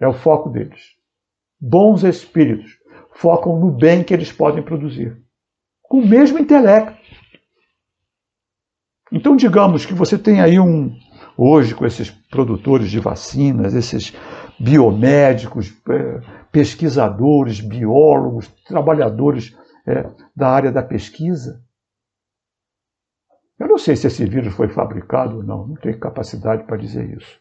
É 0.00 0.08
o 0.08 0.12
foco 0.12 0.50
deles. 0.50 0.96
Bons 1.60 2.02
espíritos 2.02 2.76
focam 3.12 3.60
no 3.60 3.70
bem 3.70 4.02
que 4.02 4.12
eles 4.12 4.32
podem 4.32 4.64
produzir, 4.64 5.16
com 5.80 6.00
o 6.00 6.06
mesmo 6.06 6.40
intelecto. 6.40 6.98
Então, 9.12 9.36
digamos 9.36 9.86
que 9.86 9.94
você 9.94 10.18
tem 10.18 10.40
aí 10.40 10.58
um, 10.58 10.98
hoje, 11.36 11.72
com 11.72 11.86
esses 11.86 12.10
produtores 12.10 12.90
de 12.90 12.98
vacinas, 12.98 13.74
esses 13.74 14.12
biomédicos, 14.58 15.72
é, 15.88 16.39
pesquisadores, 16.50 17.60
biólogos, 17.60 18.48
trabalhadores 18.66 19.56
é, 19.86 20.10
da 20.34 20.48
área 20.48 20.72
da 20.72 20.82
pesquisa, 20.82 21.62
eu 23.60 23.68
não 23.68 23.76
sei 23.76 23.94
se 23.94 24.06
esse 24.06 24.24
vírus 24.24 24.54
foi 24.54 24.68
fabricado 24.68 25.36
ou 25.36 25.42
não, 25.42 25.66
não 25.66 25.76
tenho 25.76 26.00
capacidade 26.00 26.64
para 26.64 26.78
dizer 26.78 27.14
isso. 27.14 27.38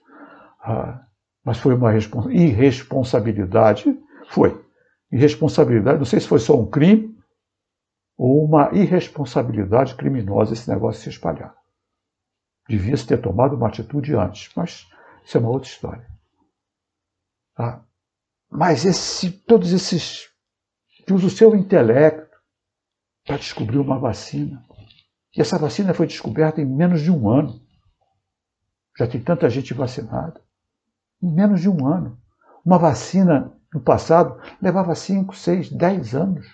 Ah, 0.62 1.02
mas 1.46 1.58
foi 1.58 1.74
uma 1.74 1.94
irresponsabilidade. 1.96 3.98
Foi. 4.30 4.62
Irresponsabilidade, 5.10 5.98
não 5.98 6.06
sei 6.06 6.20
se 6.20 6.28
foi 6.28 6.40
só 6.40 6.60
um 6.60 6.70
crime 6.70 7.18
ou 8.18 8.44
uma 8.44 8.70
irresponsabilidade 8.74 9.96
criminosa 9.96 10.52
esse 10.52 10.70
negócio 10.70 11.02
se 11.02 11.10
espalhar. 11.10 11.56
Devia-se 12.68 13.08
ter 13.08 13.22
tomado 13.22 13.56
uma 13.56 13.70
atitude 13.70 14.14
antes, 14.14 14.52
mas 14.54 14.90
isso 15.24 15.38
é 15.38 15.40
uma 15.40 15.50
outra 15.50 15.70
história. 15.70 16.06
Tá? 17.56 17.82
Mas 18.50 18.86
esse, 18.86 19.30
todos 19.32 19.72
esses 19.72 20.30
que 21.06 21.14
usam 21.14 21.28
o 21.28 21.32
seu 21.32 21.56
intelecto 21.56 22.38
para 23.26 23.38
descobrir 23.38 23.78
uma 23.78 24.00
vacina. 24.00 24.64
E 25.36 25.42
essa 25.42 25.58
vacina 25.58 25.94
foi 25.94 26.08
descoberta 26.08 26.60
em 26.60 26.66
menos 26.66 27.02
de 27.02 27.12
um 27.12 27.30
ano. 27.30 27.62
Já 28.98 29.08
tem 29.08 29.22
tanta 29.22 29.50
gente 29.50 29.74
vacinada. 29.74 30.42
Em 31.22 31.32
menos 31.32 31.62
de 31.62 31.70
um 31.70 31.88
ano. 31.88 32.20
Uma 32.66 32.78
vacina 32.78 33.54
no 33.74 33.80
passado 33.80 34.42
levava 34.62 34.96
5, 34.96 35.36
6, 35.36 35.70
10 35.70 36.16
anos 36.16 36.48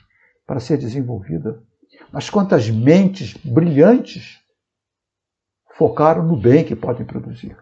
para 0.46 0.60
ser 0.60 0.78
desenvolvida. 0.78 1.64
Mas 2.12 2.30
quantas 2.30 2.70
mentes 2.70 3.34
brilhantes 3.38 4.41
focaram 5.78 6.24
no 6.24 6.38
bem 6.38 6.64
que 6.64 6.76
podem 6.76 7.06
produzir. 7.06 7.58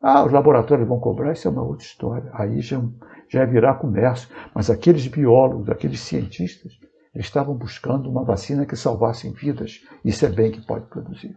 Ah, 0.00 0.24
os 0.24 0.32
laboratórios 0.32 0.86
vão 0.86 1.00
cobrar, 1.00 1.32
isso 1.32 1.48
é 1.48 1.50
uma 1.50 1.62
outra 1.62 1.84
história. 1.84 2.30
Aí 2.32 2.60
já, 2.60 2.80
já 3.28 3.42
é 3.42 3.46
virar 3.46 3.74
comércio. 3.74 4.28
Mas 4.54 4.70
aqueles 4.70 5.06
biólogos, 5.08 5.68
aqueles 5.68 6.00
cientistas, 6.00 6.72
eles 7.14 7.26
estavam 7.26 7.54
buscando 7.54 8.08
uma 8.08 8.24
vacina 8.24 8.64
que 8.64 8.76
salvasse 8.76 9.28
vidas. 9.30 9.84
Isso 10.04 10.24
é 10.24 10.28
bem 10.28 10.52
que 10.52 10.64
pode 10.64 10.86
produzir. 10.86 11.36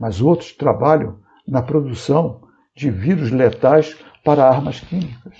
Mas 0.00 0.20
outros 0.20 0.52
trabalham 0.52 1.20
na 1.46 1.60
produção 1.60 2.40
de 2.74 2.90
vírus 2.90 3.30
letais 3.30 3.96
para 4.24 4.48
armas 4.48 4.80
químicas. 4.80 5.36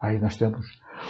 Aí 0.00 0.18
nós 0.18 0.36
temos 0.36 0.66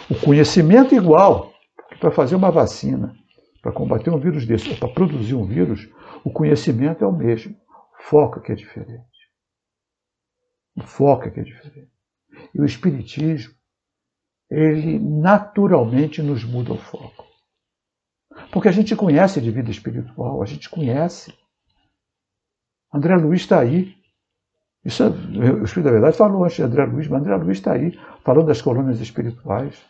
o 0.09 0.15
conhecimento 0.15 0.95
igual 0.95 1.51
para 1.99 2.11
fazer 2.11 2.35
uma 2.35 2.49
vacina, 2.49 3.13
para 3.61 3.71
combater 3.71 4.09
um 4.09 4.19
vírus 4.19 4.45
desse, 4.45 4.69
ou 4.71 4.77
para 4.77 4.87
produzir 4.87 5.35
um 5.35 5.45
vírus, 5.45 5.87
o 6.23 6.31
conhecimento 6.31 7.03
é 7.03 7.07
o 7.07 7.11
mesmo. 7.11 7.55
O 7.99 8.03
foco 8.03 8.39
é 8.39 8.41
que 8.41 8.51
é 8.51 8.55
diferente. 8.55 9.10
O 10.75 10.81
foco 10.81 11.27
é 11.27 11.31
que 11.31 11.39
é 11.39 11.43
diferente. 11.43 11.91
E 12.53 12.61
o 12.61 12.65
Espiritismo, 12.65 13.53
ele 14.49 14.99
naturalmente 14.99 16.21
nos 16.21 16.43
muda 16.43 16.73
o 16.73 16.77
foco. 16.77 17.25
Porque 18.51 18.67
a 18.67 18.71
gente 18.71 18.95
conhece 18.95 19.41
de 19.41 19.51
vida 19.51 19.71
espiritual, 19.71 20.41
a 20.41 20.45
gente 20.45 20.69
conhece. 20.69 21.33
André 22.93 23.15
Luiz 23.15 23.41
está 23.41 23.59
aí. 23.59 23.95
Isso, 24.83 25.03
o 25.03 25.63
Espírito 25.63 25.83
da 25.83 25.91
Verdade 25.91 26.17
falou 26.17 26.43
antes 26.43 26.55
de 26.55 26.63
André 26.63 26.85
Luiz, 26.85 27.07
mas 27.07 27.21
André 27.21 27.35
Luiz 27.35 27.57
está 27.57 27.73
aí, 27.73 27.97
falando 28.23 28.47
das 28.47 28.61
colônias 28.61 28.99
espirituais, 28.99 29.81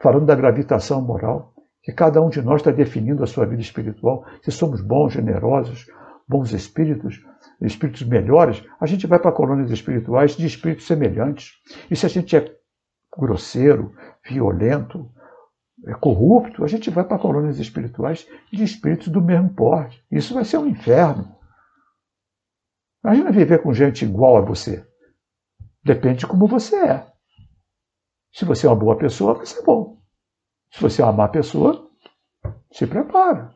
falando 0.00 0.26
da 0.26 0.34
gravitação 0.34 1.00
moral, 1.00 1.54
que 1.82 1.92
cada 1.92 2.20
um 2.20 2.28
de 2.28 2.42
nós 2.42 2.60
está 2.60 2.70
definindo 2.70 3.22
a 3.22 3.26
sua 3.26 3.46
vida 3.46 3.62
espiritual, 3.62 4.26
se 4.42 4.50
somos 4.50 4.80
bons, 4.80 5.12
generosos, 5.12 5.86
bons 6.28 6.52
espíritos, 6.52 7.24
espíritos 7.66 8.02
melhores, 8.02 8.64
a 8.80 8.86
gente 8.86 9.06
vai 9.06 9.18
para 9.18 9.32
colônias 9.32 9.70
espirituais 9.70 10.36
de 10.36 10.46
espíritos 10.46 10.86
semelhantes. 10.86 11.52
E 11.90 11.96
se 11.96 12.06
a 12.06 12.08
gente 12.08 12.36
é 12.36 12.56
grosseiro, 13.16 13.94
violento, 14.24 15.10
é 15.86 15.94
corrupto, 15.94 16.64
a 16.64 16.68
gente 16.68 16.90
vai 16.90 17.04
para 17.04 17.18
colônias 17.18 17.58
espirituais 17.58 18.26
de 18.52 18.62
espíritos 18.62 19.08
do 19.08 19.20
mesmo 19.20 19.54
porte. 19.54 20.04
Isso 20.10 20.34
vai 20.34 20.44
ser 20.44 20.58
um 20.58 20.66
inferno. 20.66 21.34
Imagina 23.02 23.32
viver 23.32 23.62
com 23.62 23.72
gente 23.72 24.04
igual 24.04 24.36
a 24.36 24.42
você. 24.42 24.86
Depende 25.82 26.20
de 26.20 26.26
como 26.26 26.46
você 26.46 26.76
é. 26.76 27.10
Se 28.32 28.44
você 28.44 28.66
é 28.66 28.70
uma 28.70 28.76
boa 28.76 28.96
pessoa, 28.96 29.34
vai 29.34 29.46
ser 29.46 29.62
bom. 29.62 30.00
Se 30.72 30.80
você 30.80 31.00
é 31.02 31.04
uma 31.04 31.12
má 31.12 31.28
pessoa, 31.28 31.90
se 32.70 32.86
prepara. 32.86 33.54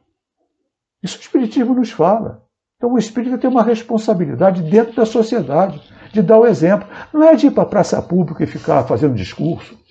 Isso 1.03 1.19
o 1.19 1.21
Espiritismo 1.21 1.75
nos 1.75 1.91
fala. 1.91 2.44
Então 2.85 2.93
o 2.93 2.99
espírito 2.99 3.39
tem 3.39 3.49
uma 3.49 3.63
responsabilidade 3.63 4.63
dentro 4.63 4.95
da 4.95 5.07
sociedade, 5.07 5.81
de 6.13 6.21
dar 6.21 6.39
o 6.39 6.47
exemplo. 6.47 6.87
Não 7.15 7.23
é 7.23 7.35
de 7.35 7.47
ir 7.47 7.51
para 7.51 7.63
a 7.63 7.67
praça 7.67 8.03
pública 8.03 8.45
e 8.45 8.47
ficar 8.47 8.85
fazendo 8.85 9.15
discurso. 9.15 9.83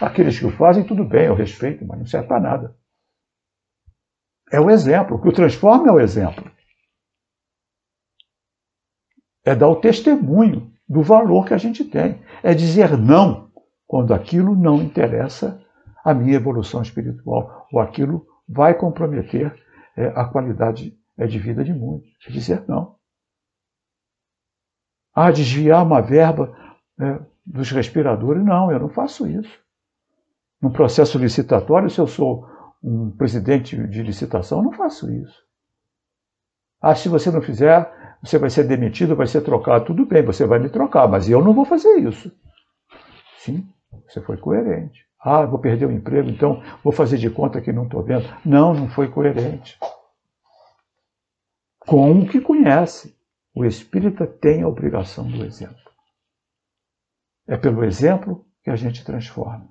Aqueles 0.00 0.36
que 0.36 0.46
o 0.46 0.50
fazem, 0.50 0.82
tudo 0.82 1.04
bem, 1.04 1.26
eu 1.26 1.36
respeito, 1.36 1.86
mas 1.86 2.00
não 2.00 2.04
serve 2.04 2.26
para 2.26 2.40
nada. 2.40 2.76
É 4.50 4.58
o 4.58 4.68
exemplo. 4.68 5.16
O 5.16 5.22
que 5.22 5.28
o 5.28 5.32
transforma 5.32 5.86
é 5.86 5.92
o 5.92 6.00
exemplo. 6.00 6.50
É 9.44 9.54
dar 9.54 9.68
o 9.68 9.76
testemunho 9.76 10.72
do 10.88 11.00
valor 11.00 11.46
que 11.46 11.54
a 11.54 11.58
gente 11.58 11.84
tem. 11.84 12.20
É 12.42 12.52
dizer 12.52 12.98
não 12.98 13.52
quando 13.86 14.12
aquilo 14.12 14.56
não 14.56 14.82
interessa 14.82 15.64
a 16.04 16.12
minha 16.12 16.34
evolução 16.34 16.82
espiritual 16.82 17.68
ou 17.72 17.78
aquilo 17.78 18.26
vai 18.48 18.74
comprometer 18.74 19.54
é, 19.96 20.06
a 20.08 20.24
qualidade 20.24 21.00
é 21.18 21.26
de 21.26 21.38
vida 21.38 21.64
de 21.64 21.72
muitos. 21.72 22.10
É 22.26 22.30
dizer 22.30 22.64
não. 22.68 22.96
Ah, 25.14 25.30
desviar 25.30 25.84
uma 25.84 26.00
verba 26.00 26.56
é, 26.98 27.20
dos 27.44 27.70
respiradores. 27.70 28.44
Não, 28.44 28.70
eu 28.70 28.78
não 28.78 28.88
faço 28.88 29.26
isso. 29.26 29.60
Num 30.60 30.72
processo 30.72 31.18
licitatório, 31.18 31.90
se 31.90 31.98
eu 31.98 32.06
sou 32.06 32.48
um 32.82 33.10
presidente 33.10 33.76
de 33.88 34.02
licitação, 34.02 34.58
eu 34.58 34.64
não 34.64 34.72
faço 34.72 35.10
isso. 35.12 35.42
Ah, 36.80 36.94
se 36.94 37.08
você 37.08 37.30
não 37.30 37.42
fizer, 37.42 37.92
você 38.22 38.38
vai 38.38 38.48
ser 38.48 38.64
demitido, 38.64 39.14
vai 39.14 39.26
ser 39.26 39.42
trocado. 39.42 39.84
Tudo 39.86 40.06
bem, 40.06 40.24
você 40.24 40.46
vai 40.46 40.58
me 40.58 40.68
trocar, 40.68 41.06
mas 41.06 41.28
eu 41.28 41.42
não 41.42 41.52
vou 41.52 41.64
fazer 41.64 41.98
isso. 41.98 42.32
Sim, 43.38 43.68
você 44.08 44.20
foi 44.20 44.36
coerente. 44.36 45.04
Ah, 45.20 45.44
vou 45.44 45.58
perder 45.58 45.86
o 45.86 45.92
emprego, 45.92 46.28
então 46.28 46.62
vou 46.82 46.92
fazer 46.92 47.18
de 47.18 47.30
conta 47.30 47.60
que 47.60 47.72
não 47.72 47.84
estou 47.84 48.02
vendo. 48.02 48.24
Não, 48.44 48.74
não 48.74 48.88
foi 48.88 49.08
coerente 49.08 49.78
com 51.86 52.20
o 52.20 52.28
que 52.28 52.40
conhece. 52.40 53.16
O 53.54 53.64
espírita 53.64 54.26
tem 54.26 54.62
a 54.62 54.68
obrigação 54.68 55.28
do 55.28 55.44
exemplo. 55.44 55.76
É 57.46 57.56
pelo 57.56 57.84
exemplo 57.84 58.46
que 58.62 58.70
a 58.70 58.76
gente 58.76 59.04
transforma. 59.04 59.68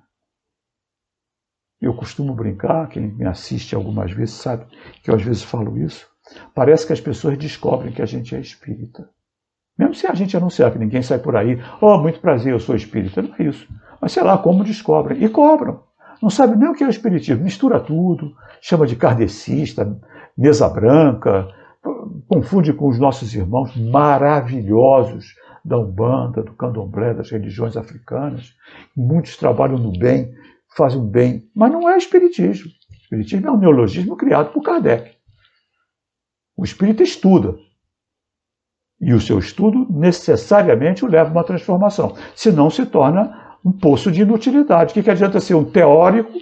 Eu 1.80 1.94
costumo 1.94 2.34
brincar, 2.34 2.88
quem 2.88 3.08
me 3.08 3.26
assiste 3.26 3.74
algumas 3.74 4.12
vezes 4.12 4.36
sabe 4.36 4.66
que 5.02 5.10
eu 5.10 5.16
às 5.16 5.22
vezes 5.22 5.42
falo 5.42 5.76
isso. 5.78 6.08
Parece 6.54 6.86
que 6.86 6.92
as 6.92 7.00
pessoas 7.00 7.36
descobrem 7.36 7.92
que 7.92 8.02
a 8.02 8.06
gente 8.06 8.36
é 8.36 8.40
espírita. 8.40 9.10
Mesmo 9.76 9.94
se 9.94 10.06
a 10.06 10.14
gente 10.14 10.36
anunciar 10.36 10.70
que 10.70 10.78
ninguém 10.78 11.02
sai 11.02 11.18
por 11.18 11.34
aí, 11.34 11.58
oh, 11.80 11.98
muito 11.98 12.20
prazer, 12.20 12.52
eu 12.52 12.60
sou 12.60 12.76
espírita. 12.76 13.20
Não 13.20 13.34
é 13.36 13.42
isso. 13.44 13.66
Mas 14.00 14.12
sei 14.12 14.22
lá 14.22 14.38
como 14.38 14.62
descobrem. 14.62 15.24
E 15.24 15.28
cobram. 15.28 15.82
Não 16.22 16.30
sabe 16.30 16.54
nem 16.56 16.68
o 16.68 16.74
que 16.74 16.84
é 16.84 16.86
o 16.86 16.90
espiritismo. 16.90 17.42
Mistura 17.42 17.80
tudo, 17.80 18.36
chama 18.60 18.86
de 18.86 18.94
kardecista, 18.94 19.98
mesa 20.36 20.68
branca, 20.68 21.48
confunde 22.28 22.72
com 22.72 22.88
os 22.88 22.98
nossos 22.98 23.34
irmãos 23.34 23.76
maravilhosos 23.76 25.34
da 25.64 25.78
Umbanda, 25.78 26.42
do 26.42 26.54
Candomblé, 26.54 27.14
das 27.14 27.30
religiões 27.30 27.76
africanas. 27.76 28.54
Muitos 28.96 29.36
trabalham 29.36 29.78
no 29.78 29.92
bem, 29.92 30.32
fazem 30.76 31.00
o 31.00 31.04
bem, 31.04 31.48
mas 31.54 31.70
não 31.70 31.88
é 31.88 31.96
espiritismo. 31.96 32.70
Espiritismo 33.02 33.48
é 33.48 33.52
um 33.52 33.58
neologismo 33.58 34.16
criado 34.16 34.52
por 34.52 34.62
Kardec. 34.62 35.16
O 36.56 36.64
espírito 36.64 37.02
estuda. 37.02 37.56
E 39.00 39.12
o 39.12 39.20
seu 39.20 39.38
estudo 39.38 39.86
necessariamente 39.90 41.04
o 41.04 41.08
leva 41.08 41.28
a 41.28 41.32
uma 41.32 41.44
transformação. 41.44 42.16
Senão 42.36 42.70
se 42.70 42.86
torna 42.86 43.56
um 43.64 43.72
poço 43.72 44.10
de 44.10 44.22
inutilidade. 44.22 44.92
O 44.92 44.94
que, 44.94 45.02
que 45.02 45.10
adianta 45.10 45.40
ser 45.40 45.54
um 45.54 45.64
teórico, 45.64 46.32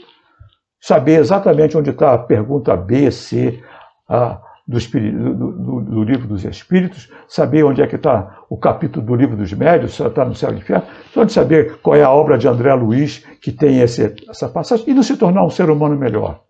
saber 0.80 1.20
exatamente 1.20 1.76
onde 1.76 1.91
está 1.91 2.12
a 2.12 2.18
pergunta 2.18 2.76
B, 2.76 3.11
C, 3.11 3.62
A, 4.07 4.43
do, 4.70 5.52
do, 5.52 5.80
do, 5.80 6.04
livro 6.04 6.28
dos 6.28 6.44
Espíritos, 6.44 7.10
saber 7.26 7.64
onde 7.64 7.82
é 7.82 7.86
que 7.88 7.96
está 7.96 8.44
o 8.48 8.56
capítulo 8.56 9.04
do 9.04 9.16
livro 9.16 9.36
dos 9.36 9.52
Médios, 9.52 9.94
se 9.94 10.02
está 10.02 10.24
no 10.24 10.34
céu 10.34 10.50
e 10.50 10.52
no 10.52 10.58
inferno, 10.60 10.86
só 11.12 11.24
de 11.24 11.32
saber 11.32 11.78
qual 11.78 11.96
é 11.96 12.02
a 12.04 12.10
obra 12.10 12.38
de 12.38 12.46
André 12.46 12.72
Luiz 12.74 13.18
que 13.42 13.50
tem 13.50 13.80
esse, 13.80 14.14
essa 14.28 14.48
passagem 14.48 14.88
e 14.88 14.94
não 14.94 15.02
se 15.02 15.16
tornar 15.16 15.44
um 15.44 15.50
ser 15.50 15.68
humano 15.68 15.96
melhor. 15.96 16.44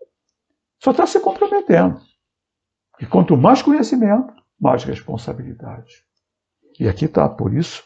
Só 0.83 0.91
está 0.91 1.07
se 1.07 1.19
comprometendo. 1.19 1.99
E 2.99 3.07
quanto 3.07 3.35
mais 3.35 3.63
conhecimento, 3.63 4.31
mais 4.59 4.83
responsabilidade. 4.83 5.91
E 6.79 6.87
aqui 6.87 7.05
está, 7.05 7.27
por 7.27 7.51
isso, 7.53 7.83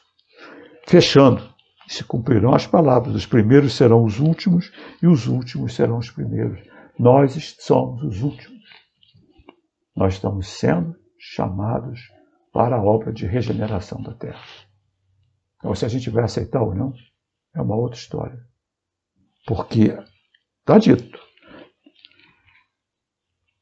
fechando. 0.86 1.42
Se 1.88 2.04
cumprirão 2.04 2.54
as 2.54 2.68
palavras, 2.68 3.16
os 3.16 3.26
primeiros 3.26 3.74
serão 3.74 4.04
os 4.04 4.20
últimos 4.20 4.72
e 5.02 5.08
os 5.08 5.28
últimos 5.28 5.76
serão 5.76 5.98
os 6.00 6.10
primeiros. 6.10 6.60
Nós 7.00 7.56
somos 7.60 8.04
os 8.04 8.22
últimos 8.22 8.55
nós 9.96 10.16
estamos 10.16 10.48
sendo 10.48 10.96
chamados 11.18 12.12
para 12.52 12.76
a 12.76 12.84
obra 12.84 13.14
de 13.14 13.26
regeneração 13.26 14.02
da 14.02 14.14
Terra. 14.14 14.44
Então, 15.58 15.74
se 15.74 15.86
a 15.86 15.88
gente 15.88 16.10
vai 16.10 16.24
aceitar 16.24 16.62
ou 16.62 16.76
não, 16.76 16.94
é 17.54 17.62
uma 17.62 17.76
outra 17.76 17.98
história. 17.98 18.46
Porque 19.48 19.98
está 20.60 20.78
dito: 20.78 21.20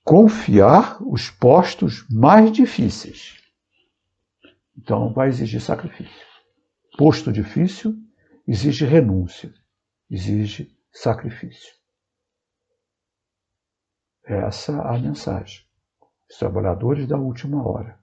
confiar 0.03 1.01
os 1.01 1.29
postos 1.29 2.07
mais 2.09 2.51
difíceis. 2.51 3.41
Então, 4.75 5.13
vai 5.13 5.29
exigir 5.29 5.61
sacrifício. 5.61 6.27
Posto 6.97 7.31
difícil 7.31 7.95
exige 8.47 8.85
renúncia, 8.85 9.53
exige 10.09 10.75
sacrifício. 10.91 11.73
Essa 14.25 14.71
é 14.71 14.95
a 14.95 14.99
mensagem. 14.99 15.72
Os 16.33 16.39
trabalhadores 16.39 17.05
da 17.07 17.15
última 17.15 17.63
hora. 17.63 17.95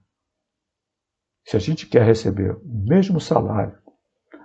Se 1.45 1.57
a 1.57 1.59
gente 1.59 1.85
quer 1.85 2.05
receber 2.05 2.55
o 2.55 2.87
mesmo 2.87 3.19
salário 3.19 3.77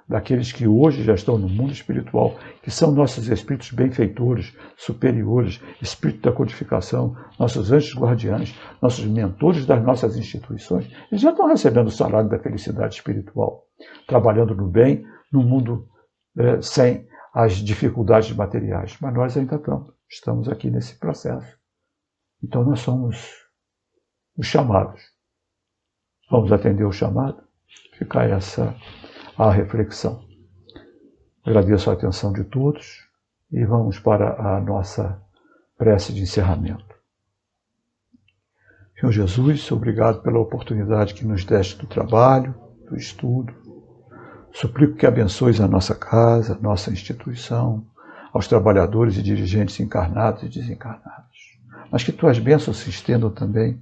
daqueles 0.08 0.50
que 0.50 0.66
hoje 0.66 1.04
já 1.04 1.14
estão 1.14 1.38
no 1.38 1.48
mundo 1.48 1.72
espiritual, 1.72 2.36
que 2.64 2.70
são 2.70 2.90
nossos 2.90 3.28
espíritos 3.28 3.70
benfeitores, 3.70 4.56
superiores, 4.76 5.62
espírito 5.80 6.28
da 6.28 6.32
codificação, 6.32 7.16
nossos 7.38 7.70
anjos 7.70 7.96
guardiães, 7.96 8.58
nossos 8.82 9.04
mentores 9.04 9.64
das 9.64 9.80
nossas 9.84 10.16
instituições, 10.16 10.90
eles 11.08 11.22
já 11.22 11.30
estão 11.30 11.46
recebendo 11.46 11.86
o 11.86 11.92
salário 11.92 12.28
da 12.28 12.40
felicidade 12.40 12.96
espiritual, 12.96 13.68
trabalhando 14.08 14.52
no 14.52 14.66
bem, 14.66 15.06
no 15.32 15.44
mundo 15.44 15.88
é, 16.36 16.60
sem 16.60 17.06
as 17.32 17.54
dificuldades 17.54 18.34
materiais. 18.34 18.96
Mas 19.00 19.14
nós 19.14 19.36
ainda 19.36 19.54
estamos, 19.54 19.92
estamos 20.10 20.48
aqui 20.48 20.72
nesse 20.72 20.98
processo. 20.98 21.56
Então 22.42 22.64
nós 22.64 22.80
somos 22.80 23.45
os 24.36 24.46
chamados. 24.46 25.02
Vamos 26.30 26.52
atender 26.52 26.84
o 26.84 26.92
chamado? 26.92 27.42
Fica 27.98 28.24
essa 28.24 28.74
a 29.38 29.50
reflexão. 29.50 30.24
Agradeço 31.44 31.90
a 31.90 31.92
atenção 31.92 32.32
de 32.32 32.44
todos 32.44 33.06
e 33.52 33.64
vamos 33.64 33.98
para 33.98 34.56
a 34.56 34.60
nossa 34.60 35.22
prece 35.78 36.12
de 36.12 36.22
encerramento. 36.22 36.96
Senhor 38.98 39.12
Jesus, 39.12 39.70
obrigado 39.70 40.22
pela 40.22 40.40
oportunidade 40.40 41.14
que 41.14 41.24
nos 41.24 41.44
deste 41.44 41.76
do 41.76 41.86
trabalho, 41.86 42.54
do 42.88 42.96
estudo. 42.96 43.54
Suplico 44.52 44.96
que 44.96 45.06
abençoes 45.06 45.60
a 45.60 45.68
nossa 45.68 45.94
casa, 45.94 46.54
a 46.54 46.58
nossa 46.58 46.90
instituição, 46.90 47.86
aos 48.32 48.48
trabalhadores 48.48 49.16
e 49.18 49.22
dirigentes 49.22 49.78
encarnados 49.80 50.42
e 50.42 50.48
desencarnados. 50.48 51.25
Mas 51.90 52.02
que 52.02 52.12
tuas 52.12 52.38
bênçãos 52.38 52.78
se 52.78 52.90
estendam 52.90 53.30
também 53.30 53.80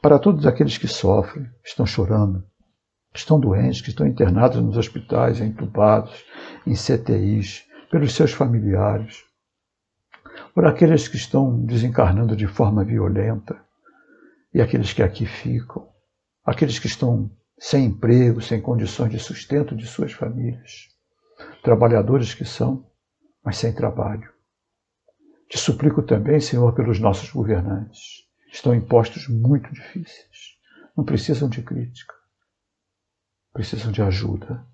para 0.00 0.18
todos 0.18 0.46
aqueles 0.46 0.78
que 0.78 0.88
sofrem, 0.88 1.48
estão 1.64 1.86
chorando, 1.86 2.44
estão 3.14 3.38
doentes, 3.38 3.80
que 3.80 3.90
estão 3.90 4.06
internados 4.06 4.60
nos 4.62 4.76
hospitais, 4.76 5.40
entubados, 5.40 6.24
em 6.66 6.74
CTIs, 6.74 7.64
pelos 7.90 8.14
seus 8.14 8.32
familiares, 8.32 9.22
por 10.54 10.66
aqueles 10.66 11.08
que 11.08 11.16
estão 11.16 11.64
desencarnando 11.64 12.34
de 12.34 12.46
forma 12.46 12.82
violenta 12.82 13.60
e 14.54 14.60
aqueles 14.60 14.92
que 14.92 15.02
aqui 15.02 15.26
ficam, 15.26 15.88
aqueles 16.44 16.78
que 16.78 16.86
estão 16.86 17.30
sem 17.58 17.84
emprego, 17.86 18.40
sem 18.40 18.60
condições 18.60 19.10
de 19.10 19.18
sustento 19.18 19.76
de 19.76 19.86
suas 19.86 20.12
famílias, 20.12 20.88
trabalhadores 21.62 22.34
que 22.34 22.44
são, 22.44 22.86
mas 23.44 23.58
sem 23.58 23.72
trabalho. 23.74 24.31
Te 25.52 25.58
suplico 25.58 26.02
também, 26.02 26.40
Senhor, 26.40 26.72
pelos 26.74 26.98
nossos 26.98 27.30
governantes. 27.30 28.26
Estão 28.50 28.74
em 28.74 28.80
postos 28.80 29.28
muito 29.28 29.70
difíceis. 29.72 30.56
Não 30.96 31.04
precisam 31.04 31.46
de 31.46 31.62
crítica 31.62 32.14
precisam 33.52 33.92
de 33.92 34.02
ajuda. 34.02 34.64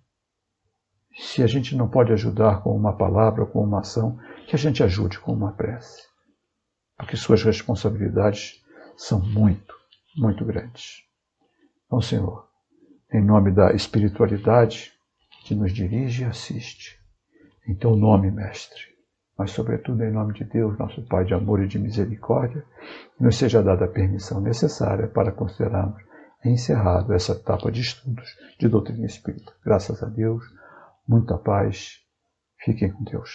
Se 1.17 1.43
a 1.43 1.47
gente 1.47 1.75
não 1.75 1.89
pode 1.89 2.13
ajudar 2.13 2.63
com 2.63 2.75
uma 2.77 2.97
palavra, 2.97 3.45
com 3.45 3.63
uma 3.63 3.81
ação, 3.81 4.19
que 4.47 4.55
a 4.55 4.59
gente 4.59 4.83
ajude 4.83 5.19
com 5.19 5.33
uma 5.33 5.53
prece. 5.53 6.07
Porque 6.97 7.17
suas 7.17 7.43
responsabilidades 7.43 8.63
são 8.97 9.21
muito, 9.21 9.75
muito 10.17 10.45
grandes. 10.45 11.03
Então, 11.87 12.01
Senhor, 12.01 12.49
em 13.13 13.23
nome 13.23 13.51
da 13.51 13.73
espiritualidade 13.73 14.93
que 15.45 15.55
nos 15.55 15.73
dirige 15.73 16.23
e 16.23 16.27
assiste, 16.27 16.99
em 17.67 17.75
teu 17.75 17.97
nome, 17.97 18.31
Mestre, 18.31 18.83
mas 19.39 19.53
sobretudo 19.53 20.03
em 20.03 20.11
nome 20.11 20.35
de 20.35 20.45
Deus, 20.45 20.77
nosso 20.77 21.01
Pai 21.07 21.25
de 21.25 21.33
amor 21.33 21.63
e 21.63 21.69
de 21.69 21.79
misericórdia, 21.79 22.65
que 23.17 23.23
nos 23.23 23.37
seja 23.37 23.63
dada 23.63 23.85
a 23.85 23.89
permissão 23.89 24.41
necessária 24.41 25.07
para 25.07 25.31
considerarmos 25.31 26.03
encerrado 26.45 27.13
essa 27.13 27.33
etapa 27.33 27.71
de 27.71 27.81
estudos 27.81 28.29
de 28.59 28.69
doutrina 28.69 29.07
espírita. 29.07 29.53
Graças 29.65 30.03
a 30.03 30.07
Deus, 30.07 30.45
muita 31.07 31.39
paz. 31.39 31.99
Fiquem 32.65 32.91
com 32.91 33.05
Deus. 33.05 33.31